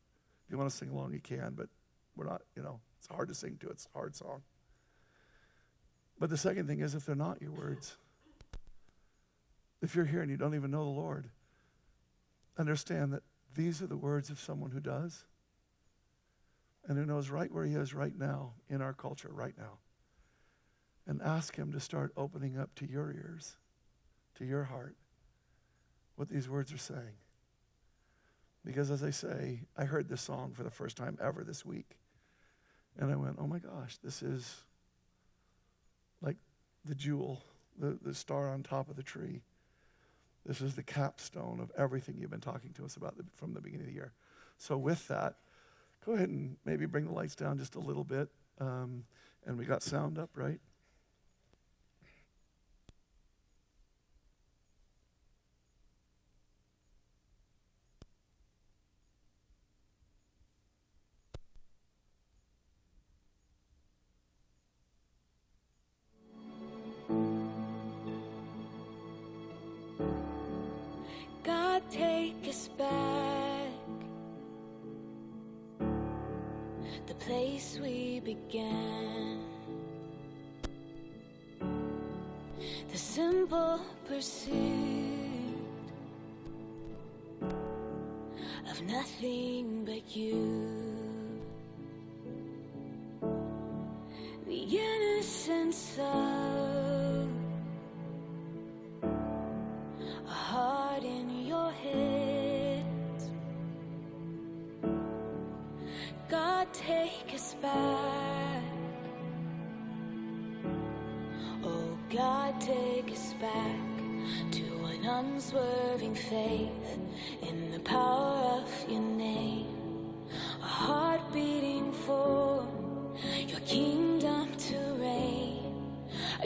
If 0.47 0.51
you 0.51 0.57
want 0.57 0.71
to 0.71 0.77
sing 0.77 0.89
along, 0.89 1.13
you 1.13 1.21
can, 1.21 1.53
but 1.55 1.69
we're 2.17 2.25
not, 2.25 2.41
you 2.57 2.63
know, 2.63 2.81
it's 2.99 3.09
hard 3.09 3.29
to 3.29 3.35
sing 3.35 3.59
to. 3.61 3.69
It's 3.69 3.87
a 3.95 3.99
hard 3.99 4.17
song. 4.17 4.41
But 6.19 6.31
the 6.31 6.39
second 6.39 6.67
thing 6.67 6.81
is 6.81 6.95
if 6.95 7.05
they're 7.05 7.15
not 7.15 7.43
your 7.43 7.53
words, 7.53 7.95
if 9.83 9.95
you're 9.95 10.07
here 10.07 10.23
and 10.23 10.31
you 10.31 10.39
don't 10.39 10.55
even 10.55 10.71
know 10.71 10.85
the 10.85 10.99
Lord, 10.99 11.29
understand 12.57 13.13
that 13.13 13.23
these 13.57 13.81
are 13.81 13.87
the 13.87 13.97
words 13.97 14.29
of 14.29 14.39
someone 14.39 14.71
who 14.71 14.81
does 14.81 15.25
and 16.87 16.99
who 16.99 17.07
knows 17.07 17.31
right 17.31 17.51
where 17.51 17.65
he 17.65 17.75
is 17.75 17.95
right 17.95 18.17
now 18.17 18.53
in 18.69 18.83
our 18.83 18.93
culture 18.93 19.31
right 19.33 19.55
now. 19.59 19.79
And 21.07 21.23
ask 21.23 21.57
him 21.57 21.73
to 21.73 21.81
start 21.81 22.13
opening 22.17 22.59
up 22.59 22.75
to 22.77 22.89
your 22.89 23.13
ears, 23.13 23.57
to 24.37 24.45
your 24.45 24.65
heart, 24.65 24.97
what 26.17 26.29
these 26.29 26.49
words 26.49 26.73
are 26.73 26.79
saying. 26.79 27.17
Because 28.65 28.91
as 28.91 29.03
I 29.03 29.11
say, 29.11 29.61
I 29.77 29.85
heard 29.85 30.09
this 30.09 30.21
song 30.21 30.53
for 30.53 30.65
the 30.65 30.71
first 30.71 30.97
time 30.97 31.17
ever 31.23 31.45
this 31.45 31.65
week. 31.65 31.97
And 32.99 33.13
I 33.13 33.17
went, 33.17 33.37
oh 33.39 33.47
my 33.47 33.59
gosh, 33.59 33.99
this 34.03 34.23
is 34.23 34.65
like 36.21 36.37
the 36.85 36.95
jewel, 36.95 37.43
the, 37.79 37.97
the 38.03 38.15
star 38.15 38.51
on 38.51 38.63
top 38.63 38.91
of 38.91 38.97
the 38.97 39.03
tree. 39.03 39.43
This 40.47 40.61
is 40.61 40.77
the 40.77 40.83
capstone 40.83 41.59
of 41.61 41.73
everything 41.77 42.17
you've 42.19 42.31
been 42.31 42.41
talking 42.41 42.73
to 42.75 42.85
us 42.85 42.97
about 42.97 43.17
the, 43.17 43.25
from 43.35 43.53
the 43.53 43.61
beginning 43.61 43.87
of 43.87 43.93
the 43.93 43.95
year. 43.95 44.13
So, 44.59 44.77
with 44.77 45.09
that, 45.09 45.35
go 46.05 46.13
ahead 46.13 46.29
and 46.29 46.57
maybe 46.65 46.87
bring 46.87 47.07
the 47.07 47.13
lights 47.13 47.35
down 47.35 47.59
just 47.59 47.75
a 47.75 47.81
little 47.81 48.05
bit. 48.05 48.29
Um, 48.61 49.05
and 49.45 49.59
we 49.59 49.65
got 49.65 49.83
sound 49.83 50.19
up, 50.19 50.31
right? 50.35 50.61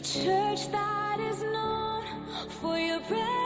A 0.00 0.02
church 0.02 0.72
that 0.72 1.20
is 1.20 1.42
known 1.42 2.04
for 2.48 2.78
your 2.78 3.00
presence. 3.00 3.39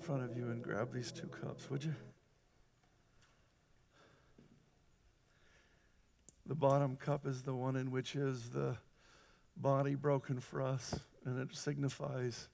In 0.00 0.06
front 0.06 0.22
of 0.22 0.34
you 0.34 0.44
and 0.46 0.62
grab 0.62 0.94
these 0.94 1.12
two 1.12 1.26
cups, 1.26 1.68
would 1.68 1.84
you? 1.84 1.94
The 6.46 6.54
bottom 6.54 6.96
cup 6.96 7.26
is 7.26 7.42
the 7.42 7.54
one 7.54 7.76
in 7.76 7.90
which 7.90 8.16
is 8.16 8.48
the 8.48 8.78
body 9.58 9.94
broken 9.94 10.40
for 10.40 10.62
us, 10.62 10.98
and 11.26 11.38
it 11.38 11.54
signifies 11.54 12.48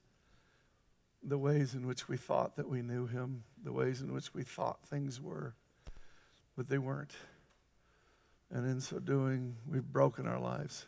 the 1.23 1.37
ways 1.37 1.73
in 1.73 1.87
which 1.87 2.09
we 2.09 2.17
thought 2.17 2.57
that 2.57 2.69
we 2.69 2.81
knew 2.81 3.07
him, 3.07 3.43
the 3.63 3.71
ways 3.71 4.01
in 4.01 4.13
which 4.13 4.33
we 4.33 4.43
thought 4.43 4.85
things 4.85 5.21
were, 5.21 5.55
but 6.57 6.67
they 6.67 6.77
weren't. 6.77 7.13
And 8.51 8.69
in 8.69 8.81
so 8.81 8.99
doing, 8.99 9.55
we've 9.65 9.87
broken 9.87 10.27
our 10.27 10.39
lives. 10.39 10.85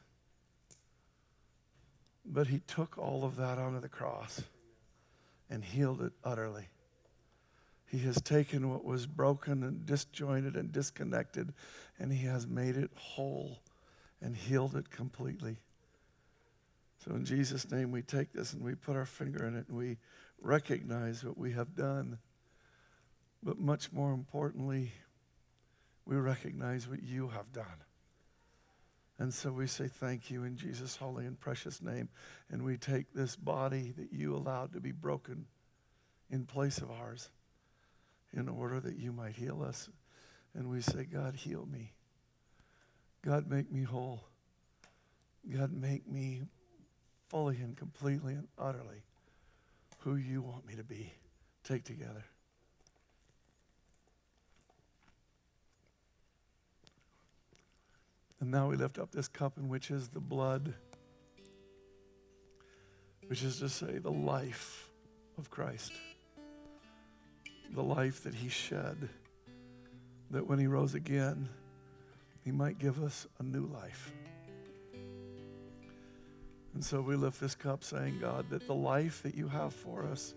But 2.25 2.47
he 2.47 2.59
took 2.67 2.97
all 2.97 3.23
of 3.23 3.37
that 3.37 3.57
onto 3.57 3.79
the 3.79 3.87
cross 3.87 4.41
and 5.49 5.63
healed 5.63 6.01
it 6.01 6.13
utterly. 6.23 6.67
He 7.87 7.99
has 7.99 8.21
taken 8.21 8.69
what 8.69 8.85
was 8.85 9.07
broken 9.07 9.63
and 9.63 9.85
disjointed 9.85 10.55
and 10.55 10.71
disconnected, 10.71 11.53
and 11.97 12.11
He 12.11 12.25
has 12.27 12.45
made 12.45 12.77
it 12.77 12.91
whole 12.95 13.59
and 14.21 14.35
healed 14.35 14.75
it 14.75 14.91
completely. 14.91 15.57
So, 17.03 17.15
in 17.15 17.25
Jesus' 17.25 17.71
name, 17.71 17.91
we 17.91 18.01
take 18.01 18.33
this 18.33 18.53
and 18.53 18.63
we 18.63 18.75
put 18.75 18.95
our 18.95 19.05
finger 19.05 19.45
in 19.45 19.55
it 19.55 19.67
and 19.69 19.77
we 19.77 19.97
recognize 20.41 21.23
what 21.23 21.37
we 21.37 21.53
have 21.53 21.75
done. 21.75 22.19
But 23.41 23.57
much 23.57 23.91
more 23.91 24.11
importantly, 24.13 24.91
we 26.05 26.17
recognize 26.17 26.87
what 26.87 27.01
you 27.01 27.29
have 27.29 27.51
done. 27.53 27.65
And 29.19 29.33
so 29.33 29.51
we 29.51 29.67
say 29.67 29.87
thank 29.87 30.31
you 30.31 30.45
in 30.45 30.55
Jesus' 30.55 30.95
holy 30.95 31.25
and 31.25 31.37
precious 31.37 31.81
name. 31.81 32.07
And 32.49 32.63
we 32.63 32.77
take 32.77 33.13
this 33.13 33.35
body 33.35 33.93
that 33.97 34.13
you 34.13 34.33
allowed 34.33 34.73
to 34.73 34.79
be 34.79 34.93
broken 34.93 35.45
in 36.31 36.45
place 36.45 36.77
of 36.77 36.89
ours 36.89 37.29
in 38.33 38.47
order 38.47 38.79
that 38.79 38.97
you 38.97 39.11
might 39.11 39.33
heal 39.33 39.61
us. 39.61 39.89
And 40.55 40.69
we 40.69 40.81
say, 40.81 41.03
God, 41.03 41.35
heal 41.35 41.67
me. 41.69 41.91
God, 43.21 43.49
make 43.49 43.69
me 43.69 43.83
whole. 43.83 44.23
God, 45.53 45.73
make 45.73 46.07
me 46.07 46.43
fully 47.27 47.57
and 47.57 47.75
completely 47.75 48.33
and 48.33 48.47
utterly 48.57 49.03
who 49.99 50.15
you 50.15 50.41
want 50.41 50.65
me 50.65 50.75
to 50.75 50.83
be. 50.83 51.11
Take 51.63 51.83
together. 51.83 52.23
And 58.41 58.51
now 58.51 58.69
we 58.69 58.75
lift 58.75 58.99
up 58.99 59.11
this 59.11 59.27
cup 59.27 59.57
in 59.57 59.67
which 59.69 59.91
is 59.91 60.09
the 60.09 60.19
blood, 60.19 60.73
which 63.27 63.43
is 63.43 63.59
to 63.59 63.69
say, 63.69 63.97
the 63.97 64.11
life 64.11 64.89
of 65.37 65.49
Christ 65.49 65.93
the 67.73 67.83
life 67.83 68.23
that 68.23 68.33
he 68.33 68.49
shed, 68.49 69.09
that 70.31 70.47
when 70.47 70.59
he 70.59 70.67
rose 70.67 70.95
again, 70.95 71.47
he 72.43 72.51
might 72.51 72.79
give 72.79 73.01
us 73.03 73.27
a 73.39 73.43
new 73.43 73.65
life. 73.67 74.11
And 76.73 76.83
so 76.83 77.01
we 77.01 77.15
lift 77.15 77.39
this 77.39 77.55
cup 77.55 77.83
saying, 77.83 78.19
God, 78.19 78.49
that 78.49 78.65
the 78.65 78.75
life 78.75 79.23
that 79.23 79.35
you 79.35 79.47
have 79.47 79.73
for 79.73 80.05
us 80.05 80.33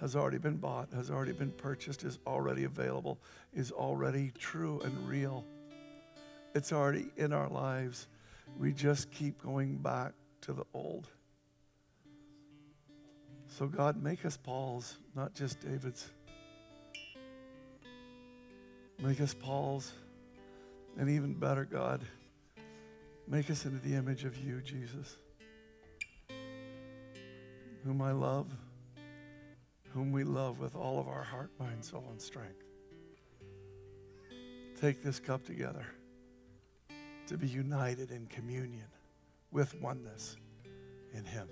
has 0.00 0.14
already 0.14 0.38
been 0.38 0.56
bought, 0.56 0.92
has 0.92 1.10
already 1.10 1.32
been 1.32 1.50
purchased, 1.52 2.04
is 2.04 2.18
already 2.26 2.64
available, 2.64 3.18
is 3.54 3.72
already 3.72 4.32
true 4.38 4.80
and 4.84 5.08
real. 5.08 5.44
It's 6.56 6.72
already 6.72 7.10
in 7.18 7.34
our 7.34 7.50
lives. 7.50 8.06
We 8.58 8.72
just 8.72 9.10
keep 9.10 9.42
going 9.42 9.76
back 9.76 10.14
to 10.40 10.54
the 10.54 10.64
old. 10.72 11.06
So, 13.46 13.66
God, 13.66 14.02
make 14.02 14.24
us 14.24 14.38
Paul's, 14.38 14.96
not 15.14 15.34
just 15.34 15.60
David's. 15.60 16.08
Make 19.02 19.20
us 19.20 19.34
Paul's. 19.34 19.92
And 20.96 21.10
even 21.10 21.34
better, 21.34 21.66
God, 21.66 22.00
make 23.28 23.50
us 23.50 23.66
into 23.66 23.86
the 23.86 23.94
image 23.94 24.24
of 24.24 24.34
you, 24.38 24.62
Jesus, 24.62 25.18
whom 27.84 28.00
I 28.00 28.12
love, 28.12 28.46
whom 29.92 30.10
we 30.10 30.24
love 30.24 30.58
with 30.58 30.74
all 30.74 30.98
of 30.98 31.06
our 31.06 31.22
heart, 31.22 31.50
mind, 31.60 31.84
soul, 31.84 32.06
and 32.10 32.18
strength. 32.18 32.64
Take 34.80 35.02
this 35.02 35.20
cup 35.20 35.44
together 35.44 35.84
to 37.26 37.36
be 37.36 37.48
united 37.48 38.10
in 38.12 38.26
communion 38.26 38.86
with 39.50 39.74
oneness 39.80 40.36
in 41.12 41.24
Him. 41.24 41.48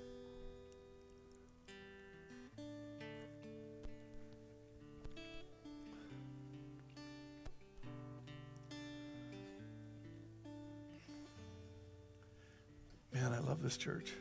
Man, 13.13 13.33
I 13.33 13.39
love 13.39 13.63
this 13.63 13.77
church. 13.77 14.13